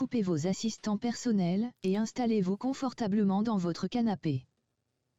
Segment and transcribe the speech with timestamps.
[0.00, 4.46] coupez vos assistants personnels et installez-vous confortablement dans votre canapé.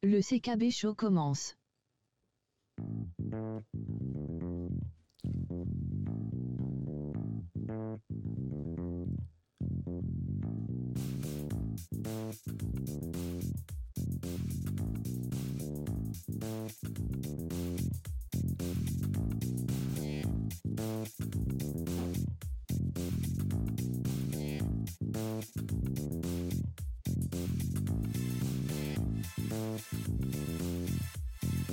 [0.02, 1.54] Le CKB Show commence.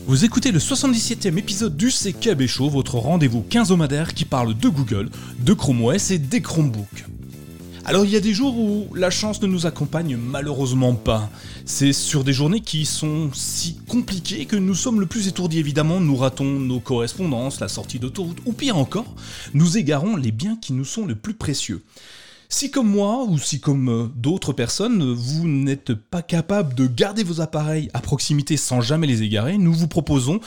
[0.10, 5.12] Vous écoutez le 77e épisode du CKB Show, votre rendez-vous quinzomadaire qui parle de Google,
[5.38, 7.06] de Chrome OS et des Chromebooks.
[7.86, 11.30] Alors il y a des jours où la chance ne nous accompagne malheureusement pas.
[11.64, 16.00] C'est sur des journées qui sont si compliquées que nous sommes le plus étourdis évidemment,
[16.00, 19.14] nous ratons nos correspondances, la sortie d'autoroute, ou pire encore,
[19.54, 21.84] nous égarons les biens qui nous sont le plus précieux.
[22.52, 27.24] Si comme moi, ou si comme euh, d'autres personnes, vous n'êtes pas capable de garder
[27.24, 30.40] vos appareils à proximité sans jamais les égarer, nous vous proposons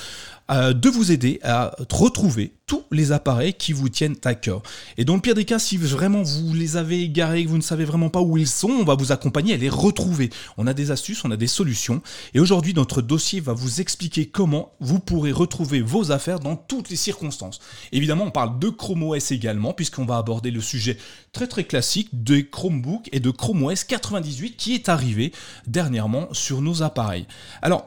[0.53, 4.63] de vous aider à retrouver tous les appareils qui vous tiennent à cœur.
[4.97, 7.63] Et dans le pire des cas, si vraiment vous les avez égarés, que vous ne
[7.63, 10.31] savez vraiment pas où ils sont, on va vous accompagner à les retrouver.
[10.57, 12.03] On a des astuces, on a des solutions.
[12.35, 16.89] Et aujourd'hui, notre dossier va vous expliquer comment vous pourrez retrouver vos affaires dans toutes
[16.89, 17.61] les circonstances.
[17.93, 20.97] Évidemment, on parle de Chrome OS également, puisqu'on va aborder le sujet
[21.33, 25.33] très très classique des Chromebook et de Chrome OS 98 qui est arrivé
[25.67, 27.27] dernièrement sur nos appareils.
[27.61, 27.87] Alors,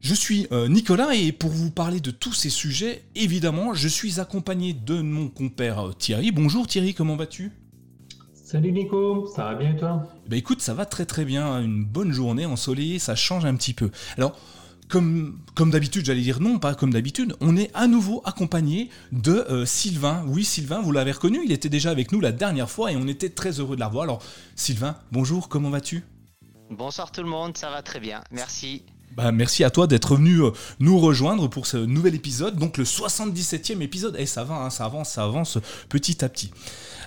[0.00, 4.20] je suis euh, Nicolas et pour vous parler de tous ces sujets, évidemment, je suis
[4.20, 6.32] accompagné de mon compère euh, Thierry.
[6.32, 7.52] Bonjour Thierry, comment vas-tu?
[8.32, 10.08] Salut Nico, ça va bien et toi?
[10.26, 13.74] Bah écoute, ça va très très bien, une bonne journée ensoleillée, ça change un petit
[13.74, 13.90] peu.
[14.16, 14.38] Alors,
[14.88, 19.32] comme, comme d'habitude, j'allais dire non, pas comme d'habitude, on est à nouveau accompagné de
[19.50, 20.24] euh, Sylvain.
[20.28, 23.06] Oui, Sylvain, vous l'avez reconnu, il était déjà avec nous la dernière fois et on
[23.06, 24.04] était très heureux de la revoir.
[24.04, 24.22] Alors,
[24.56, 26.04] Sylvain, bonjour, comment vas-tu?
[26.70, 28.82] Bonsoir tout le monde, ça va très bien, merci.
[29.16, 32.84] Bah, merci à toi d'être venu euh, nous rejoindre pour ce nouvel épisode, donc le
[32.84, 34.16] 77e épisode.
[34.18, 35.58] Et ça va, hein, ça avance, ça avance
[35.88, 36.50] petit à petit.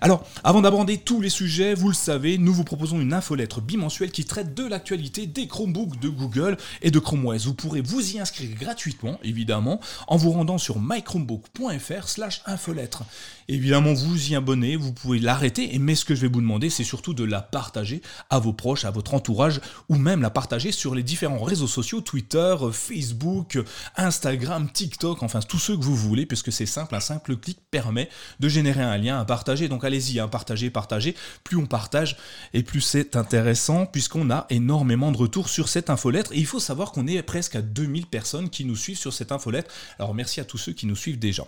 [0.04, 4.10] Alors, avant d'aborder tous les sujets, vous le savez, nous vous proposons une infolettre bimensuelle
[4.10, 7.46] qui traite de l'actualité des Chromebooks de Google et de Chrome OS.
[7.46, 13.04] Vous pourrez vous y inscrire gratuitement, évidemment, en vous rendant sur mychromebook.fr slash infolettre.
[13.48, 16.84] Évidemment, vous y abonnez, vous pouvez l'arrêter, mais ce que je vais vous demander, c'est
[16.84, 18.02] surtout de la partager
[18.32, 22.02] à vos proches, à votre entourage, ou même la partager sur les différents réseaux sociaux,
[22.02, 23.60] Twitter, Facebook,
[23.98, 28.10] Instagram, TikTok, enfin tous ceux que vous voulez, puisque c'est simple, un simple clic permet
[28.40, 29.68] de générer un lien à partager.
[29.92, 31.16] Allez-y, hein, partagez, partagez.
[31.44, 32.16] Plus on partage,
[32.54, 36.32] et plus c'est intéressant, puisqu'on a énormément de retours sur cette infolettre.
[36.32, 39.32] Et il faut savoir qu'on est presque à 2000 personnes qui nous suivent sur cette
[39.32, 39.70] infolettre.
[40.00, 41.46] Alors merci à tous ceux qui nous suivent déjà.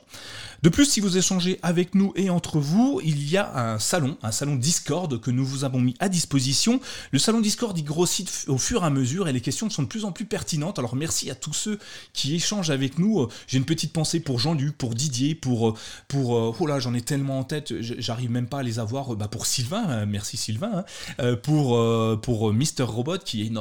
[0.61, 4.17] De plus, si vous échangez avec nous et entre vous, il y a un salon,
[4.21, 6.81] un salon Discord que nous vous avons mis à disposition.
[7.11, 9.87] Le salon Discord, il grossit au fur et à mesure et les questions sont de
[9.87, 10.79] plus en plus pertinentes.
[10.79, 11.79] Alors merci à tous ceux
[12.11, 13.27] qui échangent avec nous.
[13.47, 15.77] J'ai une petite pensée pour Jean-Luc, pour Didier, pour...
[16.07, 19.15] pour oh là, j'en ai tellement en tête, j'arrive même pas les avoir.
[19.15, 20.85] Bah pour Sylvain, hein, merci Sylvain, hein.
[21.19, 23.51] euh, pour, euh, pour Mister Robot qui, est,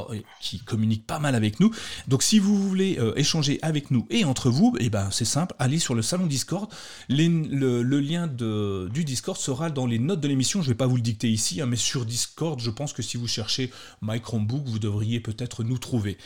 [0.41, 1.71] qui communique pas mal avec nous.
[2.09, 5.25] Donc si vous voulez euh, échanger avec nous et entre vous, et eh ben c'est
[5.25, 6.69] simple, allez sur le salon Discord.
[7.09, 10.62] le, lien de, du Discord sera dans les notes de l'émission.
[10.62, 13.16] Je vais pas vous le dicter ici, hein, mais sur Discord, je pense que si
[13.16, 16.19] vous cherchez My Chromebook, vous devriez peut-être nous trouver.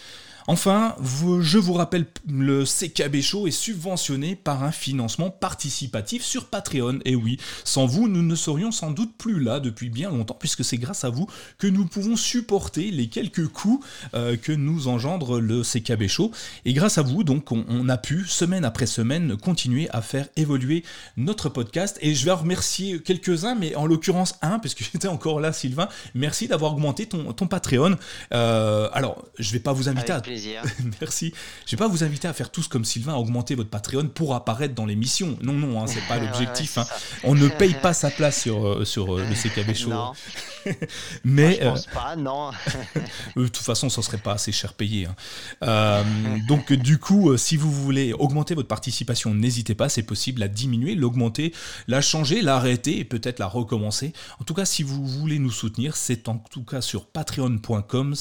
[0.49, 0.95] Enfin,
[1.41, 7.01] je vous rappelle, le CKB Show est subventionné par un financement participatif sur Patreon.
[7.05, 10.65] Et oui, sans vous, nous ne serions sans doute plus là depuis bien longtemps, puisque
[10.65, 11.27] c'est grâce à vous
[11.59, 13.83] que nous pouvons supporter les quelques coûts
[14.15, 16.31] euh, que nous engendre le CKB Show.
[16.65, 20.85] Et grâce à vous, donc, on, a pu, semaine après semaine, continuer à faire évoluer
[21.17, 21.99] notre podcast.
[22.03, 25.89] Et je vais remercier quelques-uns, mais en l'occurrence un, puisque j'étais encore là, Sylvain.
[26.15, 27.97] Merci d'avoir augmenté ton, ton Patreon.
[28.33, 30.21] Euh, alors, je vais pas vous inviter à
[31.01, 31.33] Merci.
[31.67, 34.35] Je vais pas vous inviter à faire tous comme Sylvain, à augmenter votre Patreon pour
[34.35, 35.37] apparaître dans l'émission.
[35.43, 36.79] Non, non, hein, c'est pas l'objectif.
[36.79, 36.87] Hein.
[37.25, 39.91] On ne paye pas sa place sur, euh, sur euh, le CKB Show.
[39.91, 40.13] Non.
[41.25, 42.51] Mais, je pense euh, pas, non.
[43.37, 45.09] de toute façon, ça serait pas assez cher payé.
[45.63, 46.05] Hein.
[46.49, 50.95] donc, du coup, si vous voulez augmenter votre participation, n'hésitez pas, c'est possible à diminuer,
[50.95, 51.55] l'augmenter,
[51.87, 54.13] la changer, l'arrêter et peut-être la recommencer.
[54.41, 58.15] En tout cas, si vous voulez nous soutenir, c'est en tout cas sur patreon.com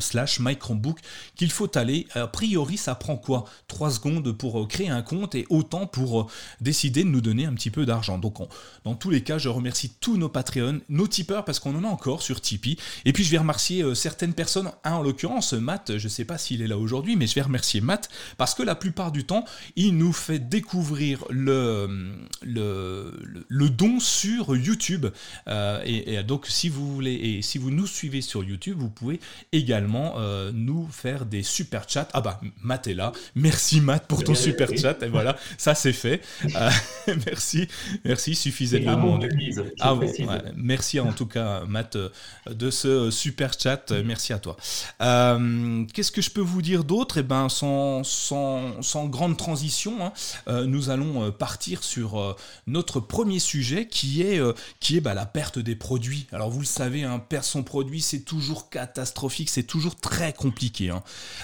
[0.00, 0.98] slash microbook
[1.36, 2.06] qu'il faut faut aller.
[2.14, 3.44] A priori, ça prend quoi?
[3.68, 6.30] 3 secondes pour créer un compte et autant pour
[6.62, 8.16] décider de nous donner un petit peu d'argent.
[8.16, 8.38] Donc,
[8.84, 11.88] dans tous les cas, je remercie tous nos Patreons, nos tipeurs, parce qu'on en a
[11.88, 12.78] encore sur Tipeee.
[13.04, 16.62] Et puis, je vais remercier certaines personnes, un en l'occurrence, Matt, je sais pas s'il
[16.62, 18.08] est là aujourd'hui, mais je vais remercier Matt,
[18.38, 19.44] parce que la plupart du temps,
[19.76, 25.06] il nous fait découvrir le, le, le don sur YouTube.
[25.48, 29.20] Euh, et, donc, si vous voulez, et si vous nous suivez sur YouTube, vous pouvez
[29.52, 32.08] également euh, nous faire des super chats.
[32.12, 33.12] Ah bah, Matt est là.
[33.34, 35.02] Merci Matt pour ton super chat.
[35.02, 36.22] Et voilà, ça c'est fait.
[36.56, 36.70] Euh,
[37.26, 37.68] merci,
[38.04, 39.18] merci, suffisamment.
[39.80, 39.94] Ah,
[40.56, 41.96] merci en tout cas, Matt,
[42.50, 43.92] de ce super chat.
[44.04, 44.56] Merci à toi.
[45.92, 47.18] Qu'est-ce que je peux vous dire d'autre?
[47.18, 50.12] Eh ben, sans, sans, sans, grande transition,
[50.46, 52.36] hein, nous allons partir sur
[52.66, 54.40] notre premier sujet qui est,
[54.78, 56.26] qui est bah, la perte des produits.
[56.32, 60.90] Alors vous le savez, hein, perdre son produit, c'est toujours catastrophique, c'est toujours très compliqué.
[60.90, 61.02] Hein.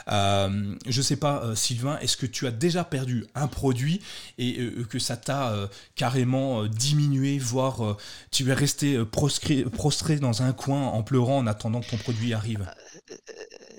[0.08, 4.00] Euh, je sais pas, euh, Sylvain, est-ce que tu as déjà perdu un produit
[4.38, 5.54] et euh, que ça t'a
[5.94, 7.96] carrément diminué, voire
[8.30, 12.66] tu es resté prostré dans un coin en pleurant en attendant que ton produit arrive?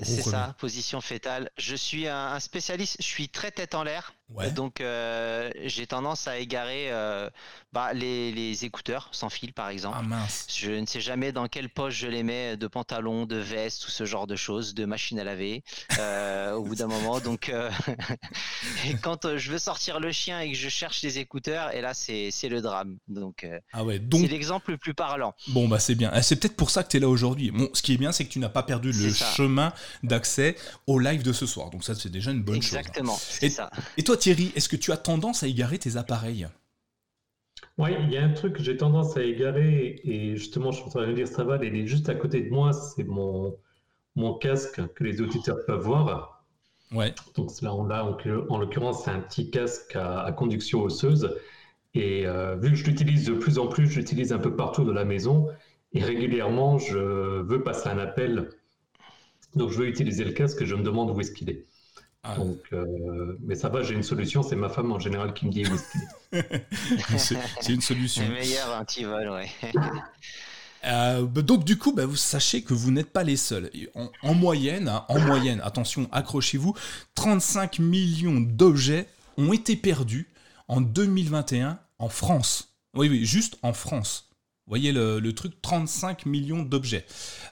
[0.01, 1.49] C'est ça, position fétale.
[1.57, 4.13] Je suis un, spécialiste, je suis très tête en l'air.
[4.53, 7.29] Donc euh, j'ai tendance à égarer euh,
[7.71, 9.97] bah, les, écouteurs sans fil par exemple.
[10.11, 13.83] Ah, je ne sais jamais dans quelle poche je les mets, de pantalon, de veste,
[13.83, 15.63] tout ce genre de choses, de machine à laver
[15.99, 17.19] euh, au bout d'un moment.
[17.19, 17.49] Donc
[18.85, 21.93] et quand je veux sortir le chien et que je cherche les écouteurs, et là
[21.93, 22.97] c'est le drame.
[23.07, 24.21] Donc, ah ouais, donc...
[24.21, 25.33] c'est l'exemple le plus parlant.
[25.49, 26.11] Bon bah c'est bien.
[26.15, 27.51] Eh, c'est peut-être pour ça que tu es là aujourd'hui.
[27.51, 30.99] Bon, ce qui est bien c'est que tu n'as pas perdu le chemin d'accès au
[30.99, 31.69] live de ce soir.
[31.69, 32.75] Donc ça, c'est déjà une bonne chose.
[32.75, 32.79] Hein.
[32.79, 33.19] Exactement.
[33.41, 33.69] Et, ça.
[33.97, 36.47] et toi, Thierry, est-ce que tu as tendance à égarer tes appareils
[37.77, 40.87] Oui, il y a un truc que j'ai tendance à égarer, et justement, je suis
[40.87, 43.55] en train de dire ça va, il est juste à côté de moi, c'est mon,
[44.15, 46.45] mon casque que les auditeurs peuvent voir.
[46.91, 47.13] Ouais.
[47.35, 51.35] Donc là, on a, en l'occurrence, c'est un petit casque à, conduction osseuse.
[51.93, 54.91] Et euh, vu que je l'utilise de plus en plus, j'utilise un peu partout de
[54.91, 55.47] la maison.
[55.93, 58.49] Et régulièrement, je veux passer un appel
[59.57, 61.65] donc je veux utiliser le casque et je me demande où est-ce qu'il est.
[62.29, 62.35] Ah.
[62.35, 65.51] Donc, euh, mais ça va, j'ai une solution, c'est ma femme en général qui me
[65.51, 65.61] dit
[66.33, 67.35] est.
[67.61, 68.23] c'est une solution.
[68.25, 69.49] C'est meilleur anti-vol, ouais.
[70.85, 73.71] Euh, bah, donc du coup, bah, vous sachez que vous n'êtes pas les seuls.
[74.21, 76.75] En, moyenne, hein, en moyenne, attention, accrochez-vous,
[77.15, 80.29] 35 millions d'objets ont été perdus
[80.67, 82.75] en 2021 en France.
[82.93, 84.26] Oui, oui, juste en France.
[84.67, 87.05] Voyez le, truc, 35 millions d'objets.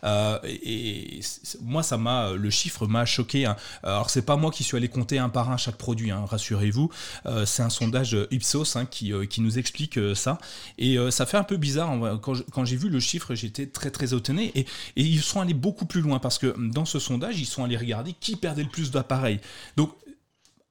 [0.04, 1.22] Euh, et,
[1.62, 3.46] moi, ça m'a, le chiffre m'a choqué.
[3.46, 3.56] Hein.
[3.84, 6.90] Alors, c'est pas moi qui suis allé compter un par un chaque produit, hein, rassurez-vous.
[7.26, 10.40] Euh, c'est un sondage Ipsos hein, qui, euh, qui, nous explique ça.
[10.78, 12.20] Et ça fait un peu bizarre.
[12.22, 14.52] Quand, j'ai vu le chiffre, j'étais très très étonné.
[14.56, 14.62] Et,
[14.96, 17.78] et, ils sont allés beaucoup plus loin parce que dans ce sondage, ils sont allés
[17.78, 19.40] regarder qui perdait le plus d'appareils.
[19.78, 19.92] Donc,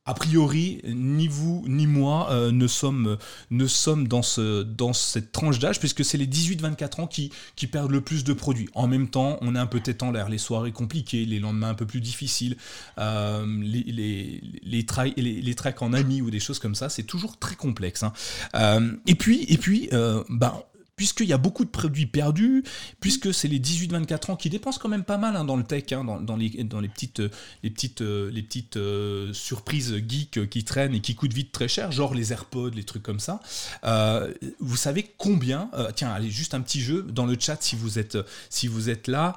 [0.06, 3.16] a priori, ni vous ni moi euh, ne, sommes,
[3.50, 7.66] ne sommes dans, ce, dans cette tranche d'âge, puisque c'est les 18-24 ans qui, qui
[7.66, 8.68] perdent le plus de produits.
[8.74, 11.70] En même temps, on est un peu tête en l'air, les soirées compliquées, les lendemains
[11.70, 12.56] un peu plus difficiles,
[12.98, 17.38] euh, les, les, les, les, tracks en amis ou des choses comme ça, c'est toujours
[17.38, 18.02] très complexe.
[18.02, 18.12] Hein.
[18.54, 19.88] Euh, et puis, et puis
[20.28, 20.62] ben,
[20.96, 22.64] puisqu'il y a beaucoup de produits perdus,
[23.00, 25.92] puisque c'est les 18-24 ans qui dépensent quand même pas mal hein, dans le tech,
[25.92, 26.50] hein, dans, les,
[26.88, 27.20] petites,
[27.62, 32.32] les petites euh, surprises geeks qui traînent et qui coûtent vite très cher, genre les
[32.32, 33.40] AirPods, les trucs comme ça.
[33.84, 37.76] Euh, vous savez combien euh, Tiens, allez, juste un petit jeu dans le chat si
[37.76, 39.36] vous êtes, là.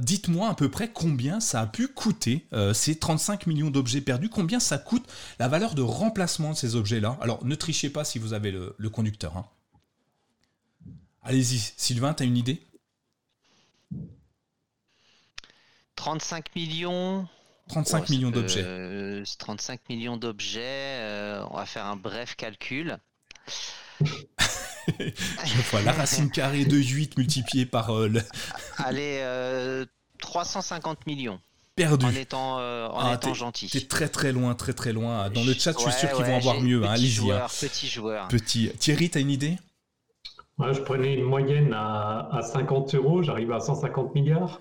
[0.00, 4.60] Dites-moi à peu près combien ça a pu coûter ces 35 millions d'objets perdus, combien
[4.60, 5.04] ça coûte
[5.38, 7.18] la valeur de remplacement de ces objets-là?
[7.20, 9.36] Alors ne trichez pas si vous avez le, le conducteur.
[9.36, 9.44] Hein.
[11.28, 12.62] Allez-y, Sylvain, tu as une idée?
[15.96, 17.28] 35 millions.
[17.68, 18.64] 35 millions d'objets.
[19.38, 20.62] 35 millions d'objets.
[20.62, 22.96] Euh, on va faire un bref calcul.
[24.00, 28.22] Je vois la racine carrée de 8 multipliée par euh, le...
[28.78, 29.22] Allez,
[30.20, 31.40] 350 euh, millions.
[31.76, 32.06] Perdu.
[32.06, 33.68] En étant, en ah, étant gentil.
[33.68, 35.28] T'es très très loin, très très loin.
[35.28, 36.86] Dans le chat, je suis sûr qu'ils vont avoir mieux.
[36.86, 37.54] Hein, petit, joueur, hein.
[37.60, 38.28] petit joueur.
[38.28, 38.70] Petit.
[38.78, 39.58] Thierry, t'as une idée?
[40.60, 44.58] Je prenais une moyenne à, 50 euros, j'arrive à 150 milliards.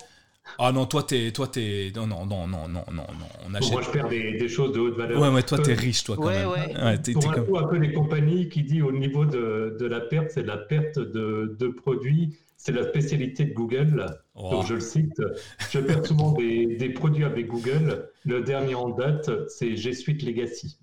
[0.59, 3.03] Ah non, toi, t'es, toi, t'es, non, non, non, non, non, non,
[3.45, 3.71] on achète.
[3.73, 5.21] Moi, je perds des, choses de haute valeur.
[5.21, 6.49] Ouais, ouais, toi, t'es riche, toi, quand ouais, même.
[6.49, 6.83] Ouais.
[6.83, 9.85] ouais t'es, Pour un, coup, un peu des compagnies qui dit au niveau de, de
[9.85, 12.37] la perte, c'est la perte de, de produits.
[12.55, 14.05] C'est la spécialité de Google.
[14.35, 14.49] Oh.
[14.51, 15.21] Donc, je le cite.
[15.69, 18.09] Je perds souvent des, des produits avec Google.
[18.25, 20.77] Le dernier en date, c'est G Suite Legacy.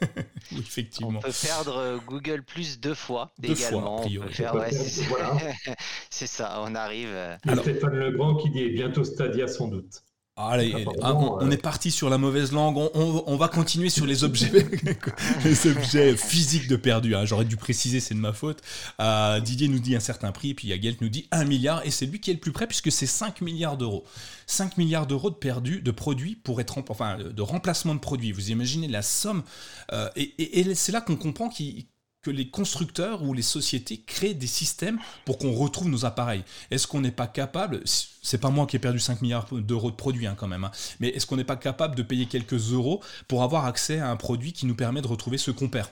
[0.52, 1.18] effectivement.
[1.18, 4.02] On peut perdre euh, Google Plus deux fois deux également.
[4.02, 4.66] Fois,
[6.10, 7.10] c'est ça, on arrive.
[7.10, 7.64] Euh, Alors...
[7.64, 10.02] Stéphane Legrand qui dit bientôt Stadia sans doute.
[10.48, 12.76] Allez, ah, on, est parti sur la mauvaise langue.
[12.94, 14.50] On, va continuer sur les objets,
[15.44, 17.14] les objets physiques de perdu.
[17.14, 17.24] Hein.
[17.24, 18.62] J'aurais dû préciser, c'est de ma faute.
[19.00, 22.06] Euh, Didier nous dit un certain prix, puis Yagelt nous dit 1 milliard, et c'est
[22.06, 24.04] lui qui est le plus près puisque c'est 5 milliards d'euros.
[24.46, 28.32] 5 milliards d'euros de perdus de produits pour être enfin de remplacement de produits.
[28.32, 29.42] Vous imaginez la somme
[29.92, 31.86] euh, et, c'est là qu'on comprend qu'il
[32.22, 36.44] que les constructeurs ou les sociétés créent des systèmes pour qu'on retrouve nos appareils.
[36.70, 39.96] Est-ce qu'on n'est pas capable, c'est pas moi qui ai perdu 5 milliards d'euros de
[39.96, 43.02] produits hein, quand même, hein, mais est-ce qu'on n'est pas capable de payer quelques euros
[43.26, 45.88] pour avoir accès à un produit qui nous permet de retrouver ce qu'on perd?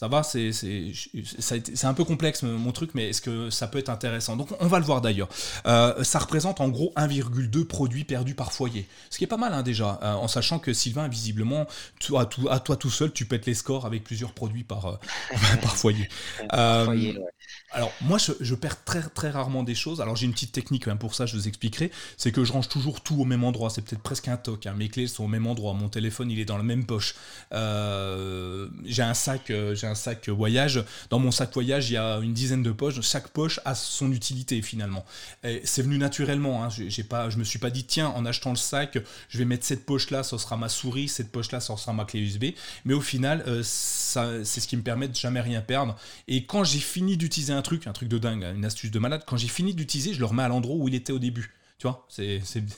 [0.00, 4.34] Ça va, c'est un peu complexe mon truc, mais est-ce que ça peut être intéressant?
[4.34, 5.28] Donc on va le voir d'ailleurs.
[5.66, 8.88] Euh, ça représente en gros 1,2 produits perdus par foyer.
[9.10, 11.66] Ce qui est pas mal hein, déjà, euh, en sachant que Sylvain, visiblement,
[11.98, 14.96] toi, tout, à toi tout seul, tu pètes les scores avec plusieurs produits par, euh,
[15.60, 16.08] par foyer.
[17.72, 20.00] Alors moi je, perds très très rarement des choses.
[20.00, 21.92] Alors j'ai une petite technique même pour ça, je vous expliquerai.
[22.16, 23.68] C'est que je range toujours tout au même endroit.
[23.70, 24.66] C'est peut-être presque un toc.
[24.66, 24.74] Hein.
[24.76, 25.74] Mes clés sont au même endroit.
[25.74, 27.14] Mon téléphone il est dans la même poche.
[27.52, 30.82] J'ai un sac, j'ai un sac voyage.
[31.10, 33.00] Dans mon sac voyage il y a une dizaine de poches.
[33.02, 35.04] Chaque poche a son utilité finalement.
[35.64, 36.64] C'est venu naturellement.
[36.64, 36.68] Hein.
[36.70, 39.64] J'ai pas, je me suis pas dit tiens en achetant le sac je vais mettre
[39.64, 41.08] cette poche là, ce sera ma souris.
[41.08, 42.46] Cette poche là, ce sera ma clé USB.
[42.84, 45.96] Mais au final euh, c'est ce qui me permet de jamais rien perdre.
[46.28, 49.24] Et quand j'ai fini d'utiliser un truc, un truc de dingue, une astuce de malade.
[49.26, 51.54] Quand j'ai fini d'utiliser, je le remets à l'endroit où il était au début.
[51.80, 52.06] Tu vois,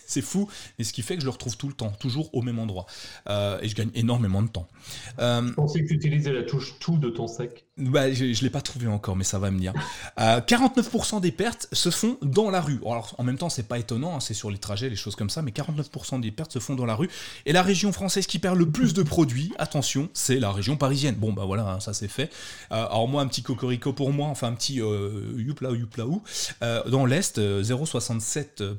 [0.06, 2.40] c'est fou, et ce qui fait que je le retrouve tout le temps, toujours au
[2.40, 2.86] même endroit.
[3.28, 4.68] Euh, et je gagne énormément de temps.
[5.18, 7.64] Euh, je pensais que tu utilisais la touche tout de ton sac.
[7.78, 9.72] Bah, je ne l'ai pas trouvé encore, mais ça va venir.
[10.20, 12.78] Euh, 49% des pertes se font dans la rue.
[12.86, 15.30] Alors, en même temps, c'est pas étonnant, hein, c'est sur les trajets, les choses comme
[15.30, 17.10] ça, mais 49% des pertes se font dans la rue.
[17.44, 21.16] Et la région française qui perd le plus de produits, attention, c'est la région parisienne.
[21.16, 22.30] Bon, bah voilà, hein, ça c'est fait.
[22.70, 26.22] Euh, alors, moi, un petit cocorico pour moi, enfin un petit youpla youpla ou.
[26.60, 28.76] dans l'Est, 0,67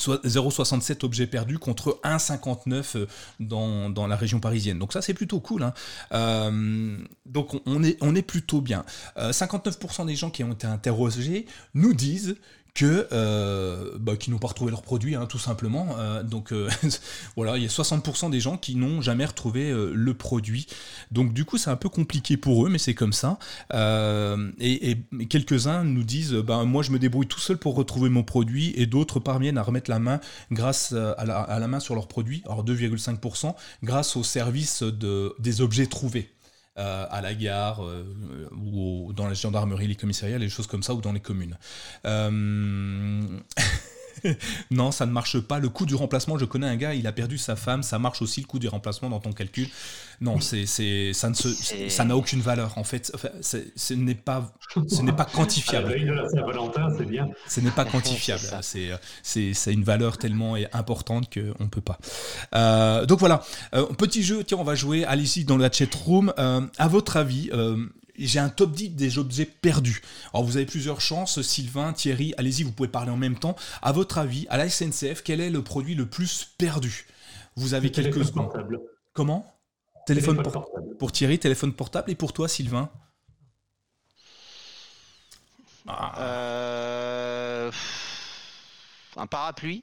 [0.00, 3.06] 0,67 objets perdus contre 1,59 euh,
[3.38, 4.78] dans, dans, la région parisienne.
[4.78, 5.62] Donc ça c'est plutôt cool.
[5.62, 5.74] Hein.
[6.12, 8.84] Euh, donc on est, on est plutôt bien.
[9.16, 12.36] 59% euh, des gens qui ont été interrogés nous disent
[12.74, 15.96] que euh, bah, qui n'ont pas retrouvé leur produit hein, tout simplement.
[15.98, 16.68] Euh, donc euh,
[17.36, 20.66] voilà il y a 60% des gens qui n'ont jamais retrouvé le produit.
[21.10, 23.38] Donc du coup c'est un peu compliqué pour eux mais c'est comme ça.
[23.72, 24.96] Et,
[25.28, 28.86] quelques-uns nous disent bah, moi je me débrouille tout seul pour retrouver mon produit et
[28.86, 33.54] d'autres parviennent à remettre la main grâce à la, main sur leur produit alors 2,5%
[33.82, 36.30] grâce au service de, des objets trouvés
[36.80, 38.04] euh, à la gare euh,
[38.52, 41.58] ou dans la gendarmerie, les commissariats, les choses comme ça, ou dans les communes.
[44.70, 45.58] Non, ça ne marche pas.
[45.58, 48.22] Le coût du remplacement, je connais un gars, il a perdu sa femme, ça marche
[48.22, 49.68] aussi le coût du remplacement dans ton calcul.
[50.20, 53.10] Non, c'est, c'est, ça, ne ça n'a aucune valeur en fait.
[53.40, 54.52] ce n'est pas,
[54.88, 55.94] ce n'est pas quantifiable.
[56.98, 57.28] c'est bien.
[57.48, 58.42] Ce n'est pas quantifiable.
[58.60, 58.90] c'est,
[59.22, 61.98] c'est, c'est une valeur tellement importante qu'on ne peut pas.
[62.54, 63.42] Euh, donc voilà,
[63.74, 65.04] euh, petit jeu, tiens, on va jouer.
[65.04, 66.32] Allez-y dans la chat room.
[66.38, 67.50] Euh, à votre avis,
[68.26, 70.02] j'ai un top 10 des objets perdus.
[70.32, 73.56] Alors vous avez plusieurs chances, Sylvain, Thierry, allez-y, vous pouvez parler en même temps.
[73.82, 77.06] À votre avis, à la SNCF, quel est le produit le plus perdu?
[77.56, 78.44] Vous avez quelques secondes.
[78.44, 78.80] Portable.
[79.12, 79.54] Comment?
[80.06, 80.96] Téléphone, portable.
[80.98, 82.10] Pour Thierry, téléphone portable.
[82.10, 82.90] Et pour toi, Sylvain?
[86.18, 87.70] Euh,
[89.16, 89.82] Un parapluie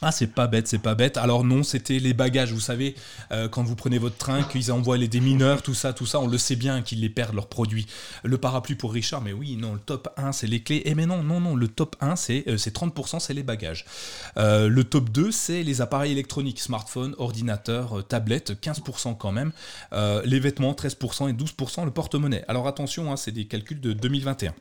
[0.00, 1.16] ah, c'est pas bête, c'est pas bête.
[1.16, 2.52] Alors non, c'était les bagages.
[2.52, 2.94] Vous savez,
[3.32, 6.28] euh, quand vous prenez votre train, qu'ils envoient les démineurs, tout ça, tout ça, on
[6.28, 7.86] le sait bien qu'ils les perdent leurs produits.
[8.22, 10.82] Le parapluie pour Richard, mais oui, non, le top 1, c'est les clés.
[10.84, 13.86] Eh, mais non, non, non, le top 1, c'est 30%, euh, c'est les bagages.
[14.36, 19.52] Euh, le top 2, c'est les appareils électroniques, smartphone, ordinateur, tablette, 15% quand même.
[19.92, 22.44] les vêtements, 13% et 12% le porte-monnaie.
[22.46, 24.54] Alors attention, hein, c'est des calculs de 2021.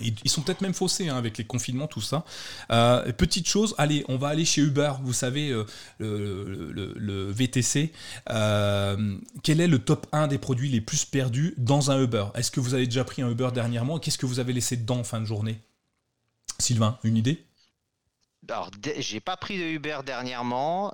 [0.00, 2.24] Ils sont peut-être même faussés hein, avec les confinements, tout ça.
[2.70, 4.92] Euh, petite chose, allez, on va aller chez Uber.
[5.02, 5.64] Vous savez, euh,
[6.00, 7.92] le, VTC.
[8.30, 12.26] Euh, quel est le top 1 des produits les plus perdus dans un Uber?
[12.34, 13.98] Est-ce que vous avez déjà pris un Uber dernièrement?
[13.98, 15.58] Qu'est-ce que vous avez laissé dedans en fin de journée?
[16.58, 17.44] Sylvain, une idée?
[18.48, 20.92] Alors, j'ai pas pris de Uber dernièrement.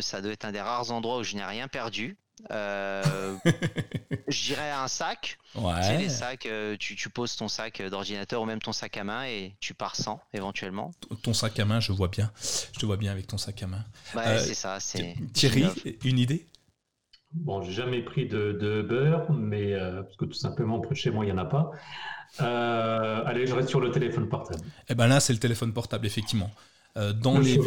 [0.00, 2.16] ça doit être un des rares endroits où je n'ai rien perdu.
[2.50, 3.36] Euh,
[4.28, 5.38] J'irais un sac.
[5.54, 5.74] Ouais.
[5.76, 8.96] Tu sais, les sacs, euh, tu, tu, poses ton sac d'ordinateur ou même ton sac
[8.96, 10.92] à main et tu pars sans éventuellement.
[11.22, 12.30] Ton sac à main, je vois bien.
[12.72, 13.84] Je te vois bien avec ton sac à main.
[14.14, 14.78] Ouais, euh, c'est ça.
[15.32, 15.66] Thierry,
[16.04, 16.46] une idée?
[17.32, 21.00] Bon, j'ai jamais pris de, de beurre, mais euh, parce que tout simplement près de
[21.00, 21.70] chez moi il y en a pas.
[22.38, 24.64] allez, je reste sur le téléphone portable.
[24.88, 26.50] Eh ben là, c'est le téléphone portable, effectivement.
[26.96, 27.60] Euh, dans les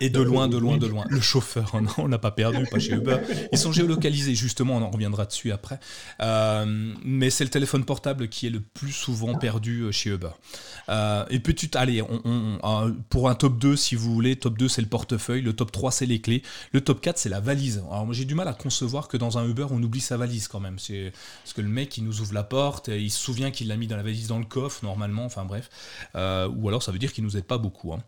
[0.00, 1.04] et, de loin, de loin, de loin.
[1.08, 3.16] Le chauffeur, on n'a pas perdu, pas chez Uber.
[3.50, 5.80] Ils sont géolocalisés, justement, on en reviendra dessus après.
[6.20, 10.30] Euh, mais c'est le téléphone portable qui est le plus souvent perdu chez Uber.
[11.30, 14.88] et petit, allez, on, pour un top 2, si vous voulez, top 2 c'est le
[14.88, 16.42] portefeuille, le top 3 c'est les clés,
[16.72, 17.82] le top 4 c'est la valise.
[17.90, 20.46] Alors moi j'ai du mal à concevoir que dans un Uber on oublie sa valise
[20.46, 20.78] quand même.
[20.78, 23.76] C'est parce que le mec il nous ouvre la porte, il se souvient qu'il l'a
[23.76, 25.68] mis dans la valise dans le coffre normalement, enfin bref.
[26.14, 27.92] ou alors ça veut dire qu'il nous aide pas beaucoup.
[27.92, 28.02] Hein.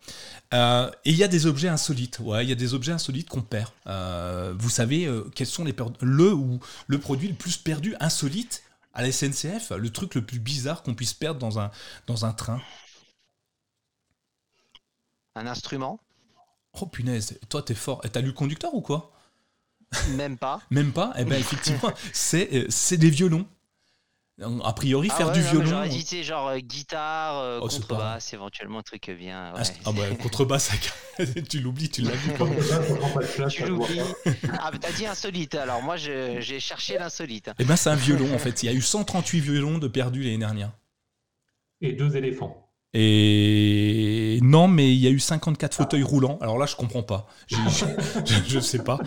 [0.54, 2.20] Euh, et il y a des objets insolites.
[2.20, 3.72] Ouais, il y a des objets insolites qu'on perd.
[3.86, 8.62] Euh, vous savez euh, quels sont les le ou le produit le plus perdu insolite
[8.92, 11.72] à la SNCF, le truc le plus bizarre qu'on puisse perdre dans un
[12.06, 12.60] dans un train.
[15.34, 15.98] Un instrument.
[16.80, 18.02] Oh punaise, toi t'es fort.
[18.12, 19.10] T'as lu le conducteur ou quoi?
[20.10, 20.60] Même pas.
[20.70, 21.12] Même pas?
[21.18, 23.46] Eh ben effectivement, c'est c'est des violons.
[24.40, 25.64] A priori, ah faire du violon.
[25.64, 29.52] J'aurais dit, genre euh, guitare, euh, oh, contrebasse, éventuellement un truc bien.
[29.54, 30.72] Ah, ah, bah, contrebasse,
[31.48, 32.32] tu l'oublies, tu l'as vu.
[33.48, 34.00] tu l'oublies.
[34.58, 37.50] Ah, t'as dit insolite, alors moi j'ai cherché l'insolite.
[37.60, 38.64] Eh ben, c'est un violon en fait.
[38.64, 40.72] Il y a eu 138 violons de perdus l'année dernière.
[41.80, 42.63] Et deux éléphants.
[42.96, 46.38] Et non, mais il y a eu 54 fauteuils roulants.
[46.40, 47.26] Alors là, je comprends pas.
[47.48, 49.00] Je, sais pas.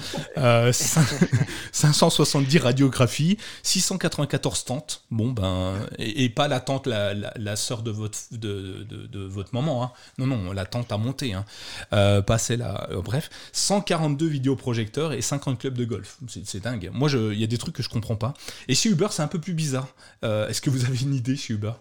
[1.72, 5.03] 570 euh, radiographies, 694 tentes.
[5.10, 9.84] Bon, ben, et, pas la tente, la, sœur de votre, de, votre maman.
[9.84, 9.91] Hein.
[10.17, 11.34] Non, non, la tente à monter.
[11.34, 11.46] Hein.
[11.94, 12.89] Euh, pas celle-là.
[12.91, 16.17] Euh, bref, 142 vidéoprojecteurs et 50 clubs de golf.
[16.27, 16.91] C'est dingue.
[16.94, 18.34] Moi, il y a des trucs que je comprends pas.
[18.67, 19.88] Et chez Uber, c'est un peu plus bizarre.
[20.24, 21.72] Est-ce que vous avez une idée chez Uber?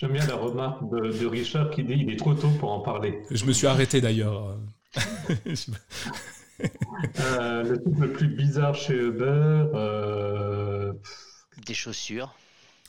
[0.00, 3.20] J'aime bien la remarque de, Richard qui dit il est trop tôt pour en parler.
[3.30, 4.56] Je me suis arrêté d'ailleurs.
[7.20, 9.24] Euh, le truc le plus bizarre chez Uber.
[9.72, 10.92] Euh,
[11.64, 12.34] Des chaussures.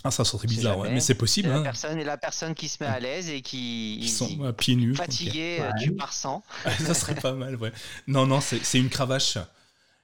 [0.04, 0.92] Ah, ça serait bizarre, ouais.
[0.92, 1.48] mais c'est possible.
[1.48, 1.64] La, hein.
[1.64, 3.98] personne, la personne qui se met à l'aise et qui.
[3.98, 4.96] Ils sont à pieds nus.
[4.96, 6.44] Fatigué euh, du pars-sang.
[6.80, 7.72] ça serait pas mal, ouais.
[8.08, 9.38] Non, non, c'est une cravache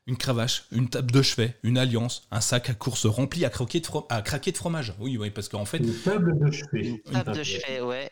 [0.07, 3.81] une cravache, une table de chevet, une alliance, un sac à course rempli à, croquer
[3.81, 4.93] de à craquer de fromage.
[4.99, 5.79] Oui, oui, parce qu'en fait.
[5.79, 7.03] Une table de chevet.
[7.05, 8.09] Une table de chevet, ouais.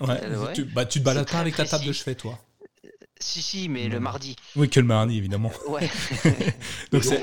[0.54, 2.38] Tu, bah, tu te balades pas avec ta table de chevet, toi
[3.20, 4.36] Si, si, mais le mardi.
[4.56, 5.52] Oui, que le mardi, évidemment.
[5.68, 5.90] Ouais.
[6.92, 7.22] Donc c'est.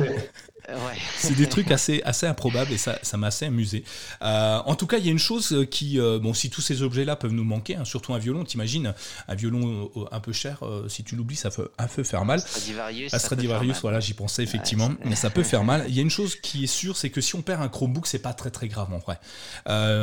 [1.17, 3.85] C'est des trucs assez, assez improbables et ça, ça m'a assez amusé.
[4.23, 6.83] Euh, en tout cas, il y a une chose qui, euh, bon, si tous ces
[6.83, 8.95] objets-là peuvent nous manquer, hein, surtout un violon, t'imagines,
[9.29, 12.41] un violon euh, un peu cher, si tu l'oublies, ça peut un peu faire mal.
[12.41, 15.85] Stradivarius, Stradivarius, voilà, j'y pensais effectivement, mais ça peut faire mal.
[15.89, 18.07] Il y a une chose qui est sûre, c'est que si on perd un Chromebook,
[18.07, 19.19] c'est pas très très grave en vrai,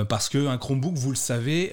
[0.06, 1.72] parce que un Chromebook, vous le savez,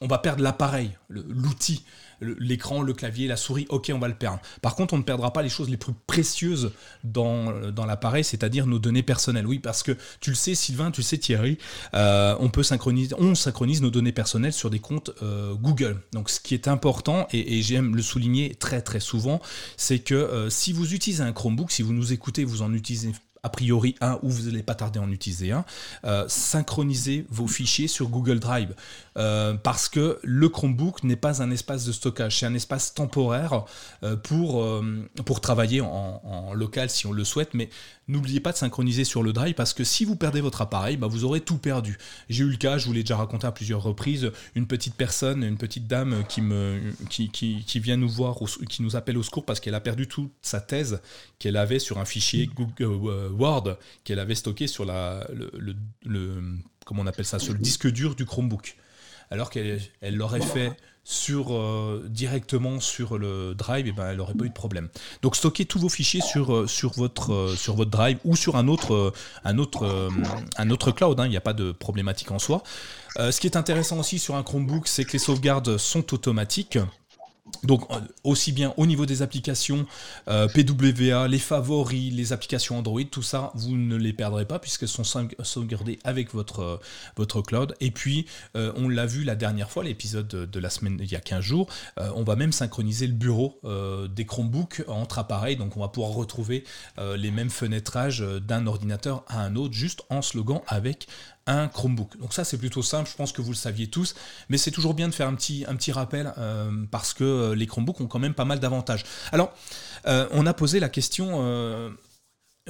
[0.00, 1.84] on va perdre l'appareil, l'outil
[2.20, 4.40] l'écran, le clavier, la souris, ok, on va le perdre.
[4.62, 6.72] Par contre, on ne perdra pas les choses les plus précieuses
[7.04, 9.46] dans, dans l'appareil, c'est-à-dire nos données personnelles.
[9.46, 11.58] Oui, parce que tu le sais, Sylvain, tu le sais, Thierry,
[11.94, 16.00] euh, on synchronise nos données personnelles sur des comptes euh, Google.
[16.12, 19.40] Donc, ce qui est important, et, j'aime le souligner très très souvent,
[19.76, 23.12] c'est que euh, si vous utilisez un Chromebook, si vous nous écoutez, vous en utilisez
[23.42, 25.64] a priori un ou vous n'allez pas tarder à en utiliser un,
[26.04, 28.74] euh, synchronisez vos fichiers sur Google Drive.
[29.16, 33.64] Euh, parce que le Chromebook n'est pas un espace de stockage, c'est un espace temporaire
[34.02, 37.70] euh, pour, travailler en, en, local si on le souhaite, mais
[38.10, 41.06] N'oubliez pas de synchroniser sur le drive parce que si vous perdez votre appareil, bah,
[41.06, 41.96] vous aurez tout perdu.
[42.28, 45.44] J'ai eu le cas, je vous l'ai déjà raconté à plusieurs reprises, une petite personne,
[45.44, 48.36] une petite dame qui, me, qui, vient nous voir,
[48.68, 51.00] qui nous appelle au secours parce qu'elle a perdu toute sa thèse
[51.38, 56.42] qu'elle avait sur un fichier euh, Word qu'elle avait stocké sur le, le,
[56.90, 58.76] on appelle ça, sur le disque dur du Chromebook.
[59.30, 60.72] Alors qu'elle l'aurait fait
[61.04, 64.88] sur, euh, directement sur le drive, et eh ben, elle n'aurait pas eu de problème.
[65.22, 68.56] Donc stockez tous vos fichiers sur, euh, sur, votre, euh, sur votre drive ou sur
[68.56, 69.12] un autre,
[69.44, 70.10] un autre,
[70.56, 71.26] un autre cloud, hein.
[71.26, 72.62] il n'y a pas de problématique en soi.
[73.16, 76.78] ce qui est intéressant aussi sur un Chromebook, c'est que les sauvegardes sont automatiques.
[77.64, 79.86] Donc euh, aussi bien au niveau des applications
[80.28, 84.88] euh, PWA, les favoris, les applications Android, tout ça, vous ne les perdrez pas puisqu'elles
[84.88, 86.76] sont sauvegardées avec votre, euh,
[87.16, 87.74] votre cloud.
[87.80, 91.20] Et puis, on l'a vu la dernière fois, l'épisode de, la semaine, il y a
[91.20, 93.60] 15 jours, on va même synchroniser le bureau
[94.08, 95.56] des Chromebooks entre appareils.
[95.56, 96.64] Donc on va pouvoir retrouver
[96.98, 101.06] les mêmes fenêtrages d'un ordinateur à un autre juste en slogan avec
[101.50, 102.18] un Chromebook.
[102.18, 104.14] Donc ça c'est plutôt simple, je pense que vous le saviez tous,
[104.48, 108.00] mais c'est toujours bien de faire un petit, rappel euh, parce que euh, les Chromebooks
[108.00, 109.04] ont quand même pas mal d'avantages.
[109.32, 109.52] Alors,
[110.06, 111.90] euh, on a posé la question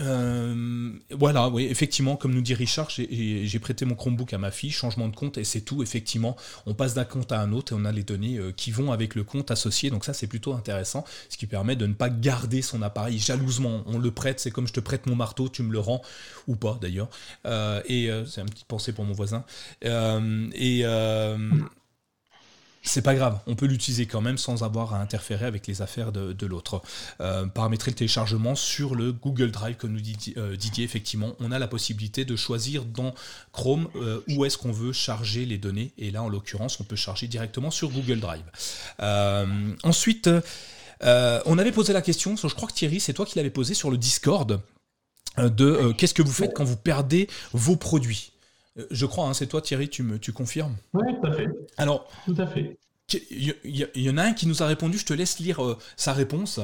[0.00, 4.70] euh, voilà, oui, effectivement, comme nous dit Richard, j'ai prêté mon Chromebook à ma fille,
[4.70, 5.82] changement de compte et c'est tout.
[5.82, 6.36] Effectivement,
[6.66, 8.92] on passe d'un compte à un autre et on a les données euh, qui vont
[8.92, 9.90] avec le compte associé.
[9.90, 13.82] Donc ça, c'est plutôt intéressant, ce qui permet de ne pas garder son appareil jalousement.
[13.86, 16.02] On le prête, c'est comme je te prête mon marteau, tu me le rends
[16.46, 17.10] ou pas d'ailleurs.
[17.46, 19.44] Euh, et c'est un petit pensée pour mon voisin.
[19.82, 20.84] et
[22.82, 26.12] C'est pas grave, on peut l'utiliser quand même sans avoir à interférer avec les affaires
[26.12, 26.80] de, l'autre.
[27.20, 31.52] Euh, paramétrer le téléchargement sur le Google Drive, comme nous dit euh, Didier, effectivement, on
[31.52, 33.14] a la possibilité de choisir dans
[33.52, 35.92] Chrome euh, où est-ce qu'on veut charger les données.
[35.98, 38.44] Et là, en l'occurrence, on peut charger directement sur Google Drive.
[39.82, 40.30] ensuite,
[41.02, 43.90] on avait posé la question, je crois que Thierry, c'est toi qui l'avais posé sur
[43.90, 44.58] le Discord,
[45.36, 48.29] de qu'est-ce que vous faites quand vous perdez vos produits?
[48.90, 50.76] Je crois, hein, c'est toi Thierry, tu me tu confirmes?
[50.92, 51.48] Oui, tout à fait.
[51.76, 52.78] Alors, tout à fait.
[53.12, 56.12] Il y, en a un qui nous a répondu, je te laisse lire euh, sa
[56.12, 56.60] réponse.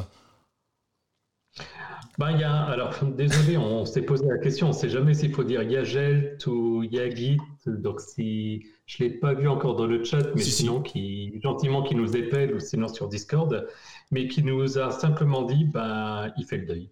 [2.19, 5.35] Ben, y a, alors, désolé, on s'est posé la question, on ne sait jamais s'il
[5.35, 10.03] faut dire Yagelt ou Yagit, donc si je ne l'ai pas vu encore dans le
[10.05, 13.69] chat, mais sinon, Qui, gentiment qui nous épelle ou sinon sur Discord,
[14.11, 16.91] mais qui nous a simplement dit, ben, il fait le deuil.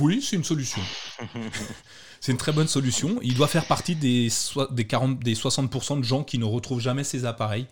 [0.00, 0.82] Oui, c'est une solution.
[2.22, 3.18] c'est une très bonne solution.
[3.22, 4.28] Il doit faire partie des,
[4.70, 7.66] des, 40, des 60% de gens qui ne retrouvent jamais ces appareils.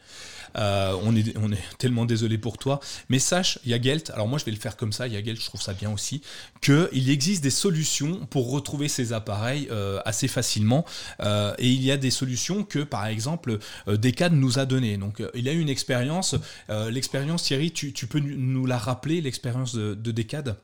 [0.58, 2.80] Euh, on, est, on est tellement désolé pour toi.
[3.10, 5.72] Mais sache, Yagelt, alors moi je vais le faire comme ça, Yagelt, je trouve ça
[5.72, 6.20] bien aussi,
[6.60, 10.84] qu'il existe des solutions pour retrouver ces appareils euh, assez facilement.
[11.20, 14.96] Euh, et il y a des solutions que, par exemple, Decad nous a données.
[14.96, 16.34] Donc il a eu une expérience.
[16.68, 20.56] l'expérience, Thierry, tu, peux nous la rappeler, l'expérience de, de Decad?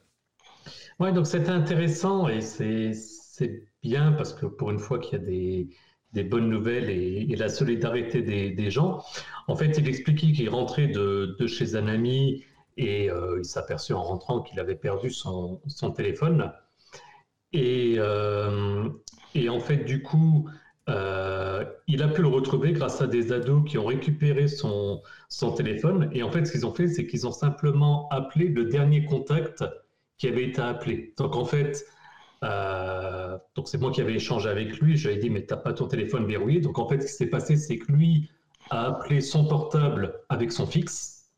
[0.99, 2.91] Oui, donc c'était intéressant et c'est
[4.17, 5.25] parce que pour une fois qu'il y a
[6.13, 9.03] des, bonnes nouvelles et, la solidarité des, gens.
[9.49, 12.45] En fait, il expliquait qu'il rentrait de, chez un ami
[12.77, 15.61] et euh, il s'aperçut en rentrant qu'il avait perdu son,
[15.95, 16.53] téléphone.
[17.55, 18.89] Euh,
[19.35, 20.49] et, en fait, du coup,
[20.89, 25.53] euh, il a pu le retrouver grâce à des ados qui ont récupéré son, son
[25.53, 26.11] téléphone.
[26.13, 29.65] Et en fait, ce qu'ils ont fait, c'est qu'ils ont simplement appelé le dernier contact
[30.19, 31.15] qui avait été appelé.
[31.19, 31.85] Donc en fait,
[32.45, 34.97] euh, donc c'est moi qui avais échangé avec lui.
[34.97, 36.61] J'avais dit mais t'as pas ton téléphone verrouillé.
[36.61, 38.31] Donc en fait ce qui s'est passé c'est que lui
[38.71, 41.31] a appelé son portable avec son fixe.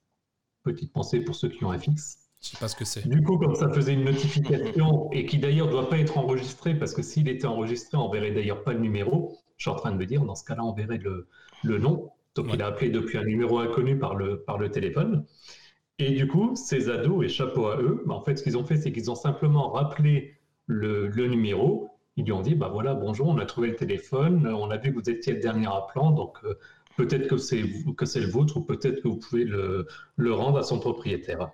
[0.64, 2.18] Petite pensée pour ceux qui ont un fixe.
[2.42, 3.08] Je sais pas ce que c'est.
[3.08, 6.94] Du coup comme ça faisait une notification et qui d'ailleurs doit pas être enregistré parce
[6.94, 9.36] que s'il était enregistré on verrait d'ailleurs pas le numéro.
[9.56, 11.26] Je suis en train de me dire dans ce cas-là on verrait le,
[11.64, 12.10] le nom.
[12.34, 15.24] Donc il a appelé depuis un numéro inconnu par le, par le téléphone.
[15.98, 18.76] Et du coup, ces ados, et chapeau à eux, en fait, ce qu'ils ont fait,
[18.76, 20.37] c'est qu'ils ont simplement rappelé
[20.68, 21.90] le, numéro.
[22.16, 24.92] Ils lui ont dit, bah voilà, bonjour, on a trouvé le téléphone, on a vu
[24.92, 26.54] que vous étiez le dernier appelant, donc euh,
[26.96, 29.86] peut-être que c'est le vôtre ou peut-être que vous pouvez le,
[30.32, 31.50] rendre à son propriétaire.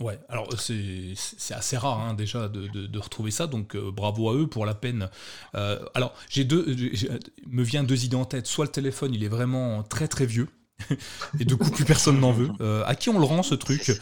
[0.00, 1.14] Ouais, alors c'est
[1.54, 5.08] assez rare hein, déjà de, retrouver ça, donc euh, bravo à eux pour la peine.
[5.54, 6.64] Euh, alors j'ai deux,
[7.46, 8.46] me vient deux idées en tête.
[8.46, 10.48] Soit le téléphone il est vraiment très très vieux,
[11.40, 12.50] et du coup plus personne n'en veut.
[12.60, 13.92] Euh, à qui on le rend ce truc?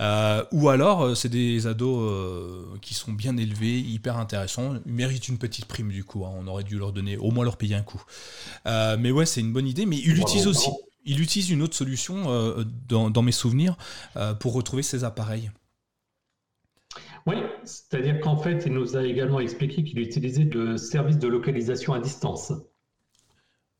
[0.00, 5.28] Euh, Ou alors euh, c'est des ados qui sont bien élevés, hyper intéressants, ils méritent
[5.28, 6.24] une petite prime du coup.
[6.24, 6.32] Hein.
[6.38, 8.02] on aurait dû leur donner, au moins leur payer un coup.
[8.66, 9.86] mais ouais, c'est une bonne idée.
[9.86, 10.70] Mais il utilise aussi,
[11.04, 13.76] il utilise une autre solution dans, mes souvenirs
[14.38, 15.50] pour retrouver ses appareils.
[17.26, 21.92] Oui, c'est-à-dire qu'en fait, il nous a également expliqué qu'il utilisait le service de localisation
[21.92, 22.52] à distance.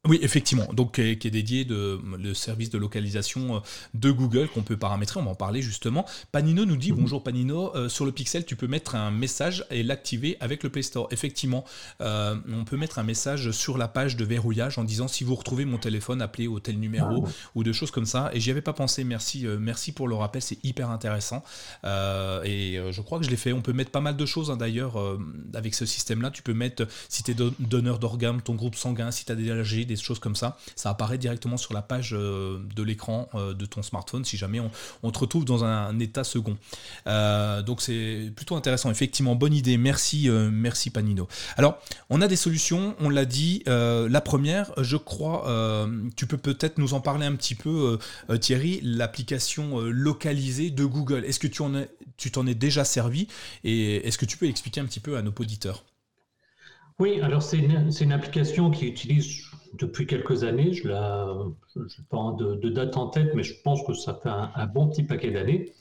[0.08, 0.66] Oui, effectivement.
[0.72, 3.58] Donc, qui est, dédié de le service de localisation euh,
[3.92, 5.20] de Google qu'on peut paramétrer.
[5.20, 6.06] On va en parler justement.
[6.32, 7.00] Panino nous dit mhm.
[7.00, 7.76] bonjour Panino.
[7.76, 11.06] Euh, sur le Pixel, tu peux mettre un message et l'activer avec le Play Store.
[11.10, 11.66] Effectivement,
[12.00, 15.34] euh, on peut mettre un message sur la page de verrouillage en disant si vous
[15.34, 18.30] retrouvez mon téléphone, appelez au tel numéro ah ou de choses comme ça.
[18.32, 19.04] Et j'y avais pas pensé.
[19.04, 20.40] Merci, merci pour le rappel.
[20.40, 21.44] C'est hyper intéressant.
[21.84, 23.52] et je crois que je l'ai fait.
[23.52, 24.96] On peut mettre pas mal de choses hein, d'ailleurs
[25.52, 26.30] avec ce système-là.
[26.30, 29.50] Tu peux mettre si tu es donneur d'organes, ton groupe sanguin, si tu as des
[29.50, 30.56] allergies des choses comme ça.
[30.76, 34.60] Ça apparaît directement sur la page euh, de l'écran euh, de ton smartphone si jamais
[35.02, 36.56] on, te retrouve dans un, état second.
[37.06, 38.90] Euh, donc c'est plutôt intéressant.
[38.90, 39.76] Effectivement, bonne idée.
[39.76, 41.28] Merci, merci Panino.
[41.56, 43.62] Alors, on a des solutions, on l'a dit.
[43.66, 45.46] la première, je crois,
[46.16, 47.98] tu peux peut-être nous en parler un petit peu,
[48.40, 51.24] Thierry, l'application localisée de Google.
[51.24, 51.72] Est-ce que tu en
[52.16, 53.26] tu t'en es déjà servi
[53.64, 55.84] et est-ce que tu peux expliquer un petit peu à nos auditeurs?
[57.00, 60.72] Oui, alors c'est une, une, application qui utilise depuis quelques années.
[60.72, 64.88] Je n'ai pas de, date en tête, mais je pense que ça fait un, bon
[64.88, 65.72] petit paquet d'années.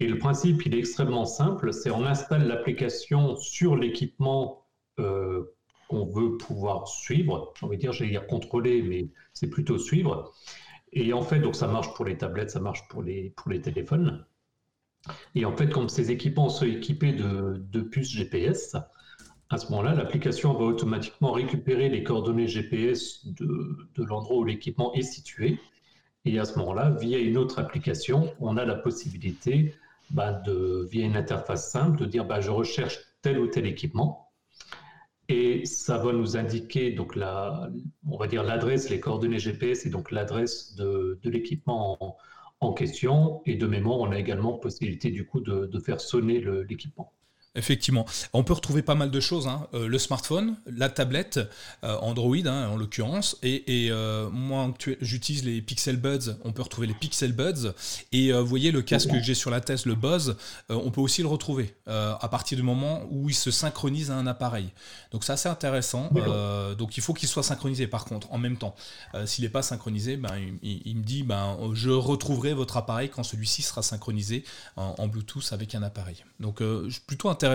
[0.00, 1.72] Et le principe, il est extrêmement simple.
[1.72, 4.66] C'est on installe l'application sur l'équipement
[4.98, 5.54] euh,
[5.88, 7.52] qu'on veut pouvoir suivre.
[7.58, 10.32] J'ai envie de dire, j'allais dire contrôler, mais c'est plutôt suivre.
[10.92, 13.60] Et en fait, donc ça marche pour les tablettes, ça marche pour les, pour les
[13.60, 14.24] téléphones.
[15.34, 18.76] Et en fait, comme ces équipements sont équipés de, de puces GPS,
[19.48, 25.02] à ce moment-là, l'application va automatiquement récupérer les coordonnées GPS de, l'endroit où l'équipement est
[25.02, 25.60] situé.
[26.24, 29.74] Et à ce moment-là, via une autre application, on a la possibilité,
[30.10, 34.32] bah, de, via une interface simple, de dire bah, je recherche tel ou tel équipement.
[35.28, 37.68] et ça va nous indiquer donc la,
[38.08, 42.16] on va dire l'adresse, les coordonnées GPS et donc l'adresse de, l'équipement
[42.60, 43.42] en, question.
[43.46, 47.15] Et de mémoire, on a également possibilité du coup de faire sonner l'équipement.
[47.56, 49.46] Effectivement, on peut retrouver pas mal de choses.
[49.46, 49.66] Hein.
[49.74, 51.40] Euh, le smartphone, la tablette,
[51.84, 56.36] euh, Android hein, en l'occurrence, et, euh, moi j'utilise les Pixel Buds.
[56.44, 57.72] On peut retrouver les Pixel Buds,
[58.12, 60.36] et vous voyez le casque que j'ai sur la tête, le Buzz,
[60.68, 64.26] on peut aussi le retrouver à partir du moment où il se synchronise à un
[64.26, 64.70] appareil.
[65.12, 66.10] Donc c'est assez intéressant.
[66.78, 68.74] donc il faut qu'il soit synchronisé par contre en même temps.
[69.24, 73.62] S'il n'est pas synchronisé, ben, il, me dit ben, je retrouverai votre appareil quand celui-ci
[73.62, 74.44] sera synchronisé
[74.76, 76.24] en, en, Bluetooth avec un appareil.
[76.40, 76.62] Donc
[77.06, 77.45] plutôt intéressant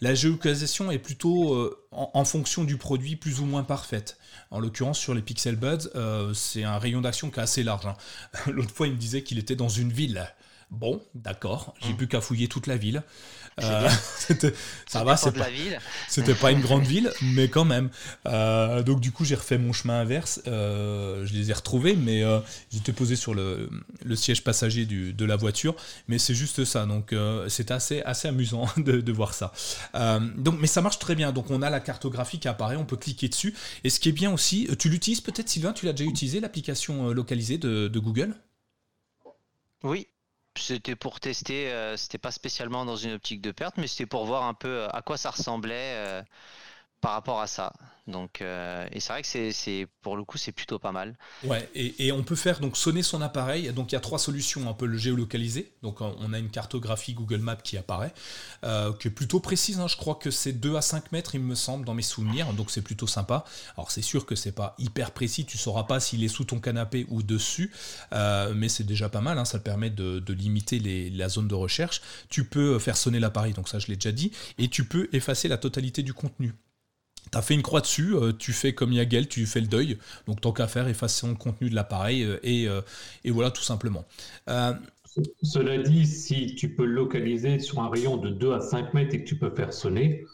[0.00, 4.18] La géolocalisation est plutôt euh, en, fonction du produit plus ou moins parfaite.
[4.50, 7.86] En l'occurrence, sur les Pixel Buds, euh, c'est un rayon d'action qui est assez large.
[7.86, 7.96] Hein.
[8.50, 10.26] L'autre fois, il me disait qu'il était dans une ville.
[10.72, 11.96] Bon, d'accord, j'ai mmh.
[11.98, 13.02] plus qu'à fouiller toute la ville.
[13.60, 13.90] Euh,
[14.86, 15.48] ça va, c'est pas,
[16.08, 17.90] c'était pas une grande ville, mais quand même.
[18.26, 20.40] Euh, donc du coup, j'ai refait mon chemin inverse.
[20.46, 22.24] Euh, je les ai retrouvés, mais
[22.72, 23.68] j'étais posé sur le,
[24.14, 25.76] siège passager de la voiture.
[26.08, 26.86] Mais c'est juste ça.
[26.86, 27.14] Donc
[27.48, 29.52] c'est assez, assez amusant de, voir ça.
[30.38, 31.32] donc, mais ça marche très bien.
[31.32, 33.54] Donc on a la cartographie qui apparaît, on peut cliquer dessus.
[33.84, 37.10] Et ce qui est bien aussi, tu l'utilises peut-être, Sylvain, tu l'as déjà utilisé l'application
[37.10, 38.34] localisée de, de Google?
[39.84, 40.06] Oui,
[40.60, 44.26] c'était pour tester, euh, c'était pas spécialement dans une optique de perte, mais c'était pour
[44.26, 46.22] voir un peu euh, à quoi ça ressemblait euh,
[47.00, 47.72] par rapport à ça.
[48.08, 51.16] Donc, euh, et c'est vrai que c'est, pour le coup, c'est plutôt pas mal.
[51.44, 53.72] Ouais, et, on peut faire donc sonner son appareil.
[53.72, 54.68] Donc il y a trois solutions.
[54.68, 55.72] On peut le géolocaliser.
[55.82, 58.12] Donc on a une cartographie Google Maps qui apparaît,
[58.64, 59.78] euh, qui est plutôt précise.
[59.78, 59.86] Hein.
[59.86, 62.52] Je crois que c'est 2 à 5 mètres, il me semble, dans mes souvenirs.
[62.54, 63.44] Donc c'est plutôt sympa.
[63.76, 65.44] Alors c'est sûr que c'est pas hyper précis.
[65.44, 67.72] Tu sauras pas s'il est sous ton canapé ou dessus,
[68.12, 69.38] euh, mais c'est déjà pas mal.
[69.38, 69.44] Hein.
[69.44, 72.02] Ça permet de, limiter la zone de recherche.
[72.30, 73.52] Tu peux faire sonner l'appareil.
[73.52, 74.32] Donc ça, je l'ai déjà dit.
[74.58, 76.54] Et tu peux effacer la totalité du contenu.
[77.32, 79.98] Tu as fait une croix dessus, euh, tu fais comme Yagel, tu fais le deuil.
[80.26, 82.82] Donc tant qu'à faire, effacer le contenu de l'appareil euh, et, euh,
[83.24, 84.04] et, voilà tout simplement.
[85.42, 89.24] Cela dit, si tu peux localiser sur un rayon de 2 à 5 mètres et
[89.24, 90.24] que tu peux faire sonner,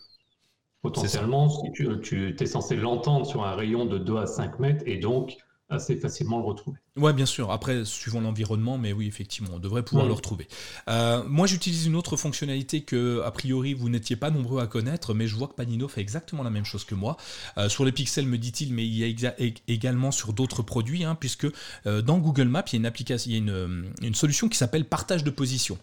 [0.82, 4.98] potentiellement, tu, tu es censé l'entendre sur un rayon de 2 à 5 mètres et
[4.98, 5.36] donc
[5.68, 6.78] assez facilement le retrouver.
[6.98, 7.50] Ouais, bien sûr.
[7.50, 10.48] Après, suivant l'environnement, mais oui, effectivement, on devrait pouvoir le retrouver.
[10.88, 15.14] Euh, moi, j'utilise une autre fonctionnalité que, a priori, vous n'étiez pas nombreux à connaître,
[15.14, 17.16] mais je vois que Panino fait exactement la même chose que moi.
[17.56, 19.32] Euh, sur les pixels, me dit-il, mais il y a
[19.68, 21.46] également sur d'autres produits, hein, puisque
[21.86, 24.48] euh, dans Google Maps, il y a une application, il y a une, une solution
[24.48, 25.78] qui s'appelle partage de position.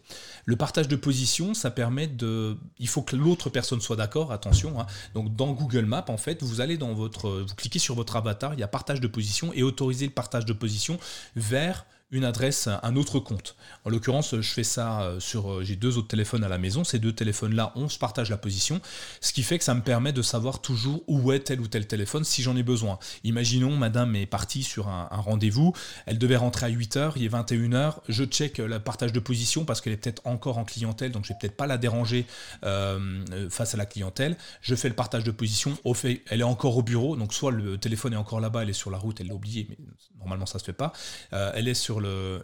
[0.45, 4.32] Le partage de position, ça permet de, il faut que l'autre personne soit d'accord.
[4.32, 4.80] Attention.
[4.80, 4.86] Hein.
[5.13, 8.54] Donc, dans Google Maps, en fait, vous allez dans votre, vous cliquez sur votre avatar,
[8.54, 10.99] il y a partage de position et autoriser le partage de position
[11.34, 13.56] vers une adresse, un autre compte.
[13.84, 15.52] En l'occurrence, je fais ça euh, sur.
[15.52, 16.84] Euh, j'ai deux autres téléphones à la maison.
[16.84, 18.80] Ces deux téléphones-là, on se partage la position,
[19.22, 21.88] ce qui fait que ça me permet de savoir toujours où est tel ou tel
[21.88, 23.00] téléphone si j'en ai besoin.
[23.24, 25.74] Imaginons, madame est partie sur un, rendez-vous,
[26.06, 29.82] elle devait rentrer à 8h, il est 21h, je check le partage de position parce
[29.82, 32.26] qu'elle est peut-être encore en clientèle, donc je vais peut-être pas la déranger
[32.63, 34.38] euh, face à la clientèle.
[34.62, 37.52] Je fais le partage de position, au fait, elle est encore au bureau, donc soit
[37.52, 39.78] le téléphone est encore là-bas, elle est sur la route, elle l'a oublié, mais
[40.20, 40.94] normalement ça se fait pas.
[41.32, 42.41] elle est sur le,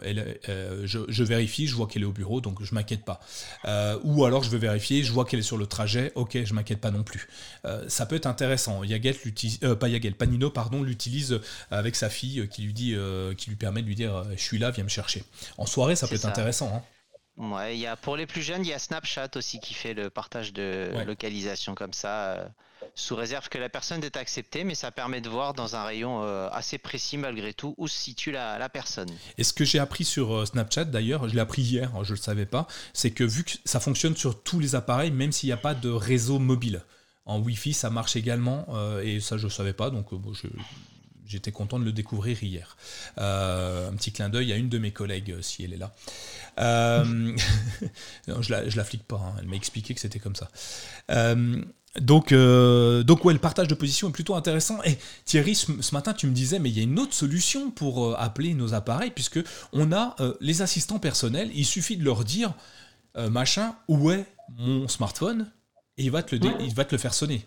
[0.48, 3.20] euh, je, vérifie, je vois qu'elle est au bureau, donc je m'inquiète pas.
[3.64, 6.54] Euh, ou alors je veux vérifier, je vois qu'elle est sur le trajet, ok, je
[6.54, 7.28] m'inquiète pas non plus.
[7.64, 8.82] Euh, ça peut être intéressant.
[8.82, 9.88] L'utilise, pas
[10.18, 12.96] Panino pardon, l'utilise avec sa fille qui lui dit,
[13.36, 15.24] qui lui permet de lui dire, je suis là, viens me chercher.
[15.58, 16.72] En soirée, ça peut être intéressant.
[16.74, 16.82] Hein.
[17.36, 20.10] Ouais, y a, pour les plus jeunes, il y a Snapchat aussi qui fait le
[20.10, 22.52] partage de localisation comme ça
[22.94, 26.22] sous réserve que la personne est acceptée, mais ça permet de voir dans un rayon
[26.22, 29.10] euh, assez précis malgré tout où se situe la, personne.
[29.38, 32.12] Et ce que j'ai appris sur euh, Snapchat d'ailleurs, je l'ai appris hier, hein, je
[32.12, 35.32] ne le savais pas, c'est que vu que ça fonctionne sur tous les appareils, même
[35.32, 36.82] s'il n'y a pas de réseau mobile.
[37.24, 40.08] En Wi-Fi, ça marche également, euh, et ça je ne savais pas, donc
[41.26, 42.76] j'étais content de le découvrir hier.
[43.16, 45.94] un petit clin d'œil à une de mes collègues, si elle est là.
[46.58, 50.50] je la, la flique pas, hein, elle m'a expliqué que c'était comme ça.
[52.00, 54.82] Donc, euh, donc ouais, le partage de position est plutôt intéressant.
[54.84, 58.06] Et Thierry, ce, matin, tu me disais, mais il y a une autre solution pour
[58.06, 59.40] euh, appeler nos appareils, puisque
[59.72, 61.50] on a euh, les assistants personnels.
[61.54, 62.54] Il suffit de leur dire,
[63.30, 64.24] machin, où est
[64.56, 65.50] mon smartphone,
[65.98, 67.44] et il va te le, il va te le faire sonner.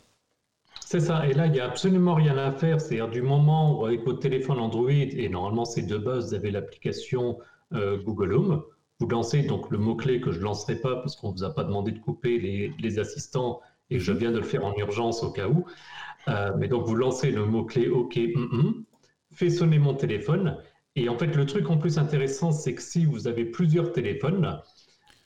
[0.85, 1.27] C'est ça.
[1.27, 2.79] Et là, il n'y a absolument rien à faire.
[2.79, 6.51] C'est-à-dire du moment où avec votre téléphone Android, et normalement c'est de base, vous avez
[6.51, 7.39] l'application
[7.73, 8.63] Google Home,
[8.99, 11.53] vous lancez donc le mot-clé que je ne lancerai pas parce qu'on ne vous a
[11.53, 15.23] pas demandé de couper les, les assistants et je viens de le faire en urgence
[15.23, 15.65] au cas où.
[16.27, 18.85] Euh, mais donc, vous lancez le mot-clé OK, mm, mm,
[19.33, 20.57] fait sonner mon téléphone.
[20.95, 24.59] Et en fait, le truc en plus intéressant, c'est que si vous avez plusieurs téléphones,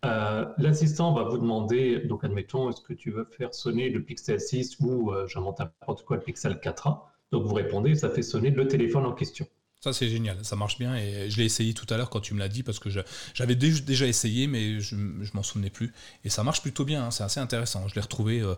[0.01, 4.77] L'assistant va vous demander, donc admettons, est-ce que tu veux faire sonner le Pixel 6
[4.79, 7.01] ou j'invente n'importe quoi le Pixel 4a
[7.33, 9.45] Donc vous répondez, ça fait sonner le téléphone en question.
[9.81, 12.33] Ça, c'est génial, ça marche bien et je l'ai essayé tout à l'heure quand tu
[12.33, 12.89] me l'as dit parce que
[13.33, 15.93] j'avais déjà essayé mais je, je m'en souvenais plus.
[16.25, 17.87] Et ça marche plutôt bien, hein, c'est assez intéressant.
[17.87, 18.55] Je l'ai retrouvé euh,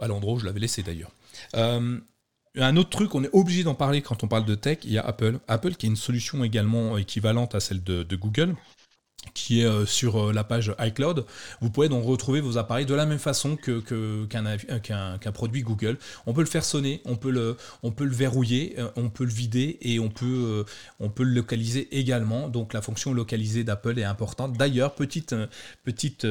[0.00, 1.12] à l'endroit où je l'avais laissé d'ailleurs.
[1.54, 2.00] Euh,
[2.56, 4.98] un autre truc, on est obligé d'en parler quand on parle de tech, il y
[4.98, 5.38] a Apple.
[5.46, 8.56] Apple qui est une solution également équivalente à celle de Google
[9.34, 11.26] qui est euh, sur euh, la page iCloud.
[11.60, 15.98] Vous pouvez donc retrouver vos appareils de la même façon euh, qu'un, produit Google.
[16.26, 17.56] On peut le faire sonner, on peut le,
[18.14, 20.64] verrouiller, on peut le vider et on peut,
[21.00, 22.48] le localiser également.
[22.48, 24.56] Donc la fonction localisée d'Apple est importante.
[24.56, 25.34] D'ailleurs, petite,
[25.82, 26.26] petite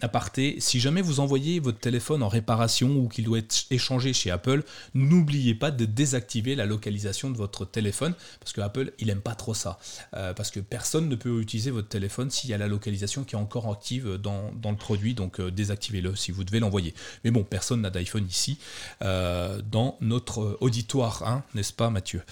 [0.00, 4.30] aparté, si jamais vous envoyez votre téléphone en réparation ou qu'il doit être échangé chez
[4.30, 4.62] Apple,
[4.94, 9.34] n'oubliez pas de désactiver la localisation de votre téléphone parce que Apple, il aime pas
[9.34, 9.78] trop ça.
[10.12, 13.38] parce que personne ne peut utiliser votre téléphone s'il y a la localisation qui est
[13.38, 16.94] encore active dans, le produit, donc euh, désactivez-le si vous devez l'envoyer.
[17.24, 18.58] Mais bon, personne n'a d'iPhone ici
[19.02, 22.22] euh, dans notre auditoire, hein, n'est-ce pas Mathieu?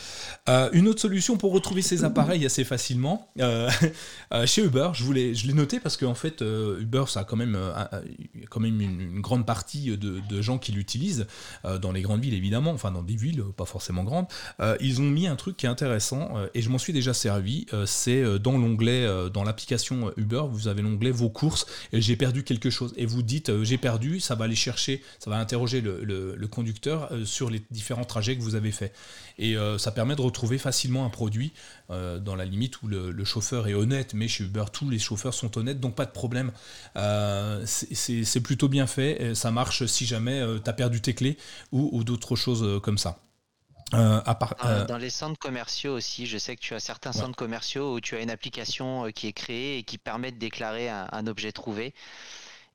[0.48, 3.29] Euh, Une autre solution pour retrouver ces appareils assez facilement,
[4.46, 7.59] chez Uber, je, voulais, je l'ai noté parce qu'en fait, Uber, ça a quand même,
[8.50, 11.27] quand même une, grande partie de gens qui l'utilisent,
[11.81, 14.27] dans les grandes villes évidemment, enfin dans des villes pas forcément grandes.
[14.81, 18.38] ils ont mis un truc qui est intéressant, et je m'en suis déjà servi, c'est
[18.38, 22.71] dans l'onglet, dans l'application euh, Uber, vous avez l'onglet vos courses et j'ai perdu quelque
[22.71, 22.93] chose.
[22.97, 27.09] Et vous dites euh, j'ai perdu, ça va aller chercher, ça va interroger le, conducteur
[27.11, 28.93] euh, sur les différents trajets que vous avez fait.
[29.38, 31.53] Et ça permet de retrouver facilement un produit
[31.88, 34.14] dans la limite où le, chauffeur est honnête.
[34.14, 36.53] Mais chez Uber, tous les chauffeurs sont honnêtes, donc pas de problème.
[37.64, 39.35] c'est plutôt bien fait.
[39.35, 41.37] Ça marche si jamais tu as perdu tes clés
[41.73, 43.19] ou d'autres choses comme ça.
[43.92, 44.20] Euh,
[44.64, 48.01] euh, dans les centres commerciaux aussi, je sais que tu as certains centres commerciaux où
[48.01, 51.53] tu as une application euh, qui est créée et qui permet de déclarer un objet
[51.53, 51.94] trouvé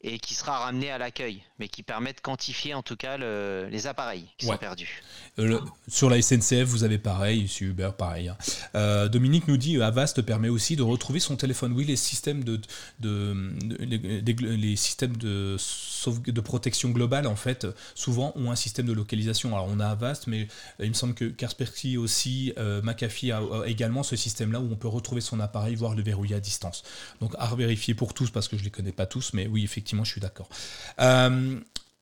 [0.01, 3.87] et qui sera ramené à l'accueil, mais qui permet de quantifier en tout cas les
[3.87, 5.01] appareils qui sont perdus.
[5.39, 8.29] Euh, sur la SNCF, vous avez pareil, sur Uber, pareil.
[8.29, 8.37] Hein.
[8.75, 11.73] Euh, Dominique nous dit Avast permet aussi de retrouver son téléphone.
[11.73, 12.59] Oui, les systèmes de,
[12.99, 13.35] de,
[13.79, 15.57] les, systèmes de,
[16.27, 19.53] de protection globale, en fait, souvent ont un système de localisation.
[19.53, 20.47] Alors on a Avast, mais
[20.79, 24.87] il me semble que Kaspersky aussi, euh, McAfee a, également ce système-là où on peut
[24.87, 26.83] retrouver son appareil, voire le verrouiller à distance.
[27.19, 29.63] Donc à vérifier pour tous parce que je ne les connais pas tous, mais oui,
[29.63, 30.49] effectivement je suis d'accord.
[30.99, 31.59] Euh,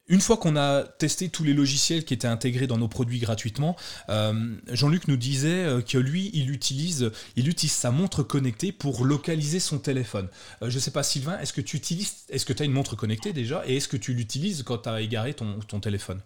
[0.10, 3.76] une fois qu'on a testé tous les logiciels qui étaient intégrés dans nos produits gratuitement,
[4.10, 9.04] euh, Jean-Luc nous disait euh, que lui, il utilise, il utilise sa montre connectée pour
[9.04, 10.30] localiser son téléphone.
[10.62, 12.96] je ne sais pas, Sylvain, est-ce que tu utilises, est-ce que tu as une montre
[12.96, 16.22] connectée déjà, et est-ce que tu l'utilises quand tu as égaré ton téléphone?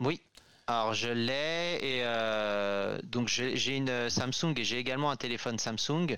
[0.00, 0.20] Oui,
[0.66, 2.02] alors je l'ai et
[3.06, 6.16] donc j'ai une Samsung et j'ai également un téléphone Samsung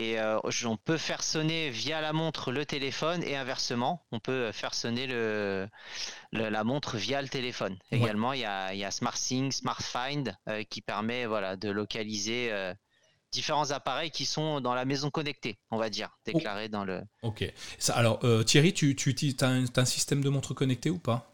[0.00, 4.50] et euh, on peut faire sonner via la montre le téléphone et inversement, on peut
[4.52, 5.68] faire sonner le,
[6.32, 7.76] la montre via le téléphone.
[7.90, 12.72] Également, il y a, y a SmartThings, SmartFind euh, qui permet voilà, de localiser euh,
[13.30, 17.02] différents appareils qui sont dans la maison connectée, on va dire, déclarés dans le.
[17.22, 17.44] Ok.
[17.88, 21.30] alors, Thierry, tu, tu as, un, un système de montre connectée ou pas?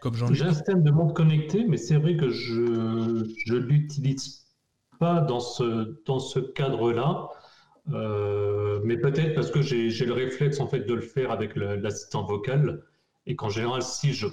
[0.00, 4.46] Comme J'ai un système de montre connectée, mais c'est vrai que je ne l'utilise
[4.98, 7.28] pas dans ce, dans ce cadre-là.
[7.92, 12.24] Euh, mais peut-être parce que j'ai le réflexe en fait de le faire avec l'assistant
[12.24, 12.82] vocal
[13.26, 14.26] et qu'en général, si je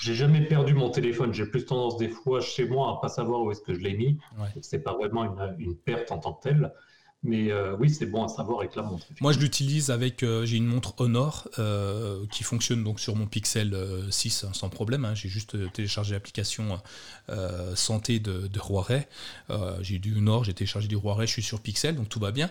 [0.00, 3.42] j'ai jamais perdu mon téléphone, j'ai plus tendance des fois chez moi à pas savoir
[3.42, 4.18] où est-ce que je l'ai mis.
[4.38, 4.48] Ouais.
[4.60, 6.72] C'est pas vraiment une, une, perte en tant que telle.
[7.24, 9.06] Mais euh, oui, c'est bon à savoir avec la montre.
[9.22, 10.22] Moi, je l'utilise avec.
[10.22, 13.74] Euh, j'ai une montre Honor euh, qui fonctionne donc sur mon Pixel
[14.10, 15.06] 6 hein, sans problème.
[15.06, 15.14] Hein.
[15.14, 16.78] j'ai juste téléchargé l'application
[17.74, 19.06] santé de, de Huawei.
[19.80, 22.50] j'ai du Honor, j'ai téléchargé du Huawei, je suis sur Pixel, donc tout va bien.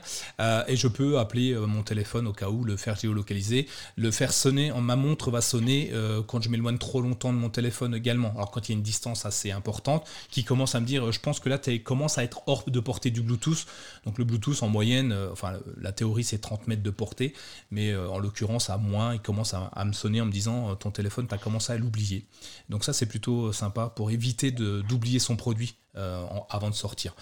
[0.67, 4.71] et je peux appeler mon téléphone au cas où, le faire géolocaliser, le faire sonner.
[4.81, 5.91] Ma montre va sonner
[6.27, 8.31] quand je m'éloigne trop longtemps de mon téléphone également.
[8.36, 11.19] Alors, quand il y a une distance assez importante, qui commence à me dire je
[11.19, 13.65] pense que là, tu commences à être hors de portée du Bluetooth.
[14.05, 17.34] Donc, le Bluetooth, en moyenne, euh, enfin la théorie c'est 30 mètres de portée,
[17.71, 20.76] mais euh, en l'occurrence à moins, il commence à, me sonner en me disant euh,
[20.76, 22.26] ton téléphone, tu as commencé à l'oublier.
[22.69, 25.76] Donc ça c'est plutôt sympa pour éviter d'oublier son produit
[26.49, 27.13] avant de sortir.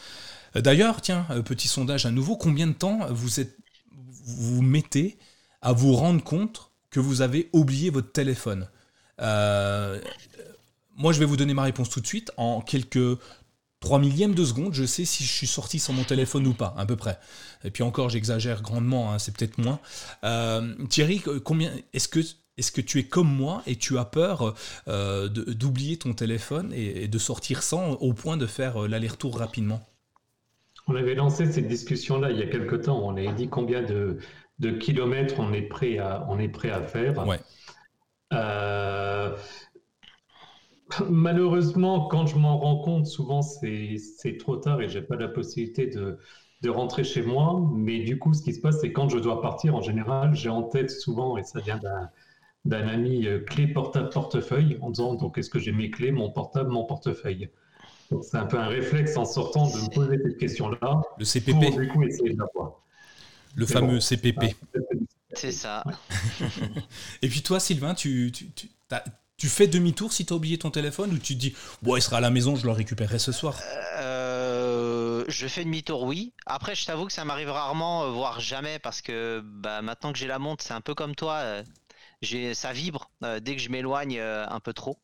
[0.56, 3.58] D'ailleurs, tiens, petit sondage à nouveau, combien de temps vous, êtes,
[4.26, 5.18] vous mettez
[5.62, 8.70] à vous rendre compte que vous avez oublié votre téléphone?
[9.18, 12.32] Moi, je vais vous donner ma réponse tout de suite.
[12.38, 13.18] En quelques
[13.82, 16.74] 3 millièmes de seconde, je sais si je suis sorti sans mon téléphone ou pas,
[16.78, 17.20] à peu près.
[17.64, 19.80] Et puis encore, j'exagère grandement, hein, c'est peut-être moins.
[20.24, 22.20] Euh, Thierry, combien est-ce que
[22.58, 24.54] est-ce que tu es comme moi et tu as peur
[24.88, 29.82] euh, d'oublier ton téléphone et, de sortir sans au point de faire euh, l'aller-retour rapidement?
[30.88, 33.02] On avait lancé cette discussion-là il y a quelque temps.
[33.04, 34.20] On avait dit combien de,
[34.60, 37.26] de kilomètres on est prêt à, on est prêt à faire.
[37.26, 37.40] Ouais.
[38.34, 39.36] Euh,
[41.10, 43.98] malheureusement, quand je m'en rends compte, souvent c'est
[44.40, 46.18] trop tard et j'ai pas la possibilité de,
[46.62, 47.62] de rentrer chez moi.
[47.74, 50.50] Mais du coup, ce qui se passe, c'est quand je dois partir, en général, j'ai
[50.50, 51.80] en tête souvent, et ça vient
[52.66, 56.32] d'un ami, euh, clé portable portefeuille, en disant donc est-ce que j'ai mes clés, mon
[56.32, 57.50] portable, mon portefeuille?
[58.12, 61.02] Donc c'est un peu un réflexe en sortant de me poser cette question-là.
[61.18, 61.52] Le CPP.
[61.52, 62.82] Pour du coup essayer de l'avoir.
[63.56, 64.56] Le fameux CPP.
[65.34, 65.84] C'est ça.
[67.22, 68.68] Et puis toi, Sylvain, tu, tu, tu,
[69.42, 72.02] tu fais demi-tour si tu as oublié ton téléphone ou tu te dis, bon, il
[72.04, 73.58] sera à la maison, je le récupérerai ce soir?
[73.98, 76.32] Euh, Je fais demi-tour, oui.
[76.46, 80.20] Après, je t'avoue que ça m'arrive rarement, euh, voire jamais, parce que bah, maintenant que
[80.20, 81.64] j'ai la montre, c'est un peu comme toi.
[82.24, 84.98] Euh, ça vibre euh, dès que je m'éloigne euh, un peu trop.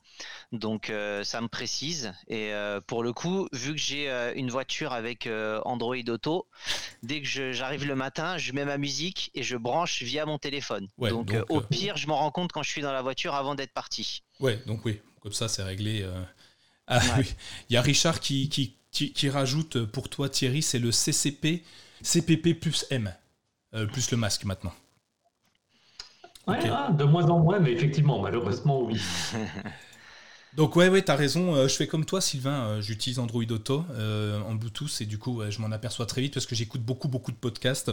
[0.52, 2.14] Donc euh, ça me précise.
[2.28, 2.52] Et
[2.88, 5.28] pour le coup, vu que j'ai une voiture avec
[5.66, 6.48] Android Auto,
[7.04, 10.88] dès que j'arrive le matin, je mets ma musique et je branche via mon téléphone.
[10.98, 13.74] donc, au pire, je m'en rends compte quand je suis dans la voiture avant d'être
[13.74, 14.24] parti.
[14.40, 16.08] Ouais, donc oui, comme ça c'est réglé.
[16.88, 17.26] Ah, oui.
[17.70, 21.64] Il y a Richard qui, qui, qui, rajoute pour toi Thierry, c'est le CCP,
[22.02, 23.14] CPP plus M,
[23.92, 24.74] plus le masque maintenant.
[26.48, 29.02] Ouais, ah, de moins en moins, mais effectivement, malheureusement, oui.
[30.58, 31.54] Donc ouais, ouais, t'as raison.
[31.54, 32.66] Euh, je fais comme toi, Sylvain.
[32.66, 36.34] Euh, j'utilise Android Auto euh, en Bluetooth et du coup, je m'en aperçois très vite
[36.34, 37.92] parce que j'écoute beaucoup, beaucoup de podcasts.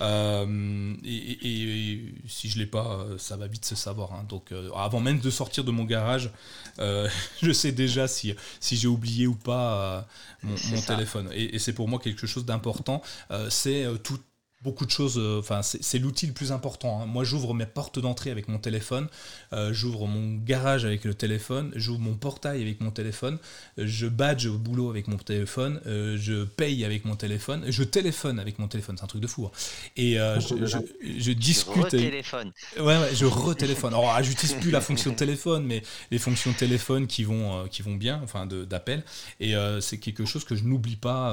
[0.00, 4.14] Et, si je l'ai pas, ça va vite se savoir.
[4.14, 4.24] Hein.
[4.30, 6.30] Donc avant même de sortir de mon garage,
[6.78, 10.08] je sais déjà si si j'ai oublié ou pas
[10.42, 11.28] mon, mon téléphone.
[11.34, 13.02] Et, c'est pour moi quelque chose d'important.
[13.50, 14.18] c'est tout
[14.66, 15.16] beaucoup de choses.
[15.16, 17.00] Euh, enfin, c'est l'outil le plus important.
[17.00, 17.06] Hein.
[17.06, 19.06] Moi, j'ouvre mes portes d'entrée avec mon téléphone,
[19.52, 23.38] euh, j'ouvre mon garage avec le téléphone, j'ouvre mon portail avec mon téléphone,
[23.78, 28.40] je badge au boulot avec mon téléphone, euh, je paye avec mon téléphone, je téléphone
[28.40, 28.96] avec mon téléphone.
[28.98, 29.46] C'est un truc de fou.
[29.46, 29.52] Hein.
[29.96, 30.78] Et je, je,
[31.18, 31.88] je, discute.
[31.88, 32.52] téléphone.
[32.78, 33.94] Ouais, ouais, je retéléphone.
[33.94, 37.94] Alors, ah, j'utilise plus la fonction téléphone, mais les fonctions téléphone qui vont, qui vont
[37.94, 39.04] bien, enfin, d'appel.
[39.38, 41.30] Et c'est quelque chose que je n'oublie pas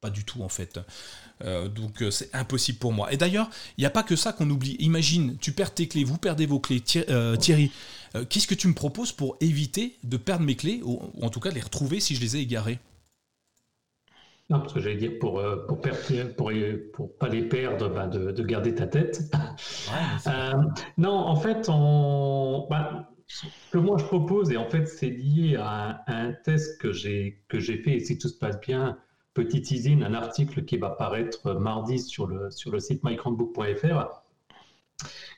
[0.00, 0.80] pas du tout en fait.
[1.44, 3.12] Euh, donc euh, c'est impossible pour moi.
[3.12, 4.76] Et d'ailleurs, il n'y a pas que ça qu'on oublie.
[4.80, 6.82] Imagine, tu perds tes clés, vous perdez vos clés.
[7.08, 7.70] Euh, Thierry,
[8.28, 11.50] qu'est-ce que tu me proposes pour éviter de perdre mes clés, ou, en tout cas
[11.50, 12.78] de les retrouver si je les ai égarées?
[14.48, 15.80] Non, parce que j'allais dire pour pour,
[16.36, 16.52] pour,
[16.92, 19.32] pour pas les perdre, bah, de, garder ta tête.
[20.98, 25.56] non, en fait, on, bah, ce que moi je propose, et en fait c'est lié
[25.56, 28.98] à un, test que j'ai que j'ai fait, et si tout se passe bien,
[29.34, 34.22] petit teasing, un article qui va paraître mardi sur le, sur le site mycroundbook.fr,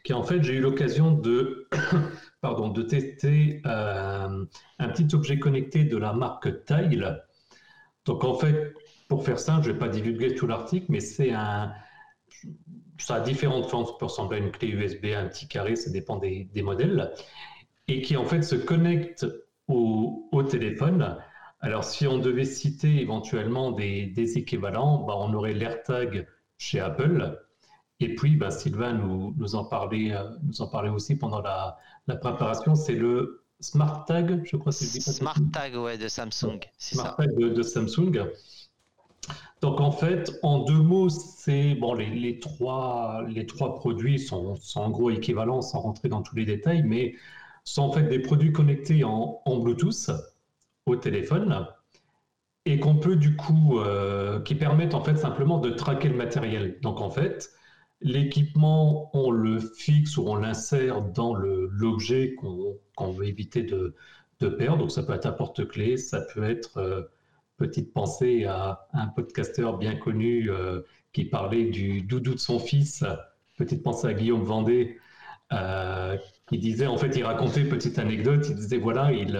[0.04, 1.68] qui en fait, j'ai eu l'occasion de,
[2.40, 4.44] pardon, de tester euh,
[4.78, 7.22] un petit objet connecté de la marque Tile.
[8.04, 8.74] Donc en fait,
[9.08, 11.72] pour faire ça, je ne vais pas divulguer tout l'article, mais c'est un...
[12.98, 15.90] Ça a différentes formes, ça peut ressembler à une clé USB, un petit carré, ça
[15.90, 17.12] dépend des, des modèles,
[17.88, 19.26] et qui en fait se connecte
[19.66, 21.16] au, au téléphone
[21.64, 26.26] alors, si on devait citer éventuellement des, équivalents, bah, on aurait l'AirTag
[26.58, 27.40] chez Apple.
[28.00, 31.78] Et puis, bah, Sylvain nous, nous, en parlait, euh, nous en parlait aussi pendant la,
[32.20, 36.58] préparation, c'est le Smart Tag, je crois que c'est Smart Tag, ouais, de Samsung.
[36.78, 38.28] Smart Tag de, Samsung.
[39.60, 44.90] Donc en fait, en deux mots, c'est bon, les, trois, les trois produits sont, en
[44.90, 47.14] gros équivalents sans rentrer dans tous les détails, mais
[47.62, 50.10] sont en fait des produits connectés en, en Bluetooth
[50.86, 51.66] au téléphone
[52.64, 56.78] et qu'on peut du coup, euh, qui permettent en fait simplement de traquer le matériel.
[56.80, 57.50] Donc en fait,
[58.00, 63.94] l'équipement, on le fixe ou on l'insère dans l'objet qu'on veut éviter de,
[64.40, 64.78] de, perdre.
[64.78, 67.02] Donc ça peut être un porte-clés, ça peut être, euh,
[67.58, 70.80] petite pensée à un podcasteur bien connu euh,
[71.12, 73.04] qui parlait du doudou de son fils,
[73.56, 74.98] petite pensée à Guillaume Vendée,
[76.46, 79.36] qui disait, en fait, il racontait, petite anecdote, il disait, voilà, il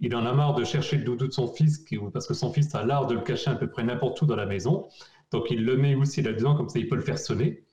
[0.00, 2.74] il en a marre de chercher le doudou de son fils, parce que son fils
[2.74, 4.88] a l'art de le cacher à peu près n'importe où dans la maison.
[5.30, 7.64] Donc il le met aussi là-dedans, comme ça il peut le faire sonner.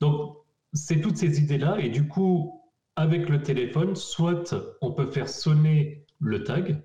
[0.00, 0.36] Donc
[0.72, 2.62] c'est toutes ces idées-là, et du coup,
[2.96, 6.82] avec le téléphone, soit on peut faire sonner le tag,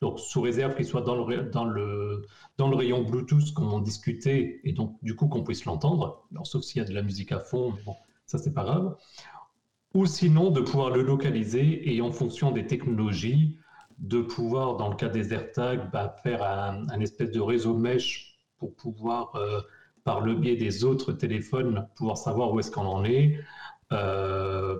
[0.00, 2.24] donc sous réserve qu'il soit dans le, dans, le,
[2.56, 6.62] dans le rayon Bluetooth comme on discutait, et donc du coup qu'on puisse l'entendre, sauf
[6.62, 8.96] s'il y a de la musique à fond, bon, ça c'est pas grave.
[9.94, 13.58] Ou sinon de pouvoir le localiser et en fonction des technologies,
[13.98, 18.74] de pouvoir, dans le cas des AirTags, bah, faire un, espèce de réseau mesh pour
[18.74, 19.60] pouvoir, euh,
[20.04, 23.38] par le biais des autres téléphones, pouvoir savoir où est-ce qu'on en est.
[23.92, 24.78] Euh,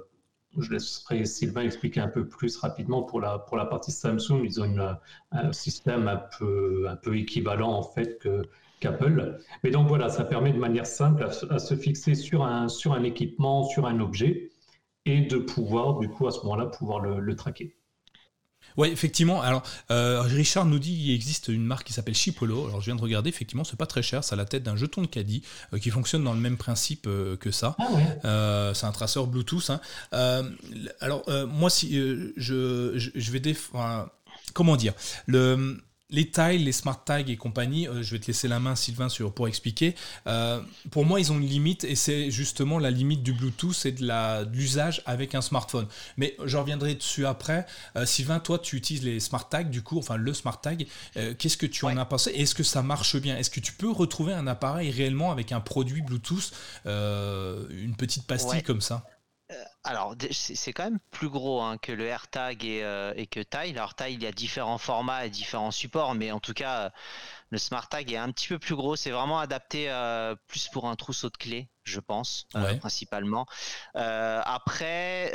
[0.56, 4.42] je laisserai Sylvain expliquer un peu plus rapidement pour la, pour la partie Samsung.
[4.44, 4.96] Ils ont
[5.32, 8.26] un système un peu, un peu équivalent en fait
[8.80, 9.38] qu'Apple.
[9.62, 13.02] Mais donc voilà, ça permet de manière simple à, se fixer sur un, sur un
[13.02, 14.50] équipement, sur un objet,
[15.04, 17.77] et de pouvoir, du coup, à ce moment-là, pouvoir le, traquer.
[18.76, 19.42] Oui, effectivement.
[19.42, 22.66] Alors, euh, Richard nous dit qu'il existe une marque qui s'appelle Chipolo.
[22.66, 24.22] Alors, je viens de regarder, effectivement, c'est pas très cher.
[24.22, 25.42] Ça a la tête d'un jeton de caddie
[25.72, 27.76] euh, qui fonctionne dans le même principe euh, que ça.
[27.78, 29.70] Ah c'est un traceur Bluetooth.
[29.70, 29.80] Hein.
[31.00, 31.94] alors, moi, si
[32.36, 34.10] je, je, vais défendre.
[34.54, 34.94] Comment dire
[35.26, 35.78] le,
[36.10, 39.08] les tiles, les smart tags et compagnie, euh, je vais te laisser la main Sylvain
[39.08, 39.94] sur, pour expliquer.
[40.26, 43.92] Euh, pour moi, ils ont une limite et c'est justement la limite du Bluetooth et
[43.92, 45.86] de l'usage avec un smartphone.
[46.16, 47.66] Mais je reviendrai dessus après.
[47.96, 50.86] Euh, Sylvain, toi, tu utilises les smart tags du coup, enfin le smart tag.
[51.38, 52.30] Qu'est-ce que tu en as pensé?
[52.30, 53.36] Est-ce que ça marche bien?
[53.36, 56.52] Est-ce que tu peux retrouver un appareil réellement avec un produit Bluetooth,
[56.86, 59.04] une petite pastille comme ça?
[59.84, 63.78] Alors, c'est quand même plus gros hein, que le AirTag et, euh, et que Tile.
[63.78, 66.90] Alors, Tile, il y a différents formats et différents supports, mais en tout cas, euh,
[67.48, 68.94] le Smart Tag est un petit peu plus gros.
[68.96, 72.46] C'est vraiment adapté euh, plus pour un trousseau de clés, je pense,
[72.80, 73.46] principalement.
[73.94, 75.32] après,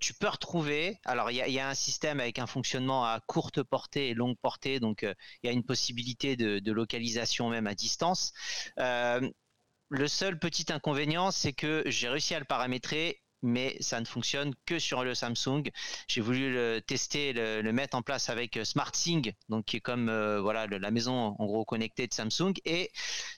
[0.00, 1.00] tu peux retrouver.
[1.04, 4.78] Alors, il y, a un système avec un fonctionnement à courte portée et longue portée,
[4.78, 8.32] donc il y a une possibilité de, de, localisation même à distance.
[8.76, 14.54] le seul petit inconvénient, c'est que j'ai réussi à le paramétrer mais ça ne fonctionne
[14.66, 15.64] que sur le Samsung.
[16.08, 19.80] J'ai voulu le tester, le, le, mettre en place avec euh, SmartSync, donc qui est
[19.80, 22.90] comme euh, voilà la maison en gros connectée de Samsung, et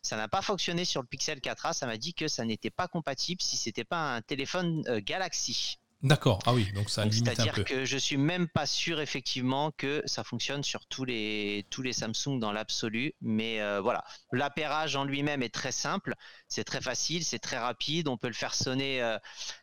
[0.03, 1.73] ça n'a pas fonctionné sur le Pixel 4a.
[1.73, 5.79] Ça m'a dit que ça n'était pas compatible si c'était pas un téléphone euh, Galaxy.
[6.03, 10.03] D'accord, ah oui, donc ça limite C'est-à-dire que je suis même pas sûr effectivement que
[10.07, 15.05] ça fonctionne sur tous les tous les Samsung dans l'absolu, mais euh, voilà, l'appairage en
[15.05, 16.15] lui-même est très simple,
[16.49, 19.03] c'est très facile, c'est très rapide, on peut le faire sonner,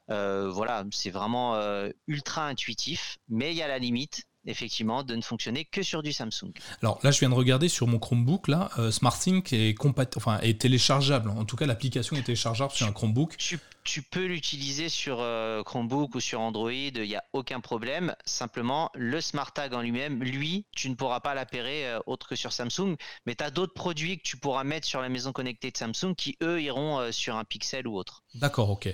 [0.07, 1.59] voilà, c'est vraiment
[2.07, 6.13] ultra intuitif, mais il y a la limite, effectivement de ne fonctionner que sur du
[6.13, 6.51] Samsung.
[6.81, 9.75] Alors là, je viens de regarder sur mon Chromebook, là, euh, SmartSync est,
[10.15, 11.29] enfin, est téléchargeable.
[11.29, 13.35] En tout cas, l'application est téléchargeable sur un Chromebook.
[13.37, 18.15] Tu, peux l'utiliser sur euh, Chromebook ou sur Android, il n'y a aucun problème.
[18.25, 22.35] Simplement, le Smart Tag en lui-même, lui, tu ne pourras pas l'appairer euh, autre que
[22.35, 22.95] sur Samsung.
[23.25, 26.15] Mais tu as d'autres produits que tu pourras mettre sur la maison connectée de Samsung
[26.17, 28.23] qui, eux, iront sur un Pixel ou autre.
[28.35, 28.93] D'accord, ok.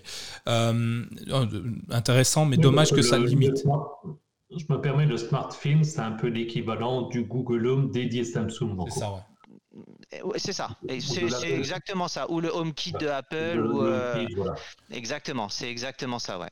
[1.90, 3.64] intéressant, mais dommage que ça limite.
[4.58, 8.78] Je me permets, le Smart Film, c'est un peu l'équivalent du Google Home dédié Samsung.
[8.90, 9.20] C'est ça, ouais.
[10.38, 12.30] C'est ça, c'est exactement ça.
[12.30, 13.60] Ou le HomeKit de Apple.
[13.66, 14.26] ou, euh,
[14.92, 16.50] Exactement, c'est exactement ça, ouais.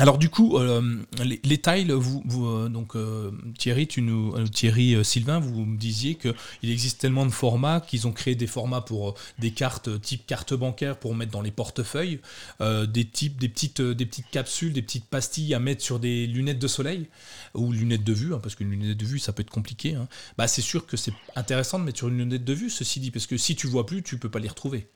[0.00, 5.40] Alors du coup, euh, les, tiles, vous, euh, donc euh, Thierry, tu nous, Thierry Sylvain,
[5.40, 9.50] vous me disiez qu'il existe tellement de formats qu'ils ont créé des formats pour des
[9.50, 12.18] cartes type carte bancaire pour mettre dans les portefeuilles,
[12.60, 16.58] des types, des petites, des petites capsules, des petites pastilles à mettre sur des lunettes
[16.58, 17.06] de soleil
[17.52, 19.96] ou lunettes de vue, hein, parce qu'une lunette de vue ça peut être compliqué.
[19.96, 20.08] Hein.
[20.38, 23.10] Bah c'est sûr que c'est intéressant de mettre sur une lunette de vue, ceci dit,
[23.10, 24.88] parce que si tu vois plus, tu peux pas les retrouver.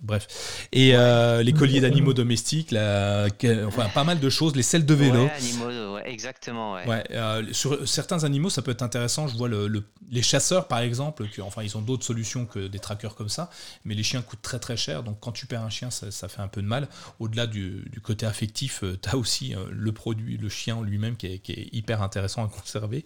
[0.00, 0.68] Bref.
[0.72, 5.24] Et euh, les colliers d'animaux domestiques, enfin pas mal de choses, les selles de vélo.
[5.24, 6.74] Ouais, exactement.
[6.74, 7.04] Ouais.
[7.10, 9.26] Euh, sur certains animaux, ça peut être intéressant.
[9.26, 13.14] Je vois le, les chasseurs, par exemple, enfin ils ont d'autres solutions que des trackers
[13.14, 13.50] comme ça,
[13.84, 15.02] mais les chiens coûtent très très cher.
[15.02, 16.88] Donc quand tu perds un chien, ça, fait un peu de mal.
[17.18, 21.68] Au-delà du, côté affectif, euh, tu as aussi le produit, le chien lui-même qui est,
[21.72, 23.04] hyper intéressant à conserver.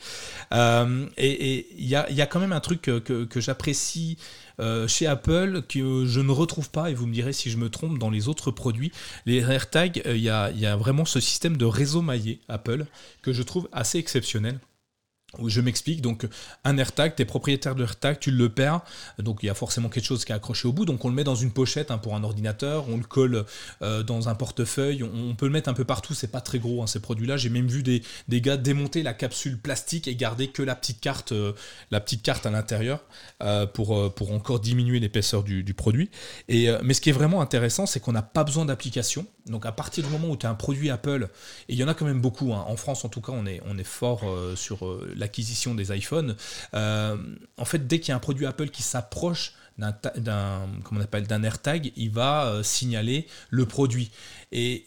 [1.17, 4.19] et il y a, quand même un truc que, que j'apprécie
[4.63, 7.69] euh, chez Apple que je ne retrouve pas, et vous me direz si je me
[7.69, 8.93] trompe, dans les autres produits.
[9.27, 12.87] Les AirTags, euh, il y, a, vraiment ce système de réseau maillé Apple
[13.23, 14.61] que je trouve assez exceptionnel.
[15.49, 16.27] Je m'explique, donc
[16.63, 18.83] un AirTag, tu es propriétaire de AirTag, tu le perds,
[19.19, 21.15] donc il y a forcément quelque chose qui est accroché au bout, donc on le
[21.15, 23.47] met dans une pochette hein, pour un ordinateur, on le colle
[23.81, 26.83] euh, dans un portefeuille, on, peut le mettre un peu partout, c'est pas très gros
[26.83, 27.39] hein, ces produits-là.
[27.39, 28.03] J'ai même vu des,
[28.43, 31.55] gars démonter la capsule plastique et garder que la petite carte, euh,
[31.91, 33.01] à l'intérieur
[33.43, 33.93] euh, pour,
[34.33, 36.11] encore diminuer l'épaisseur du, produit.
[36.51, 39.27] Mais ce qui est vraiment intéressant, c'est qu'on n'a pas besoin d'application.
[39.47, 41.29] Donc à partir du moment où tu as un produit Apple,
[41.69, 43.47] et il y en a quand même beaucoup, hein, en France en tout cas, on
[43.47, 44.25] est, fort
[44.55, 46.37] sur l'acquisition des iPhones,
[46.75, 47.17] euh,
[47.57, 49.89] en fait, dès qu'il y a un produit Apple qui s'approche d'un,
[51.01, 54.11] appelle, d'un AirTag, il va euh, signaler le produit.
[54.53, 54.87] Et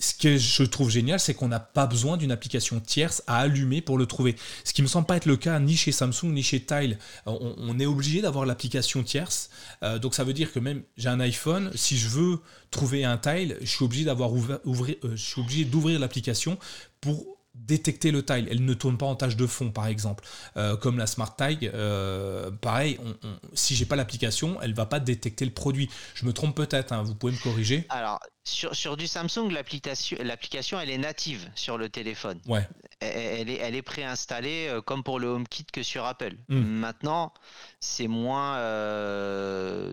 [0.00, 3.82] ce que je trouve génial, c'est qu'on n'a pas besoin d'une application tierce à allumer
[3.82, 4.34] pour le trouver.
[4.64, 6.98] Ce qui me semble pas être le cas ni chez Samsung ni chez Tile.
[7.26, 9.50] On, est obligé d'avoir l'application tierce.
[9.82, 12.40] Euh, donc ça veut dire que même j'ai un iPhone, si je veux
[12.70, 16.58] trouver un Tile, je ouvert, je suis obligé d'ouvrir l'application
[17.00, 18.48] pour détecter le tile.
[18.50, 20.24] Elle ne tourne pas en tâche de fond, par exemple.
[20.56, 24.86] Euh, comme la Smart Tag, euh, pareil, on, on, si j'ai pas l'application, elle va
[24.86, 25.90] pas détecter le produit.
[26.14, 27.86] Je me trompe peut-être, hein, vous pouvez me corriger.
[27.88, 32.40] Alors, sur, sur du Samsung, l'application, elle est native sur le téléphone.
[32.46, 32.66] Ouais.
[33.00, 36.34] Elle, est, elle est préinstallée euh, comme pour le HomeKit que sur Apple.
[36.48, 36.60] Hmm.
[36.60, 37.32] Maintenant,
[37.80, 38.56] c'est moins,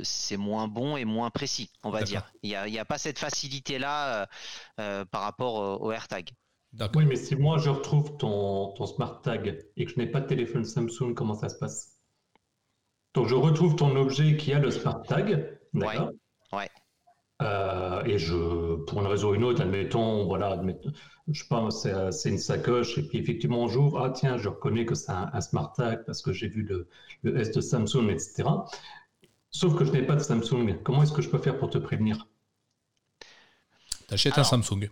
[0.03, 2.31] c'est moins bon et moins précis, on va dire.
[2.43, 4.27] Il n'y a, a, pas cette facilité-là
[4.75, 6.31] par rapport au AirTag.
[6.95, 10.21] Oui, mais si moi je retrouve ton, ton smart tag et que je n'ai pas
[10.21, 11.97] de téléphone Samsung, comment ça se passe?
[13.13, 16.11] Donc je retrouve ton objet qui a le smart tag, d'accord?
[16.53, 16.69] Ouais.
[17.41, 20.59] Euh, et je, pour une raison ou une autre, admettons, voilà,
[21.27, 25.11] je pense c'est une sacoche, et puis effectivement j'ouvre, ah tiens, je reconnais que c'est
[25.11, 26.87] un, smart tag parce que j'ai vu le,
[27.23, 28.43] le, S de Samsung, etc.
[29.49, 30.79] Sauf que je n'ai pas de Samsung.
[30.83, 32.27] Comment est-ce que je peux faire pour te prévenir?
[34.07, 34.89] T'achètes un Samsung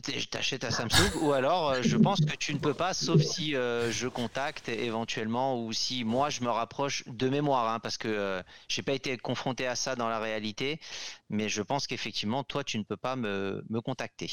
[0.00, 3.54] t'achètes à Samsung ou alors euh, je pense que tu ne peux pas sauf si
[3.54, 8.08] euh, je contacte éventuellement ou si moi je me rapproche de mémoire hein, parce que
[8.08, 10.80] euh, j'ai pas été confronté à ça dans la réalité.
[11.28, 14.30] Mais je pense qu'effectivement toi tu ne peux pas me, me, contacter.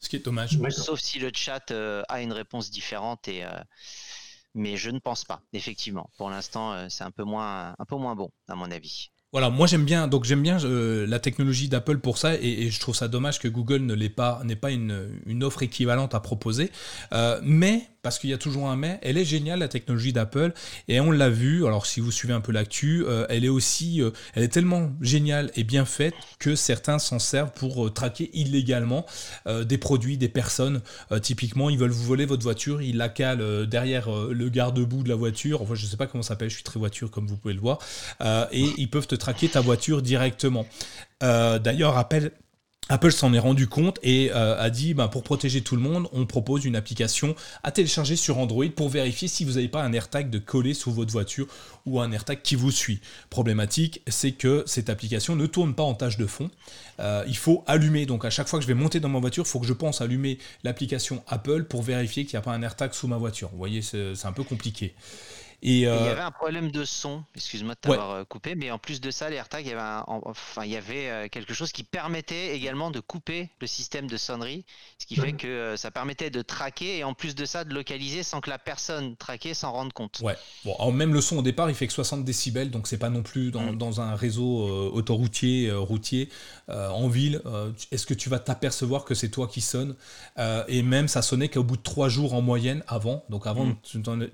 [0.00, 0.58] Ce qui est dommage.
[0.70, 3.44] Sauf si le chat a une réponse différente et
[4.54, 6.10] mais je ne pense pas effectivement.
[6.16, 9.66] Pour l'instant c'est un peu moins un peu moins bon à mon avis voilà, moi
[9.66, 13.08] j'aime bien, donc j'aime bien euh, la technologie d'Apple pour ça, et, je trouve ça
[13.08, 16.70] dommage que Google ne l'ait pas, n'ait pas une, offre équivalente à proposer.
[17.12, 20.52] Euh, mais parce qu'il y a toujours un mais, elle est géniale la technologie d'Apple,
[20.86, 21.66] et on l'a vu.
[21.66, 24.00] Alors si vous suivez un peu l'actu, euh, elle est aussi,
[24.34, 29.04] elle est tellement géniale et bien faite que certains s'en servent pour traquer illégalement
[29.64, 30.80] des produits, des personnes.
[31.22, 35.16] typiquement, ils veulent vous voler votre voiture, ils la calent derrière le garde-boue de la
[35.16, 35.62] voiture.
[35.62, 37.60] Enfin, je sais pas comment ça s'appelle, je suis très voiture comme vous pouvez le
[37.60, 37.78] voir,
[38.52, 40.66] et ils peuvent te ta voiture directement.
[41.22, 42.30] Euh, d'ailleurs, Apple,
[42.90, 46.06] Apple s'en est rendu compte et euh, a dit ben, pour protéger tout le monde,
[46.12, 49.92] on propose une application à télécharger sur Android pour vérifier si vous n'avez pas un
[49.94, 51.46] AirTag de coller sous votre voiture
[51.86, 53.00] ou un AirTag qui vous suit.
[53.30, 56.50] Problématique, c'est que cette application ne tourne pas en tâche de fond.
[57.00, 58.04] Euh, il faut allumer.
[58.04, 59.72] Donc à chaque fois que je vais monter dans ma voiture, il faut que je
[59.72, 63.48] pense allumer l'application Apple pour vérifier qu'il n'y a pas un AirTag sous ma voiture.
[63.50, 64.94] Vous voyez, c'est un peu compliqué.
[65.64, 68.78] Il y euh, avait un problème de son, excuse-moi de t'avoir euh, coupé, mais en
[68.78, 71.72] plus de ça, les AirTags, il y avait, enfin, il y avait euh, quelque chose
[71.72, 74.66] qui permettait également de couper le système de sonnerie,
[74.98, 78.22] ce qui fait que ça permettait de traquer et en plus de ça, de localiser
[78.22, 80.20] sans que la personne traquée s'en rende compte.
[80.22, 80.36] Ouais,
[80.66, 83.22] bon, même le son au départ, il fait que 60 décibels, donc c'est pas non
[83.22, 86.28] plus dans, dans un réseau autoroutier, routier,
[86.68, 87.40] en ville.
[87.90, 89.96] Est-ce que tu vas t'apercevoir que c'est toi qui sonne?
[90.68, 93.76] Et même, ça sonnait qu'au bout de trois jours en moyenne avant, donc avant, mm.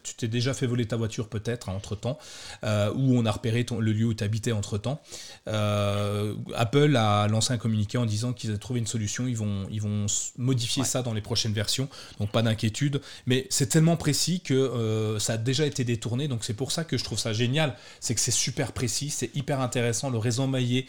[0.03, 2.19] tu t'es déjà fait voler ta voiture peut-être hein, entre-temps,
[2.65, 5.01] euh, où on a repéré le lieu où tu habitais entre-temps.
[5.49, 9.67] Euh, Apple a lancé un communiqué en disant qu'ils avaient trouvé une solution, ils vont,
[9.71, 10.07] ils vont
[10.39, 13.01] modifier ça dans les prochaines versions, donc pas d'inquiétude.
[13.27, 16.85] Mais c'est tellement précis que euh, ça a déjà été détourné, donc c'est pour ça
[16.85, 20.47] que je trouve ça génial, c'est que c'est super précis, c'est hyper intéressant, le réseau
[20.47, 20.87] maillé.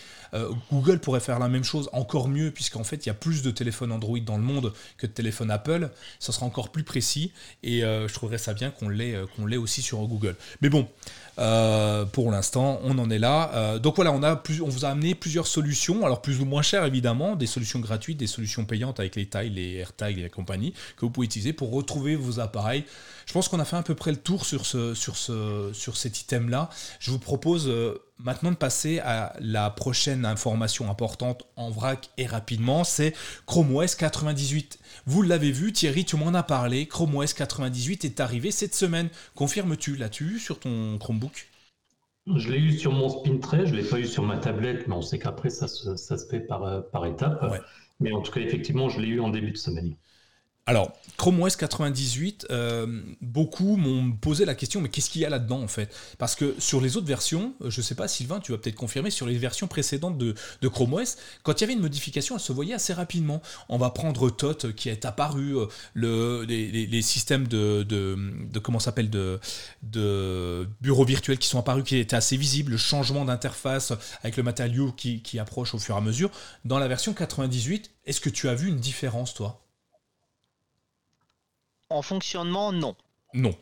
[0.71, 3.51] Google pourrait faire la même chose, encore mieux, puisqu'en fait il y a plus de
[3.51, 7.81] téléphones Android dans le monde que de téléphones Apple, ça sera encore plus précis, et
[7.81, 10.20] je trouverais ça bien qu'on l'ait qu'on l'ait aussi sur Google.
[10.61, 10.87] Mais bon,
[11.41, 13.51] euh, pour l'instant, on en est là.
[13.55, 16.61] Euh, donc voilà, on, a on vous a amené plusieurs solutions, alors plus ou moins
[16.61, 20.29] chères évidemment, des solutions gratuites, des solutions payantes avec les tailles, les AirTags et la
[20.29, 22.85] compagnie, que vous pouvez utiliser pour retrouver vos appareils.
[23.25, 25.97] Je pense qu'on a fait à peu près le tour sur, ce, sur, ce, sur
[25.97, 26.69] cet item-là.
[26.99, 32.25] Je vous propose euh, maintenant de passer à la prochaine information importante en vrac et
[32.25, 33.15] rapidement, c'est
[33.45, 34.79] Chrome OS 98.
[35.05, 39.09] Vous l'avez vu, Thierry, tu m'en as parlé, Chrome OS 98 est arrivé cette semaine.
[39.35, 41.30] Confirmes-tu L'as-tu sur ton Chromebook?
[42.27, 44.87] Je l'ai eu sur mon spin tray, je ne l'ai pas eu sur ma tablette,
[44.87, 47.43] mais on sait qu'après ça, ça, se fait par, euh, par étapes.
[47.99, 49.95] Mais en tout cas, effectivement, je l'ai eu en début de semaine.
[50.71, 55.29] Alors, Chrome OS 98, euh, beaucoup m'ont posé la question, mais qu'est-ce qu'il y a
[55.29, 55.93] là-dedans en fait?
[56.17, 58.77] Parce que sur les autres versions, euh, je ne sais pas Sylvain, tu vas peut-être
[58.77, 60.33] confirmer, sur les versions précédentes de,
[60.69, 63.41] Chrome OS, quand il y avait une modification, elle se voyait assez rapidement.
[63.67, 69.09] On va prendre TOT qui est apparu, euh, le, les, systèmes de, de, comment s'appelle
[69.09, 69.41] de,
[70.79, 73.91] bureaux virtuels qui sont apparus, qui étaient assez visibles, le changement d'interface
[74.23, 76.31] avec le matériau qui approche au fur et à mesure.
[76.63, 79.60] Dans la version 98, est-ce que tu as vu une différence toi?
[81.91, 82.95] En fonctionnement, non.
[83.33, 83.55] Non.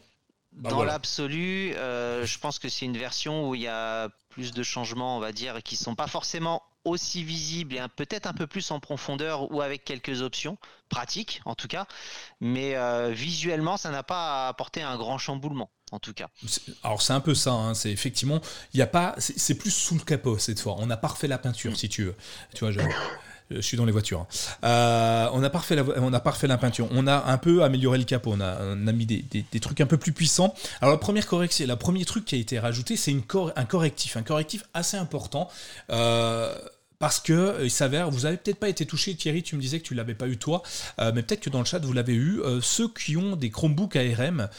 [0.52, 4.52] Bah Dans l'absolu, euh, je pense que c'est une version où il y a plus
[4.52, 8.48] de changements, on va dire, qui sont pas forcément aussi visibles et peut-être un peu
[8.48, 10.58] plus en profondeur ou avec quelques options
[10.88, 11.86] pratiques en tout cas,
[12.40, 16.30] mais euh, visuellement ça n'a pas apporté un grand chamboulement en tout cas.
[16.84, 17.74] Alors c'est un peu ça, hein.
[17.74, 18.42] c'est effectivement,
[18.74, 20.76] il y a pas, c'est plus sous le capot cette fois.
[20.78, 22.16] On n'a pas refait la peinture si tu veux.
[22.54, 22.80] Tu vois, je,
[23.52, 24.22] Je suis dans les voitures.
[24.22, 24.28] Hein.
[24.62, 26.88] la, on a pas refait la peinture.
[26.92, 28.34] On a un peu amélioré le capot.
[28.34, 30.54] On a, mis des, trucs un peu plus puissants.
[30.82, 33.16] Alors la première correction, la premier truc qui a été rajouté, c'est
[33.56, 35.50] un correctif, un correctif assez important.
[35.92, 36.56] Euh,
[37.00, 39.80] parce que euh, il s'avère, vous avez peut-être pas été touché, Thierry, tu me disais
[39.80, 40.62] que tu l'avais pas eu toi,
[41.00, 42.42] euh, mais peut-être que dans le chat vous l'avez eu.
[42.62, 44.50] ceux qui ont des Chromebooks ARM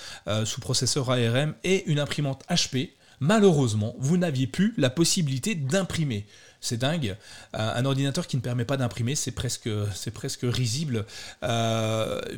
[0.45, 6.27] sous processeur ARM et une imprimante HP, malheureusement, vous n'aviez plus la possibilité d'imprimer.
[6.61, 7.17] C'est dingue.
[7.53, 11.07] un ordinateur qui ne permet pas d'imprimer, c'est presque, c'est risible.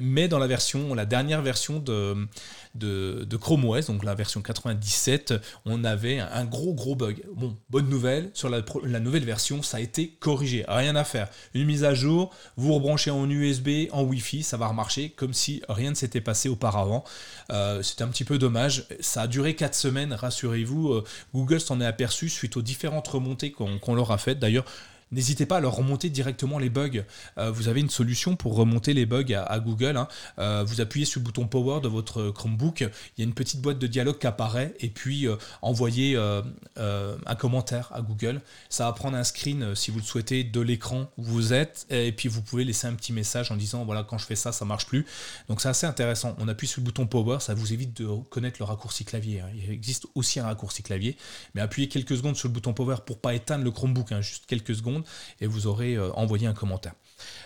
[0.01, 5.35] mais dans la version, la dernière version de, Chrome OS, donc la version 97,
[5.67, 7.23] on avait un gros gros bug.
[7.35, 8.63] Bon, bonne nouvelle, sur la,
[9.01, 11.29] nouvelle version, ça a été corrigé, rien à faire.
[11.55, 15.63] Une mise à jour, vous rebranchez en USB, en Wi-Fi, ça va remarcher comme si
[15.69, 17.05] rien ne s'était passé auparavant.
[17.51, 18.87] Euh, C'était un petit peu dommage.
[19.01, 20.93] Ça a duré 4 semaines, rassurez-vous.
[20.93, 21.05] Euh,
[21.35, 24.39] Google s'en est aperçu suite aux différentes remontées qu'on leur a faites.
[24.39, 24.65] D'ailleurs,
[25.13, 27.05] N'hésitez pas à leur remonter directement les bugs.
[27.39, 29.97] Euh, vous avez une solution pour remonter les bugs à, Google.
[29.97, 30.09] Hein.
[30.39, 32.81] Euh, vous appuyez sur le bouton Power de votre Chromebook.
[32.81, 32.89] Il
[33.19, 37.91] y a une petite boîte de dialogue qui apparaît et puis euh, envoyez un commentaire
[37.93, 38.41] à Google.
[38.71, 42.13] Ça va prendre un screen, si vous le souhaitez, de l'écran où vous êtes et
[42.13, 44.65] puis vous pouvez laisser un petit message en disant voilà, quand je fais ça, ça
[44.65, 45.05] marche plus.
[45.49, 46.35] Donc c'est assez intéressant.
[46.39, 49.41] On appuie sur le bouton Power, ça vous évite de connaître le raccourci clavier.
[49.41, 49.49] Hein.
[49.55, 51.17] Il existe aussi un raccourci clavier,
[51.55, 54.47] mais appuyez quelques secondes sur le bouton Power pour pas éteindre le Chromebook, hein, juste
[54.47, 55.02] quelques secondes
[55.41, 56.93] et vous aurez euh, envoyé un commentaire.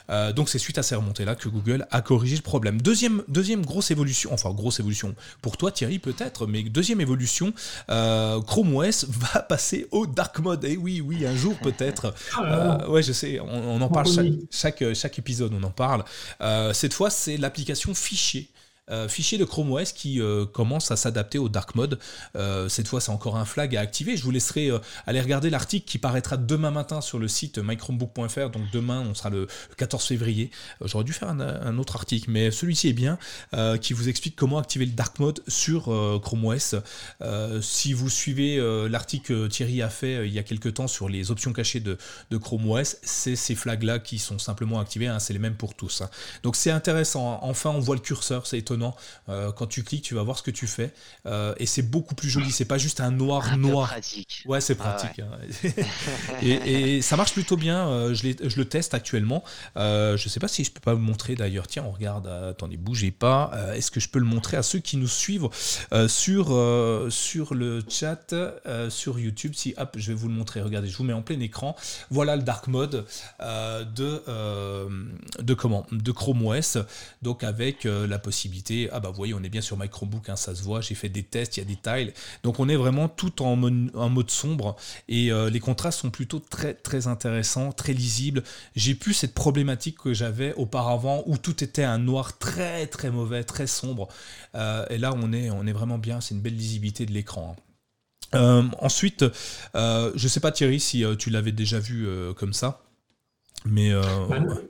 [0.09, 2.81] Euh, donc c'est suite à ces remontées-là que Google a corrigé le problème.
[2.81, 7.53] Deuxième, deuxième grosse évolution, enfin grosse évolution pour toi Thierry peut-être, mais deuxième évolution,
[7.91, 10.65] euh, Chrome OS va passer au dark mode.
[10.65, 12.15] Et eh oui, oui, un jour peut-être.
[12.37, 14.09] Ah ouais, je sais, on, en parle
[14.51, 16.05] chaque, chaque, épisode, on en parle.
[16.73, 18.51] cette fois, c'est l'application fichier
[18.89, 21.99] euh, fichier de Chrome OS qui euh, commence à s'adapter au dark mode.
[22.37, 24.17] Euh, cette fois, c'est encore un flag à activer.
[24.17, 24.71] Je vous laisserai
[25.07, 28.51] aller regarder l'article qui paraîtra demain matin sur le site mychromebook.fr.
[28.51, 30.53] Donc demain, on sera le 14 février.
[30.85, 33.19] J'aurais dû faire un, autre article, mais celui-ci est bien,
[33.81, 35.85] qui vous explique comment activer le dark mode sur
[36.23, 36.77] Chrome OS.
[37.61, 38.59] si vous suivez
[38.89, 41.99] l'article que Thierry a fait il y a quelques temps sur les options cachées de,
[42.39, 45.07] Chrome OS, c'est ces flags-là qui sont simplement activés.
[45.07, 45.19] Hein.
[45.19, 46.03] c'est les mêmes pour tous.
[46.03, 46.11] Hein.
[46.43, 47.41] Donc c'est intéressant.
[47.43, 48.76] Enfin, on voit le curseur, c'est étonnant
[49.29, 50.93] euh, quand tu cliques, tu vas voir ce que tu fais.
[51.27, 52.51] Euh, et c'est beaucoup plus joli.
[52.51, 53.89] C'est pas juste un noir ah, noir.
[53.89, 54.43] Pratique.
[54.47, 55.21] Ouais, c'est ah pratique.
[55.21, 56.43] Hein.
[56.43, 57.89] et, ça marche plutôt bien.
[57.89, 59.43] Euh, je, je, le teste actuellement.
[59.77, 61.67] je sais pas si je peux pas vous montrer d'ailleurs.
[61.67, 62.27] Tiens, on regarde.
[62.27, 63.53] Attendez, bougez pas.
[63.75, 65.49] Est-ce que je peux le montrer à ceux qui nous suivent?
[66.09, 66.47] Sur,
[67.11, 68.35] sur le chat,
[68.89, 70.61] sur YouTube Si, hop, je vais vous le montrer.
[70.63, 71.77] Regardez, je vous mets en plein écran.
[72.11, 73.07] Voilà le dark mode
[73.41, 74.23] de,
[75.43, 75.87] de comment?
[75.93, 76.79] De Chrome OS.
[77.23, 80.37] Donc avec la possibilité ah bah vous voyez, on est bien sur my Chromebook, hein,
[80.37, 82.13] ça se voit, j'ai fait des tests, il y a des tiles.
[82.43, 84.77] Donc on est vraiment tout en mode, sombre
[85.09, 88.43] et euh, les contrastes sont plutôt très très intéressants, très lisibles.
[88.75, 93.45] J'ai plus cette problématique que j'avais auparavant où tout était un noir très très mauvais,
[93.45, 94.09] très sombre.
[94.55, 97.57] Euh, et là on est, on est vraiment bien, c'est une belle lisibilité de l'écran.
[97.57, 97.63] Hein.
[98.35, 99.25] Euh, ensuite,
[99.75, 102.83] je ne sais pas Thierry si tu l'avais déjà vu comme ça,
[103.65, 103.93] mais...
[103.95, 104.61] Bah,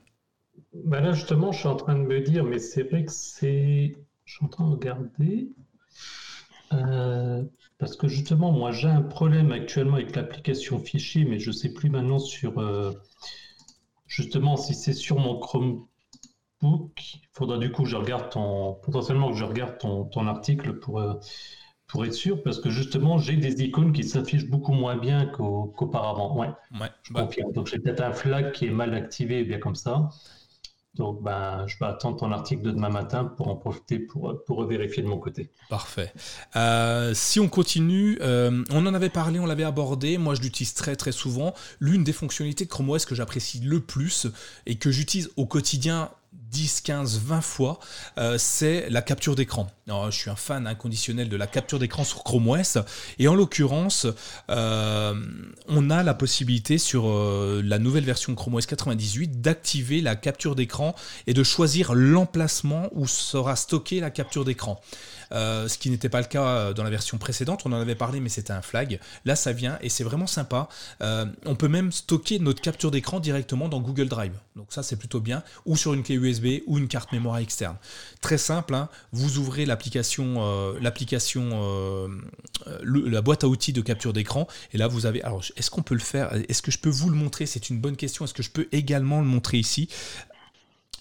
[0.85, 3.95] bah là, justement, je suis en train de me dire, mais c'est vrai que c'est.
[4.25, 5.49] Je suis en train de regarder.
[6.73, 7.43] Euh,
[7.77, 11.73] parce que justement, moi, j'ai un problème actuellement avec l'application fichier, mais je ne sais
[11.73, 12.59] plus maintenant sur.
[12.59, 12.93] Euh,
[14.07, 15.87] justement, si c'est sur mon Chromebook,
[16.61, 18.75] il faudra du coup que je regarde ton.
[18.83, 20.99] Potentiellement que je regarde ton, ton article pour.
[20.99, 21.13] Euh,
[21.87, 26.37] pour être sûr, parce que justement, j'ai des icônes qui s'affichent beaucoup moins bien qu'auparavant.
[26.37, 26.49] ouais,
[26.81, 27.29] ouais, je bah...
[27.53, 30.09] Donc, j'ai peut-être un flag qui est mal activé, bien comme ça.
[30.97, 34.65] Donc, ben, je vais attendre ton article de demain matin pour en profiter pour, pour
[34.65, 35.51] vérifier de mon côté.
[35.69, 36.13] Parfait.
[36.55, 40.17] Euh, si on continue, euh, on en avait parlé, on l'avait abordé.
[40.17, 41.53] Moi, je l'utilise très très souvent.
[41.79, 44.27] L'une des fonctionnalités de Chrome OS que j'apprécie le plus
[44.65, 46.09] et que j'utilise au quotidien
[46.49, 47.79] 10, 15, 20 fois,
[48.17, 49.67] euh, c'est la capture d'écran.
[49.87, 52.77] Je suis un fan inconditionnel de la capture d'écran sur Chrome OS.
[53.19, 54.05] Et en l'occurrence,
[54.49, 55.13] euh,
[55.67, 60.55] on a la possibilité sur euh, la nouvelle version Chrome OS 98 d'activer la capture
[60.55, 60.93] d'écran
[61.25, 64.81] et de choisir l'emplacement où sera stockée la capture d'écran.
[65.31, 67.61] Euh, ce qui n'était pas le cas euh, dans la version précédente.
[67.65, 68.99] On en avait parlé, mais c'était un flag.
[69.25, 70.69] Là, ça vient et c'est vraiment sympa.
[71.01, 74.33] Euh, on peut même stocker notre capture d'écran directement dans Google Drive.
[74.55, 75.43] Donc ça, c'est plutôt bien.
[75.65, 77.75] Ou sur une clé USB ou une carte mémoire externe.
[78.21, 78.73] Très simple.
[78.73, 78.89] Hein.
[79.11, 82.09] Vous ouvrez l'application, l'application,
[82.83, 84.47] la boîte à outils de capture d'écran.
[84.73, 85.21] Et là, vous avez.
[85.23, 86.33] Alors, est-ce qu'on peut le faire?
[86.49, 87.45] Est-ce que je peux vous le montrer?
[87.45, 88.25] C'est une bonne question.
[88.25, 89.89] Est-ce que je peux également le montrer ici?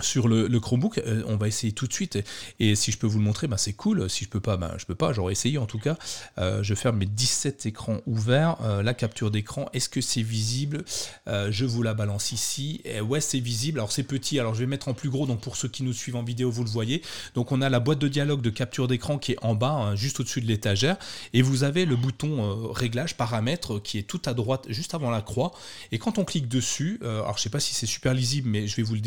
[0.00, 2.18] Sur le, Chromebook, euh, on va essayer tout de suite.
[2.60, 4.10] Et, si je peux vous le montrer, bah, c'est cool.
[4.10, 5.12] Si je peux pas, bah, je peux pas.
[5.12, 5.96] J'aurais essayé en tout cas.
[6.38, 8.56] Euh, je ferme mes 17 écrans ouverts.
[8.62, 10.84] Euh, la capture d'écran, est-ce que c'est visible?
[11.26, 12.82] Je vous la balance ici.
[13.02, 13.78] Ouais, c'est visible.
[13.78, 14.38] Alors c'est petit.
[14.38, 15.26] Alors je vais mettre en plus gros.
[15.26, 17.02] Donc pour ceux qui nous suivent en vidéo, vous le voyez.
[17.34, 19.96] Donc on a la boîte de dialogue de capture d'écran qui est en bas, hein,
[19.96, 20.96] juste au-dessus de l'étagère.
[21.32, 25.22] Et vous avez le bouton réglage paramètres qui est tout à droite, juste avant la
[25.22, 25.52] croix.
[25.92, 28.76] Et quand on clique dessus, alors je sais pas si c'est super lisible, mais je
[28.76, 29.00] vais vous le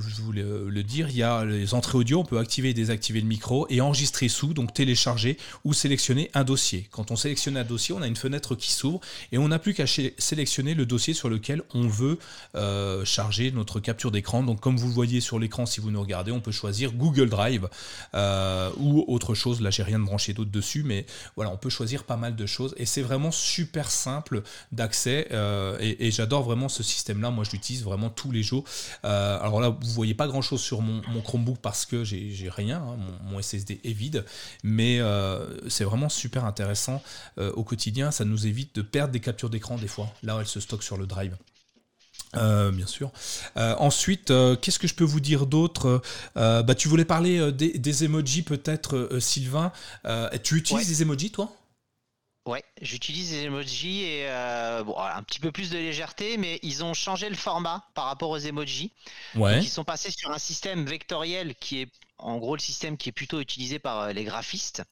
[0.00, 3.20] je voulais le dire, il y a les entrées audio, on peut activer et désactiver
[3.20, 6.88] le micro et enregistrer sous, donc télécharger ou sélectionner un dossier.
[6.90, 9.00] Quand on sélectionne un dossier, on a une fenêtre qui s'ouvre
[9.32, 12.18] et on n'a plus qu'à sélectionner le dossier sur lequel on veut
[12.54, 14.42] euh, charger notre capture d'écran.
[14.42, 17.28] Donc comme vous le voyez sur l'écran, si vous nous regardez, on peut choisir Google
[17.28, 17.68] Drive
[18.14, 19.60] euh, ou autre chose.
[19.60, 21.06] Là, j'ai rien de branché d'autre dessus, mais
[21.36, 25.76] voilà, on peut choisir pas mal de choses et c'est vraiment super simple d'accès euh,
[25.80, 27.30] et, et j'adore vraiment ce système-là.
[27.30, 28.64] Moi, je l'utilise vraiment tous les jours.
[29.02, 32.96] alors là, vous voyez pas grand chose sur mon, Chromebook parce que j'ai rien, hein,
[33.24, 34.24] mon, SSD est vide,
[34.62, 37.02] mais euh, c'est vraiment super intéressant
[37.38, 38.10] euh, au quotidien.
[38.10, 40.12] Ça nous évite de perdre des captures d'écran des fois.
[40.22, 41.36] Là, elles se stockent sur le drive.
[42.36, 43.12] Euh, bien sûr.
[43.56, 46.02] ensuite, qu'est-ce que je peux vous dire d'autre?
[46.34, 49.72] Bah, Tu voulais parler des, emojis peut-être, Sylvain.
[50.42, 51.52] tu utilises des emojis, toi?
[52.46, 56.84] Ouais, j'utilise les emojis et euh, bon, un petit peu plus de légèreté, mais ils
[56.84, 58.92] ont changé le format par rapport aux emojis.
[59.34, 59.60] Ouais.
[59.60, 61.88] ils sont passés sur un système vectoriel qui est
[62.18, 64.82] en gros le système qui est plutôt utilisé par euh, les graphistes.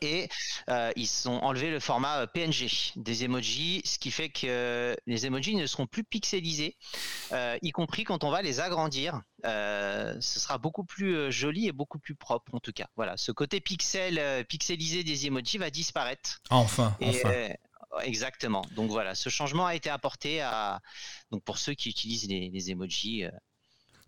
[0.00, 0.28] Et
[0.68, 5.26] euh, ils ont enlevé le format euh, PNG des emojis, ce qui fait que les
[5.26, 6.76] emojis ne seront plus pixelisés,
[7.32, 9.22] euh, y compris quand on va les agrandir.
[9.44, 12.86] ce sera beaucoup plus joli et beaucoup plus propre en tout cas.
[12.96, 16.40] Voilà, ce côté pixel, pixelisé des emojis va disparaître.
[16.50, 17.50] Enfin, enfin.
[18.02, 18.62] exactement.
[18.72, 20.80] Donc voilà, ce changement a été apporté à
[21.30, 23.24] donc pour ceux qui utilisent les, les emojis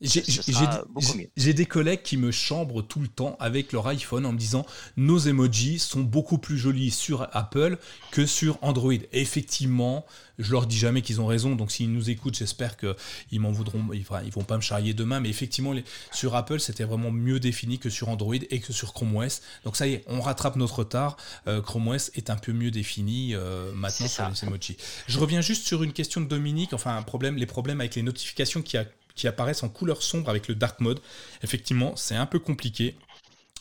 [0.01, 4.66] j'ai des collègues qui me chambrent tout le temps avec leur iPhone en me disant
[4.97, 7.78] nos emojis sont beaucoup plus jolis sur Apple
[8.11, 8.92] que sur Android.
[8.92, 10.05] Et effectivement,
[10.38, 13.84] je leur dis jamais qu'ils ont raison, donc s'ils nous écoutent, j'espère qu'ils m'en voudront,
[13.92, 17.40] ils, ils vont pas me charrier demain, mais effectivement, les, sur Apple, c'était vraiment mieux
[17.40, 19.42] défini que sur Android et que sur Chrome OS.
[19.64, 21.16] Donc ça y est, on rattrape notre retard.
[21.47, 24.76] Euh, Chrome OS est un peu mieux défini euh, maintenant sur les emojis.
[25.07, 28.03] Je reviens juste sur une question de Dominique, enfin un problème, les problèmes avec les
[28.03, 28.84] notifications qui a
[29.15, 31.01] qui apparaissent en couleur sombre avec le dark mode.
[31.43, 32.97] Effectivement, c'est un peu compliqué.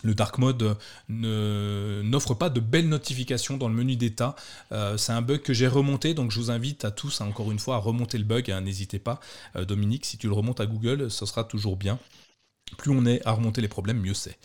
[0.04, 0.78] Le dark mode
[1.08, 4.36] n'offre pas de belles notifications dans le menu d'état.
[4.74, 7.60] Euh, c'est un bug que j'ai remonté, donc je vous invite à tous, encore une
[7.60, 8.51] fois, à remonter le bug.
[8.51, 9.22] Hein, n'hésitez pas.
[9.56, 11.99] Euh, Dominique, si tu le remontes à Google, ce sera toujours bien
[12.74, 14.38] plus on est à remonter les problèmes, mieux c'est.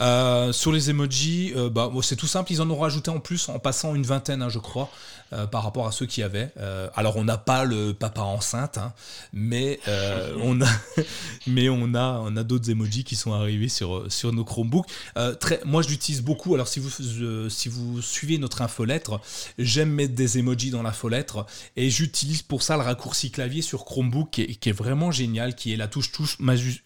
[0.00, 3.48] Euh, sur les emojis, euh, bah, c'est tout simple, ils en ont rajouté en plus
[3.48, 4.90] en passant une vingtaine, hein, je crois,
[5.32, 6.52] euh, par rapport à ceux qui avaient.
[6.96, 8.92] alors on n'a pas le papa enceinte, hein,
[9.32, 9.80] mais,
[10.42, 14.86] on a, d'autres emojis qui sont arrivés sur, nos Chromebooks.
[15.64, 19.20] moi je l'utilise beaucoup, alors si vous, suivez notre infolettre,
[19.58, 24.30] j'aime mettre des emojis dans l'infolettre et j'utilise pour ça le raccourci clavier sur Chromebook
[24.30, 26.38] qui est, qui est vraiment génial, qui est la touche, touche,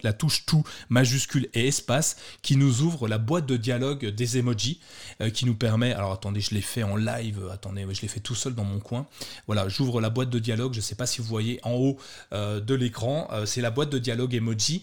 [0.02, 4.80] la touche tout majuscule et espace qui nous ouvre la boîte de dialogue des emojis
[5.20, 8.20] euh, qui nous permet, alors attendez, je l'ai fait en live, attendez, je l'ai fait
[8.20, 9.06] tout seul dans mon coin.
[9.46, 11.98] Voilà, j'ouvre la boîte de dialogue, je ne sais pas si vous voyez en haut
[12.32, 14.82] euh, de l'écran, euh, c'est la boîte de dialogue emoji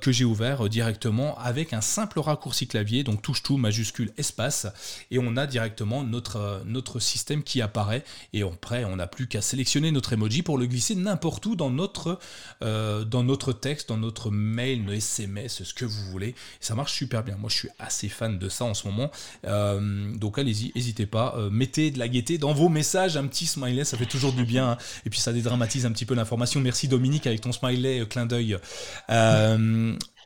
[0.00, 4.66] que j'ai ouvert directement avec un simple raccourci clavier, donc touche tout, majuscule, espace,
[5.10, 9.40] et on a directement notre, notre système qui apparaît, et après on n'a plus qu'à
[9.40, 12.18] sélectionner notre emoji pour le glisser n'importe où dans notre,
[12.60, 16.34] dans notre texte, dans notre mail, nos SMS, ce que vous voulez.
[16.60, 17.36] ça marche super bien.
[17.36, 19.10] Moi, je suis assez fan de ça en ce moment.
[19.44, 21.34] Euh, donc, allez-y, n'hésitez pas.
[21.36, 23.16] Euh, mettez de la gaieté dans vos messages.
[23.16, 24.72] Un petit smiley, ça fait toujours du bien.
[24.72, 24.78] Hein.
[25.06, 26.60] Et puis, ça dédramatise un petit peu l'information.
[26.60, 28.58] Merci Dominique avec ton smiley, euh, clin d'œil.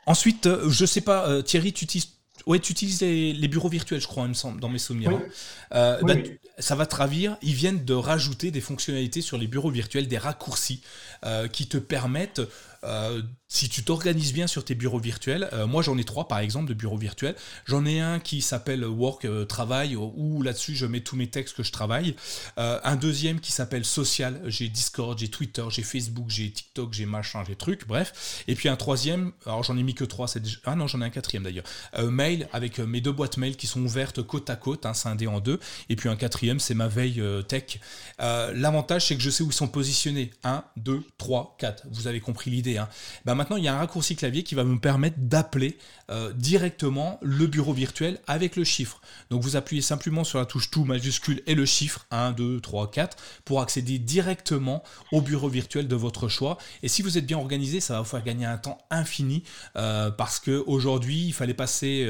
[0.07, 2.09] ensuite, je sais pas, Thierry, tu utilises
[2.47, 5.11] Ouais, tu utilises les, bureaux virtuels, je crois, il me semble, dans mes souvenirs.
[5.73, 5.99] Hein.
[6.03, 6.15] Bah,
[6.59, 7.37] ça va te ravir.
[7.43, 10.81] Ils viennent de rajouter des fonctionnalités sur les bureaux virtuels, des raccourcis
[11.53, 12.41] qui te permettent
[12.85, 16.39] euh, si tu t'organises bien sur tes bureaux virtuels, euh, moi j'en ai trois par
[16.39, 17.35] exemple de bureaux virtuels.
[17.65, 21.57] J'en ai un qui s'appelle Work euh, Travail où là-dessus je mets tous mes textes
[21.57, 22.15] que je travaille.
[22.57, 24.41] un deuxième qui s'appelle Social.
[24.47, 28.45] J'ai Discord, j'ai Twitter, j'ai Facebook, j'ai TikTok, j'ai machin, j'ai trucs, bref.
[28.49, 30.27] Et puis un troisième, alors j'en ai mis que trois,
[30.65, 31.65] ah non j'en ai un quatrième d'ailleurs.
[32.03, 35.41] mail avec mes deux boîtes mail qui sont ouvertes côte à côte, un scindé en
[35.41, 35.59] deux.
[35.89, 37.81] Et puis un quatrième c'est ma veille tech.
[38.19, 40.31] L'avantage, c'est que je sais où ils sont positionnés.
[40.45, 41.87] 1, 2, 3, 4.
[41.91, 42.68] Vous avez compris l'idée.
[42.77, 42.89] Hein.
[43.25, 45.79] Ben maintenant, il y a un raccourci clavier qui va me permettre d'appeler
[46.37, 49.03] directement le bureau virtuel avec le chiffre.
[49.29, 52.91] Donc vous appuyez simplement sur la touche tout majuscule et le chiffre 1, 2, 3,
[52.91, 56.57] 4 pour accéder directement au bureau virtuel de votre choix.
[56.83, 59.43] Et si vous êtes bien organisé, ça va vous faire gagner un temps infini
[59.75, 62.09] parce qu'aujourd'hui, il fallait passer.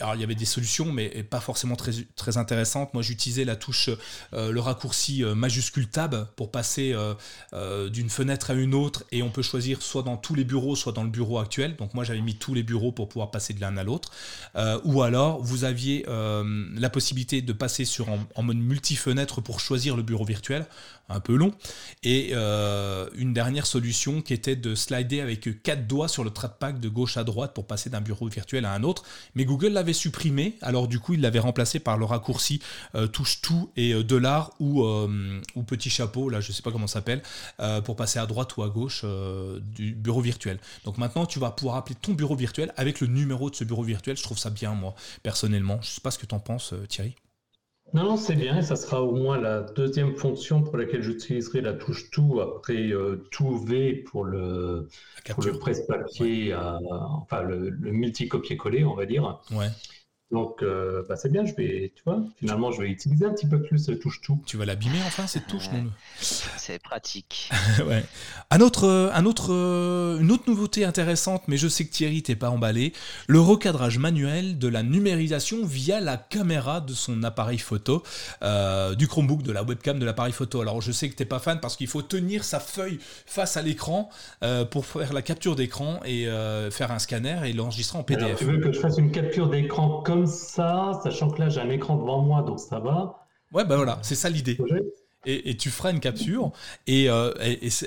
[0.00, 2.94] alors il y avait des solutions, mais pas forcément très, très intéressantes.
[2.94, 3.90] Moi, j'utilisais la touche,
[4.32, 6.94] euh, le raccourci euh, majuscule tab pour passer
[7.52, 10.76] euh, d'une fenêtre à une autre et on peut choisir soit dans tous les bureaux,
[10.76, 11.76] soit dans le bureau actuel.
[11.76, 14.10] Donc moi, j'avais mis tous les bureaux pour pouvoir passer de l'un à l'autre.
[14.84, 19.96] ou alors, vous aviez la possibilité de passer sur en, en mode multi-fenêtre pour choisir
[19.96, 20.66] le bureau virtuel
[21.08, 21.52] un peu long.
[22.02, 26.80] Et euh, une dernière solution qui était de slider avec quatre doigts sur le trackpad
[26.80, 29.04] de gauche à droite pour passer d'un bureau virtuel à un autre.
[29.34, 32.60] Mais Google l'avait supprimé, alors du coup il l'avait remplacé par le raccourci
[32.94, 36.86] euh, touche tout et euh, dollar ou, ou petit chapeau, là je sais pas comment
[36.86, 37.22] ça s'appelle,
[37.84, 39.04] pour passer à droite ou à gauche
[39.74, 40.58] du bureau virtuel.
[40.84, 43.82] Donc maintenant tu vas pouvoir appeler ton bureau virtuel avec le numéro de ce bureau
[43.82, 44.16] virtuel.
[44.16, 45.78] Je trouve ça bien moi personnellement.
[45.82, 47.14] Je sais pas ce que tu en penses Thierry.
[47.94, 51.60] Non, non, c'est bien, et ça sera au moins la deuxième fonction pour laquelle j'utiliserai
[51.60, 54.88] la touche tout après euh, tout V pour le,
[55.38, 59.40] le presse-papier, enfin le, le multi-copier-coller, on va dire.
[59.52, 59.68] Ouais.
[60.30, 63.46] Donc, euh, bah, c'est bien, je vais, tu vois, finalement, je vais utiliser un petit
[63.46, 64.42] peu plus touche-tout.
[64.46, 65.84] Tu vas l'abîmer enfin, cette touche, non
[66.18, 67.50] C'est pratique.
[67.86, 68.04] ouais.
[68.50, 72.36] Un autre, un autre, euh, une autre nouveauté intéressante, mais je sais que Thierry t'es
[72.36, 72.92] pas emballé,
[73.28, 78.02] le recadrage manuel de la numérisation via la caméra de son appareil photo,
[78.42, 80.62] euh, du Chromebook, de la webcam de l'appareil photo.
[80.62, 83.62] Alors, je sais que t'es pas fan parce qu'il faut tenir sa feuille face à
[83.62, 84.08] l'écran
[84.70, 86.26] pour faire la capture d'écran et
[86.70, 88.24] faire un scanner et l'enregistrer en PDF.
[88.24, 91.60] Alors, tu veux que je fasse une capture d'écran comme ça, sachant que là j'ai
[91.60, 93.26] un écran devant moi, donc ça va.
[93.52, 94.58] Ouais, bah voilà, c'est ça l'idée.
[95.26, 96.52] Et, tu feras une capture.
[96.86, 97.32] Et, euh,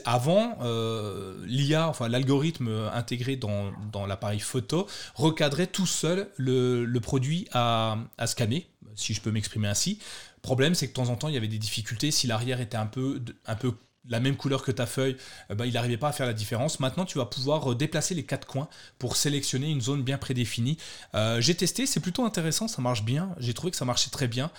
[0.05, 3.71] avant, euh, l'IA, enfin l'algorithme intégré dans,
[4.07, 9.99] l'appareil photo, recadrait tout seul le, produit à, scanner, si je peux m'exprimer ainsi.
[10.41, 12.09] Problème, c'est que de temps en temps, il y avait des difficultés.
[12.09, 13.73] Si l'arrière était un peu, un peu
[14.09, 15.17] la même couleur que ta feuille,
[15.51, 16.79] euh, bah, il n'arrivait pas à faire la différence.
[16.79, 18.67] Maintenant, tu vas pouvoir euh, déplacer les quatre coins
[18.99, 20.77] pour sélectionner une zone bien prédéfinie.
[21.15, 23.29] Euh, j'ai testé, c'est plutôt intéressant, ça marche bien.
[23.39, 24.51] J'ai trouvé que ça marchait très bien.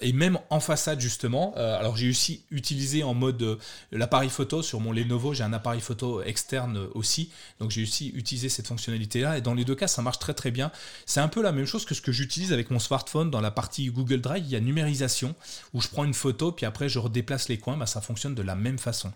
[0.00, 1.54] et même en façade, justement.
[1.54, 3.58] alors, j'ai aussi utilisé en mode
[3.92, 5.34] l'appareil photo sur mon Lenovo.
[5.34, 7.30] J'ai un appareil photo externe aussi.
[7.60, 9.38] Donc, j'ai aussi utilisé cette fonctionnalité-là.
[9.38, 10.70] Et dans les deux cas, ça marche très très bien.
[11.06, 13.50] C'est un peu la même chose que ce que j'utilise avec mon smartphone dans la
[13.50, 14.44] partie Google Drive.
[14.44, 15.34] Il y a numérisation
[15.74, 17.76] où je prends une photo, puis après, je redéplace les coins.
[17.76, 19.12] Bah, ça fonctionne de la même façon.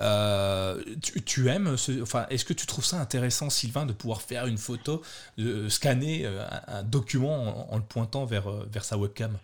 [0.00, 0.82] Euh,
[1.24, 5.02] tu, aimes, enfin, est-ce que tu trouves ça intéressant, Sylvain, de pouvoir faire une photo,
[5.38, 9.38] de scanner euh, un, document en, le pointant vers, euh, vers sa webcam?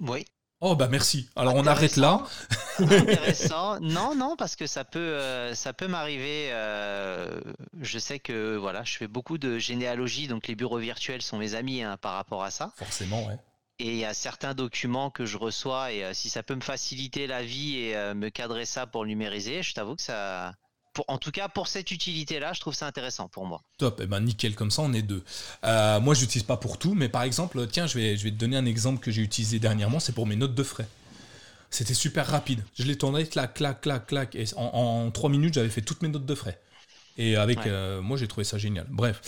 [0.00, 0.24] Oui.
[0.60, 1.28] Oh bah merci.
[1.36, 2.24] Alors on arrête là.
[2.80, 3.78] intéressant.
[3.78, 5.16] Non, non, parce que ça peut,
[5.54, 6.50] ça peut m'arriver.
[7.80, 11.54] je sais que voilà, je fais beaucoup de généalogie, donc les bureaux virtuels sont mes
[11.54, 12.72] amis hein, par rapport à ça.
[12.76, 13.38] Forcément, ouais
[13.78, 16.60] et il y a certains documents que je reçois et euh, si ça peut me
[16.60, 20.54] faciliter la vie et euh, me cadrer ça pour le numériser, je t'avoue que ça,
[20.94, 23.62] pour, en tout cas pour cette utilité-là, je trouve ça intéressant pour moi.
[23.78, 25.22] Top, et eh ben nickel, comme ça on est deux.
[25.64, 28.30] Euh, moi je n'utilise pas pour tout, mais par exemple, tiens, je vais, je vais
[28.30, 30.88] te donner un exemple que j'ai utilisé dernièrement, c'est pour mes notes de frais.
[31.70, 32.64] C'était super rapide.
[32.78, 36.08] Je l'ai tourné, clac, clac, clac, clac, et en, trois minutes j'avais fait toutes mes
[36.08, 36.58] notes de frais.
[37.16, 37.58] Et avec,
[38.02, 38.86] moi j'ai trouvé ça génial.
[38.88, 39.20] Bref.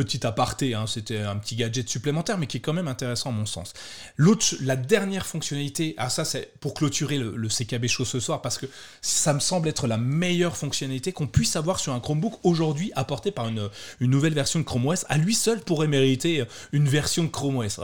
[0.00, 3.32] Petit aparté, hein, c'était un petit gadget supplémentaire, mais qui est quand même intéressant à
[3.32, 3.74] mon sens.
[4.16, 8.56] L'autre, la dernière fonctionnalité, ah ça c'est pour clôturer le, CKB show ce soir, parce
[8.56, 8.64] que
[9.02, 13.30] ça me semble être la meilleure fonctionnalité qu'on puisse avoir sur un Chromebook aujourd'hui, apportée
[13.30, 13.68] par une,
[14.00, 15.04] nouvelle version de Chrome OS.
[15.10, 17.78] À lui seul pourrait mériter une version de Chrome OS.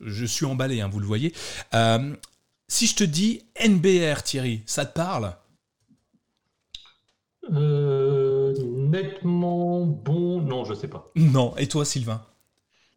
[0.00, 1.32] je, suis emballé, hein, vous le voyez.
[1.74, 2.12] Euh,
[2.66, 5.32] si je te dis NBR, Thierry, ça te parle?
[7.52, 11.10] Euh, nettement bon, non, je sais pas.
[11.16, 12.22] Non, et toi, Sylvain?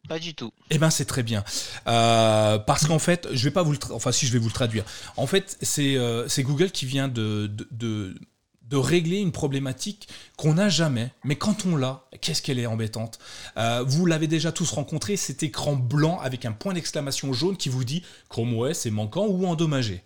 [0.10, 0.52] Pas du tout.
[0.72, 1.44] Eh ben c'est très bien.
[1.88, 4.54] Euh, parce qu'en fait, je vais pas vous le enfin si je vais vous le
[4.54, 4.84] traduire.
[5.16, 8.16] En fait, c'est euh, Google qui vient de, de,
[8.64, 11.12] de, régler une problématique qu'on n'a jamais.
[11.24, 13.20] Mais quand on l'a, qu'est-ce qu'elle est embêtante?
[13.86, 17.84] vous l'avez déjà tous rencontré, cet écran blanc avec un point d'exclamation jaune qui vous
[17.84, 20.04] dit Chrome OS est manquant ou endommagé.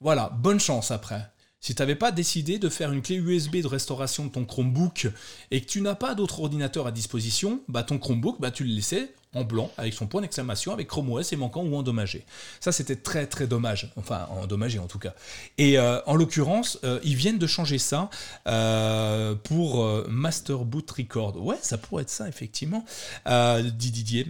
[0.00, 1.28] Voilà, bonne chance après.
[1.60, 5.08] Si tu n'avais pas décidé de faire une clé USB de restauration de ton Chromebook
[5.50, 8.72] et que tu n'as pas d'autre ordinateur à disposition, bah ton Chromebook, bah tu le
[8.72, 12.24] laissais en blanc avec son point d'exclamation avec Chrome OS et manquant ou endommagé.
[12.60, 15.14] Ça c'était très très dommage, enfin endommagé en tout cas.
[15.58, 18.08] Et euh, en l'occurrence, euh, ils viennent de changer ça
[18.46, 21.44] euh, pour Master Boot Record.
[21.44, 22.84] Ouais, ça pourrait être ça effectivement,
[23.26, 24.26] dit Didier.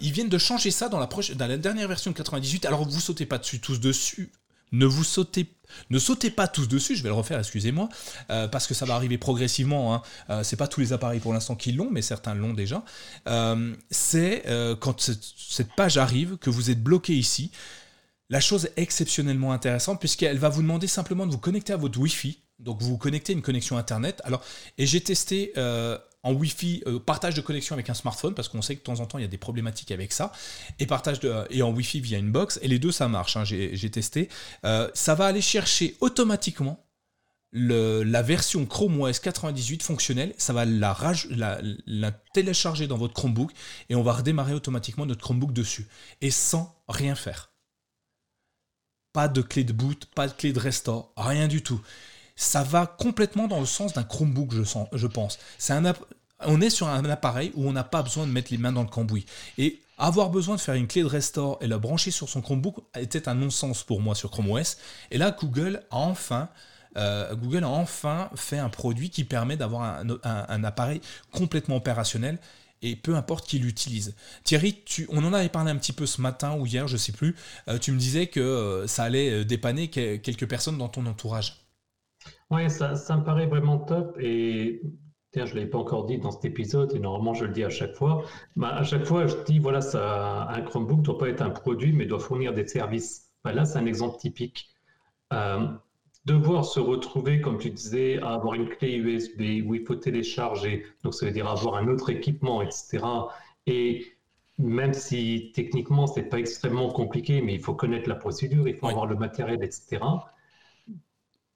[0.00, 1.08] ils viennent de changer ça dans la,
[1.38, 2.66] la dernière version de 98.
[2.66, 4.30] Alors vous sautez pas dessus tous dessus,
[4.72, 7.88] ne vous sautez pas tous dessus, je vais le refaire, excusez-moi,
[8.30, 9.94] euh, parce que ça va arriver progressivement.
[9.94, 10.02] Hein.
[10.30, 12.84] Euh, c'est pas tous les appareils pour l'instant qui l'ont, mais certains l'ont déjà.
[13.28, 14.44] Euh, c'est
[14.80, 17.50] quand cette page arrive que vous êtes bloqué ici.
[18.30, 21.98] La chose est exceptionnellement intéressante puisqu'elle va vous demander simplement de vous connecter à votre
[21.98, 22.38] Wi-Fi.
[22.58, 24.22] Donc vous connectez une connexion Internet.
[24.24, 24.42] Alors,
[24.78, 25.52] et j'ai testé
[26.22, 29.00] en Wi-Fi, euh, partage de connexion avec un smartphone, parce qu'on sait que de temps
[29.00, 30.32] en temps il y a des problématiques avec ça,
[30.78, 33.44] et partage de, et en Wi-Fi via une box, et les deux ça marche, hein,
[33.44, 34.28] j'ai testé.
[34.64, 36.86] Euh, ça va aller chercher automatiquement
[37.54, 40.96] la version Chrome OS 98 fonctionnelle, ça va la,
[41.30, 43.52] la, la, télécharger dans votre Chromebook,
[43.90, 45.86] et on va redémarrer automatiquement notre Chromebook dessus,
[46.20, 47.50] et sans rien faire.
[49.12, 51.80] Pas de clé de boot, pas de clé de restore, rien du tout
[52.42, 55.38] ça va complètement dans le sens d'un Chromebook, je, sens, je pense.
[56.44, 58.82] On est sur un appareil où on n'a pas besoin de mettre les mains dans
[58.82, 59.26] le cambouis.
[59.58, 62.78] Et avoir besoin de faire une clé de restore et la brancher sur son Chromebook
[62.98, 64.76] était un non-sens pour moi sur Chrome OS.
[65.12, 66.48] Et là, Google a enfin,
[66.96, 72.38] euh, Google a enfin fait un produit qui permet d'avoir un, appareil complètement opérationnel
[72.82, 74.16] et peu importe qui l'utilise.
[74.42, 77.12] Thierry, tu, on en avait parlé un petit peu ce matin ou hier, je sais
[77.12, 77.36] plus.
[77.68, 81.61] Euh, tu me disais que euh, ça allait dépanner quelques personnes dans ton entourage.
[82.52, 84.18] Oui, ça, ça, me paraît vraiment top.
[84.20, 84.82] Et
[85.32, 87.64] tiens, je ne l'avais pas encore dit dans cet épisode, et normalement je le dis
[87.64, 88.24] à chaque fois.
[88.56, 91.50] Bah, à chaque fois, je dis voilà, ça, un Chromebook ne doit pas être un
[91.50, 93.30] produit, mais doit fournir des services.
[93.42, 94.68] Bah, là, c'est un exemple typique.
[95.32, 95.66] Euh,
[96.26, 100.84] devoir se retrouver, comme tu disais, à avoir une clé USB où il faut télécharger,
[101.04, 102.98] donc ça veut dire avoir un autre équipement, etc.
[103.66, 104.04] Et
[104.58, 108.76] même si techniquement, ce n'est pas extrêmement compliqué, mais il faut connaître la procédure, il
[108.76, 110.00] faut avoir le matériel, etc.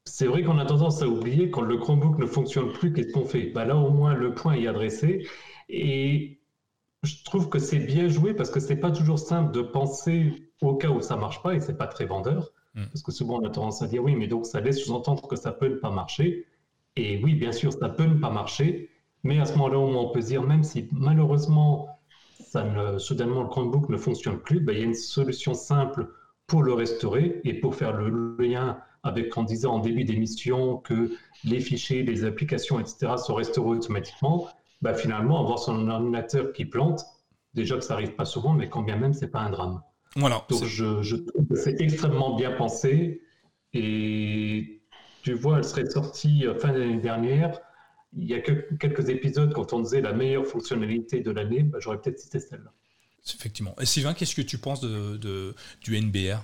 [0.07, 3.25] C'est vrai qu'on a tendance à oublier quand le Chromebook ne fonctionne plus, qu'est-ce qu'on
[3.25, 3.51] fait?
[3.53, 5.27] Bah Là, au moins, le point est adressé.
[5.69, 6.39] Et
[7.03, 10.75] je trouve que c'est bien joué parce que c'est pas toujours simple de penser au
[10.75, 12.51] cas où ça marche pas et c'est pas très vendeur.
[12.73, 12.85] Hmm.
[12.85, 15.35] Parce que souvent, on a tendance à dire oui, mais donc ça laisse sous-entendre que
[15.35, 16.45] ça peut ne pas marcher.
[16.95, 18.89] Et oui, bien sûr, ça peut ne pas marcher.
[19.23, 21.99] Mais à ce moment-là, on peut se dire, même si malheureusement,
[22.39, 26.07] ça ne, soudainement, le Chromebook ne fonctionne plus, bah, il y a une solution simple
[26.47, 31.11] pour le restaurer et pour faire le lien avec en disant en début d'émission que
[31.43, 33.13] les fichiers, les applications, etc.
[33.17, 34.49] sont restaurés automatiquement,
[34.81, 37.03] bah finalement, avoir son ordinateur qui plante,
[37.53, 39.81] déjà que ça n'arrive pas souvent, mais quand bien même, c'est pas un drame.
[40.15, 40.45] Voilà.
[40.49, 43.21] Donc je, je, trouve que c'est extrêmement bien pensé.
[43.73, 44.81] Et
[45.23, 47.59] tu vois, elle serait sortie euh, fin d'année dernière.
[48.13, 51.79] Il y a que quelques épisodes quand on disait la meilleure fonctionnalité de l'année, bah,
[51.81, 52.71] j'aurais peut-être cité celle-là.
[53.35, 53.75] Effectivement.
[53.79, 56.39] Et Sylvain, qu'est-ce que tu penses de, de du NBR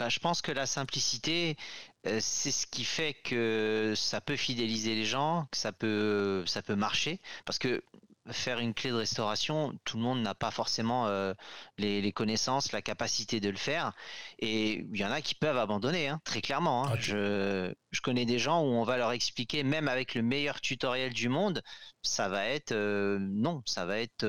[0.00, 1.58] bah, je pense que la simplicité,
[2.06, 6.62] euh, c'est ce qui fait que ça peut fidéliser les gens, que ça peut, ça
[6.62, 7.20] peut marcher.
[7.44, 7.84] Parce que
[8.30, 11.34] faire une clé de restauration, tout le monde n'a pas forcément euh,
[11.76, 13.92] les, connaissances, la capacité de le faire.
[14.38, 16.86] Et il y en a qui peuvent abandonner, hein, très clairement.
[16.86, 16.92] Hein.
[16.94, 20.62] Ah, je, je, connais des gens où on va leur expliquer, même avec le meilleur
[20.62, 21.62] tutoriel du monde,
[22.00, 24.24] ça va être euh, non, ça va être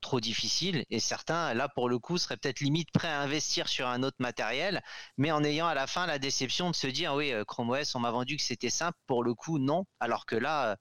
[0.00, 3.86] trop difficile et certains là pour le coup seraient peut-être limite prêts à investir sur
[3.86, 4.82] un autre matériel
[5.16, 7.94] mais en ayant à la fin la déception de se dire oui euh, Chrome OS
[7.94, 10.76] on m'a vendu que c'était simple pour le coup non alors que là euh,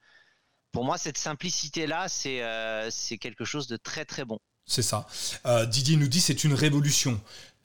[0.72, 4.84] pour moi cette simplicité là c'est euh, c'est quelque chose de très très bon c'est
[4.84, 5.08] ça.
[5.66, 7.20] Didier nous dit c'est une révolution.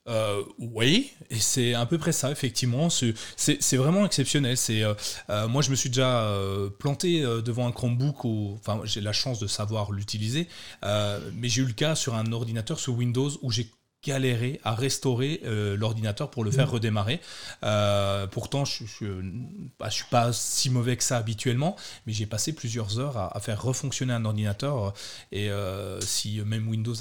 [0.07, 2.89] Euh, oui, et c'est à peu près ça, effectivement.
[2.91, 4.57] C'est vraiment exceptionnel.
[4.57, 4.95] C'est euh,
[5.31, 6.33] euh, moi, je me suis déjà
[6.79, 10.49] planté devant un Chromebook, enfin, j'ai la chance de savoir l'utiliser,
[10.83, 13.71] mais j'ai eu le cas sur un ordinateur sur Windows où j'ai
[14.05, 16.71] galéré à restaurer euh, l'ordinateur pour le faire mmh.
[16.71, 17.21] redémarrer.
[17.65, 19.47] Euh, pourtant, je ne
[19.79, 21.77] bah, suis pas si mauvais que ça habituellement,
[22.07, 24.95] mais j'ai passé plusieurs heures à, faire refonctionner un ordinateur.
[25.33, 26.95] Et euh, si même Windows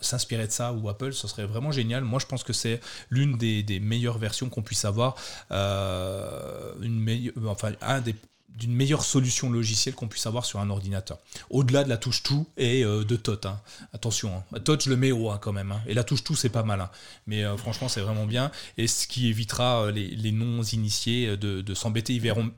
[0.00, 2.04] s'inspirait de ça ou Apple, ce serait vraiment génial.
[2.04, 2.80] Moi, je pense que c'est
[3.10, 5.16] l'une des, des, meilleures versions qu'on puisse avoir.
[5.50, 8.14] une meilleure, enfin, un des
[8.56, 11.18] d'une meilleure solution logicielle qu'on puisse avoir sur un ordinateur.
[11.50, 13.46] Au-delà de la touche tout et euh, de TOT.
[13.46, 13.60] Hein.
[13.92, 14.60] Attention, hein.
[14.60, 15.74] TOT je le mets haut hein, quand même.
[15.86, 16.88] Et la touche tout c'est pas mal.
[17.26, 18.50] Mais euh, franchement c'est vraiment bien.
[18.78, 22.14] Et ce qui évitera euh, les, non-initiés de, de s'embêter.
[22.14, 22.50] Ils verront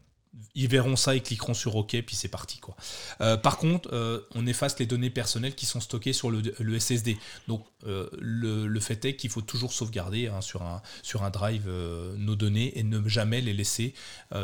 [0.54, 2.58] ils verront ça, ils cliqueront sur OK, puis c'est parti.
[2.58, 2.76] Quoi.
[3.20, 7.18] Euh, par contre, euh, on efface les données personnelles qui sont stockées sur le, SSD.
[7.46, 11.68] Donc euh, le, fait est qu'il faut toujours sauvegarder hein, sur, un, sur un drive
[12.16, 13.94] nos données et ne jamais les laisser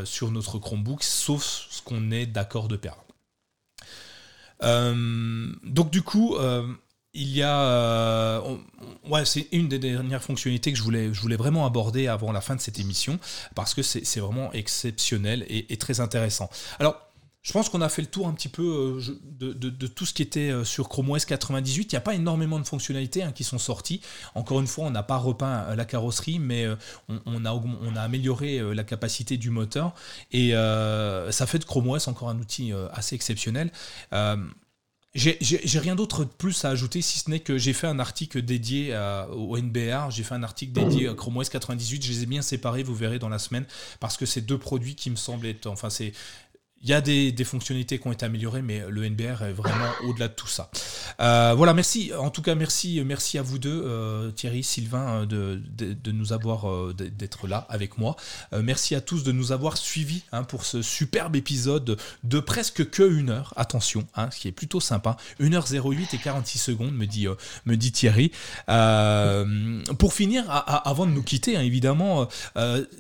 [0.05, 3.05] sur notre Chromebook, sauf ce qu'on est d'accord de perdre.
[4.63, 6.37] donc du coup,
[7.15, 8.43] il y a,
[9.09, 12.61] ouais, c'est une des dernières fonctionnalités que je voulais, vraiment aborder avant la fin de
[12.61, 13.19] cette émission
[13.55, 16.51] parce que c'est vraiment exceptionnel et, très intéressant.
[16.79, 17.01] Alors,
[17.43, 20.23] je pense qu'on a fait le tour un petit peu euh, de, tout ce qui
[20.23, 21.93] était euh, sur Chrome OS 98.
[21.93, 24.01] Il n'y a pas énormément de fonctionnalités hein, qui sont sorties.
[24.35, 26.67] Encore une fois, on n'a pas repeint euh, la carrosserie, mais
[27.27, 29.95] on a amélioré la capacité du moteur.
[30.33, 33.71] Et ça fait de Chrome OS encore un outil assez exceptionnel.
[35.15, 38.43] J'ai rien d'autre de plus à ajouter si ce n'est que j'ai fait un article
[38.43, 38.97] dédié
[39.31, 42.43] au NBR, j'ai fait un article dédié à Chrome OS 98, je les ai bien
[42.43, 43.65] séparés, vous verrez dans la semaine,
[44.01, 46.13] parce que c'est deux produits qui me semblent être, enfin c'est
[46.85, 50.29] il y a des, fonctionnalités qui ont été améliorées, mais le NBR est vraiment au-delà
[50.29, 50.71] de tout ça.
[51.19, 52.13] Euh, voilà, merci.
[52.19, 56.35] En tout cas, merci, merci à vous deux, euh, Thierry, Sylvain, euh, de, de, nous
[56.35, 58.17] avoir, d'être là avec moi.
[58.53, 63.03] merci à tous de nous avoir suivis hein, pour ce superbe épisode de presque que
[63.03, 63.55] une heure.
[63.57, 65.17] Attention, hein, ce qui est plutôt sympa.
[65.41, 67.27] 1h08 et 46 secondes, me dit,
[67.65, 68.31] me dit Thierry.
[69.99, 72.29] pour finir, avant de nous quitter, hein, évidemment,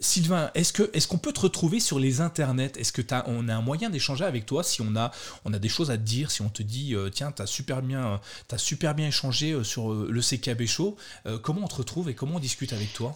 [0.00, 2.72] Sylvain, est-ce qu'on est peut te retrouver sur les internets?
[2.78, 5.10] Est-ce que as, on a un moyen d'échanger avec toi si on a,
[5.44, 7.46] on a des choses à te dire, si on te dit, euh, tiens, tu as,
[7.46, 8.20] super bien,
[8.50, 10.96] as super bien échangé euh, sur euh, le CKB Show,
[11.42, 13.14] comment on te retrouve et comment on discute avec toi?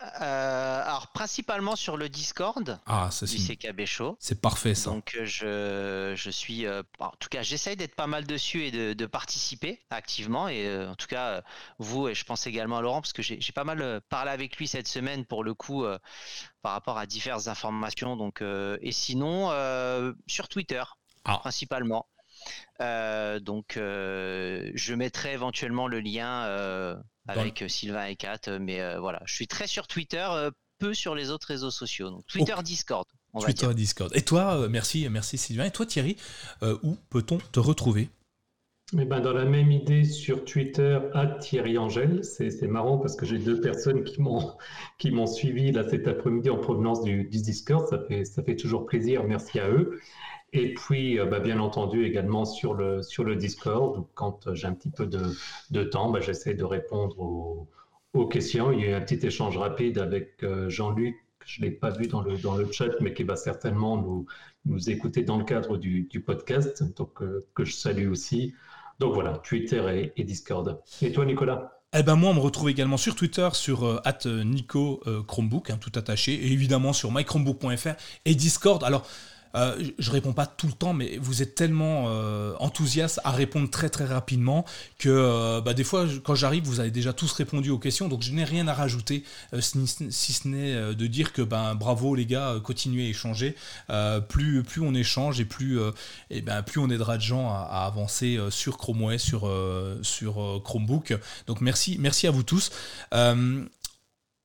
[0.00, 4.16] Alors principalement sur le Discord ah, ça, du CKB Show.
[4.18, 4.90] C'est parfait ça.
[4.90, 9.80] Donc je, je suis, en tout cas j'essaye d'être pas mal dessus et de, participer
[9.90, 10.48] activement.
[10.48, 11.42] Et en tout cas
[11.78, 14.68] vous et je pense également à Laurent parce que j'ai pas mal parlé avec lui
[14.68, 15.84] cette semaine pour le coup
[16.62, 18.16] par rapport à diverses informations.
[18.16, 20.82] Donc, euh, et sinon, euh, sur Twitter,
[21.24, 21.38] ah.
[21.38, 22.06] principalement.
[22.80, 26.46] Euh, donc, je mettrai éventuellement le lien
[27.30, 30.26] avec Sylvain et Kat, mais voilà, je suis très sur Twitter,
[30.78, 32.10] peu sur les autres réseaux sociaux.
[32.10, 33.06] Donc, Twitter, Discord.
[33.40, 34.10] Twitter, Discord.
[34.14, 35.64] Et toi, merci, merci Sylvain.
[35.64, 36.16] Et toi, Thierry,
[36.82, 38.08] où peut-on te retrouver?
[38.98, 42.24] Eh ben, dans la même idée sur Twitter, à Thierry Angèle.
[42.24, 44.20] C'est marrant parce que j'ai deux personnes qui
[45.12, 47.86] m'ont suivi là cet après-midi en provenance du, Discord.
[47.86, 49.22] Ça fait, ça fait toujours plaisir.
[49.22, 50.00] Merci à eux.
[50.52, 54.74] Et puis, euh, bah, bien entendu, également sur le, sur le Discord, quand j'ai un
[54.74, 55.20] petit peu de,
[55.70, 57.68] de temps, bah, j'essaie de répondre aux,
[58.14, 58.72] aux, questions.
[58.72, 61.16] Il y a eu un petit échange rapide avec euh, Jean-Luc,
[61.46, 64.26] je ne l'ai pas vu dans le, dans le chat, mais qui va certainement nous,
[64.66, 68.54] nous écouter dans le cadre du, du podcast, donc euh, que je salue aussi.
[68.98, 70.80] Donc voilà, Twitter et, Discord.
[71.00, 71.72] Et toi, Nicolas?
[71.92, 75.70] Eh ben moi, on me retrouve également sur Twitter, sur euh, euh Nico euh, Chromebook,
[75.70, 77.94] hein, tout attaché, et évidemment sur mychromebook.fr
[78.26, 78.84] et Discord.
[78.84, 79.06] Alors,
[79.54, 83.68] euh, je réponds pas tout le temps, mais vous êtes tellement euh, enthousiaste à répondre
[83.70, 84.64] très très rapidement
[84.98, 88.22] que euh, bah, des fois, quand j'arrive, vous avez déjà tous répondu aux questions, donc
[88.22, 89.24] je n'ai rien à rajouter,
[89.60, 93.56] si, ce n'est de dire que ben, bravo les gars, continuez à échanger.
[94.28, 95.78] plus, on échange et plus,
[96.30, 99.50] et ben, plus on aidera de gens à, avancer sur Chrome OS, sur,
[100.02, 101.18] sur Chromebook.
[101.46, 102.70] Donc merci, merci à vous tous.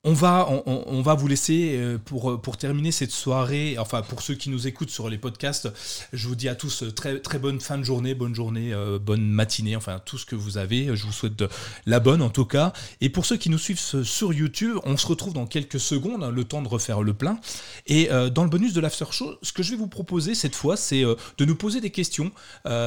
[0.07, 3.77] On va, vous laisser euh, pour, pour terminer cette soirée.
[3.79, 5.67] Enfin, pour ceux qui nous écoutent sur les podcasts,
[6.13, 9.25] je vous dis à tous euh, très, bonne fin de journée, bonne journée, euh, bonne
[9.25, 10.95] matinée, enfin tout ce que vous avez.
[10.95, 11.43] Je vous souhaite
[11.87, 12.71] la bonne en tout cas.
[13.01, 16.29] Et pour ceux qui nous suivent sur YouTube, on se retrouve dans quelques secondes, hein,
[16.29, 17.39] le temps de refaire le plein.
[17.87, 20.77] Et dans le bonus de l'after show, ce que je vais vous proposer cette fois,
[20.77, 22.31] c'est de nous poser des questions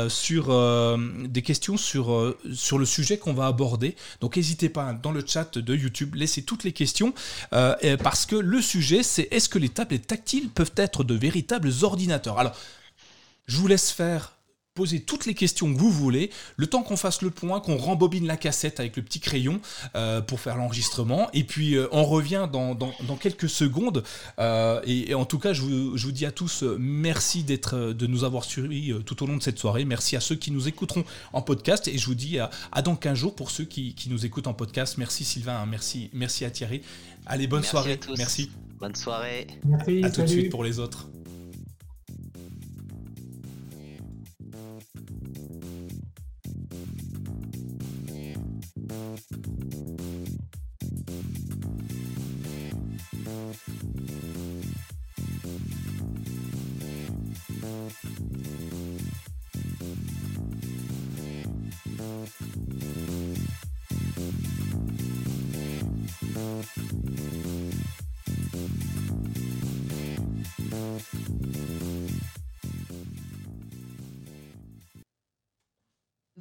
[0.08, 3.96] sur des questions sur, sur le sujet qu'on va aborder.
[4.20, 7.07] Donc n'hésitez pas hein, dans le chat de YouTube, laissez toutes les questions
[7.52, 11.70] euh, parce que le sujet, c'est est-ce que les tablettes tactiles peuvent être de véritables
[11.82, 12.38] ordinateurs?
[12.38, 12.56] Alors,
[13.46, 14.37] je vous laisse faire
[14.78, 18.28] poser toutes les questions que vous voulez, le temps qu'on fasse le point, qu'on rembobine
[18.28, 19.60] la cassette avec le petit crayon
[19.96, 22.76] euh, pour faire l'enregistrement, et puis euh, on revient dans,
[23.20, 24.04] quelques secondes.
[24.38, 28.94] et, en tout cas, je vous, dis à tous merci d'être, de nous avoir suivis
[29.04, 29.84] tout au long de cette soirée.
[29.84, 31.02] Merci à ceux qui nous écouteront
[31.32, 32.50] en podcast, et je vous dis à,
[32.84, 34.96] dans 15 jours pour ceux qui, nous écoutent en podcast.
[34.96, 35.66] Merci Sylvain, hein.
[35.66, 36.82] merci, merci à Thierry.
[37.26, 37.98] Allez, bonne soirée.
[38.16, 38.50] Merci.
[38.78, 39.48] Bonne soirée.
[39.64, 40.04] Merci.
[40.04, 41.08] À tout de suite pour les autres.
[71.10, 71.57] Thank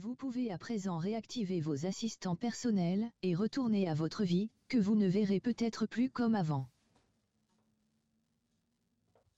[0.08, 4.96] Vous pouvez à présent réactiver vos assistants personnels et retourner à votre vie, que vous
[4.96, 6.70] ne verrez peut-être plus comme avant.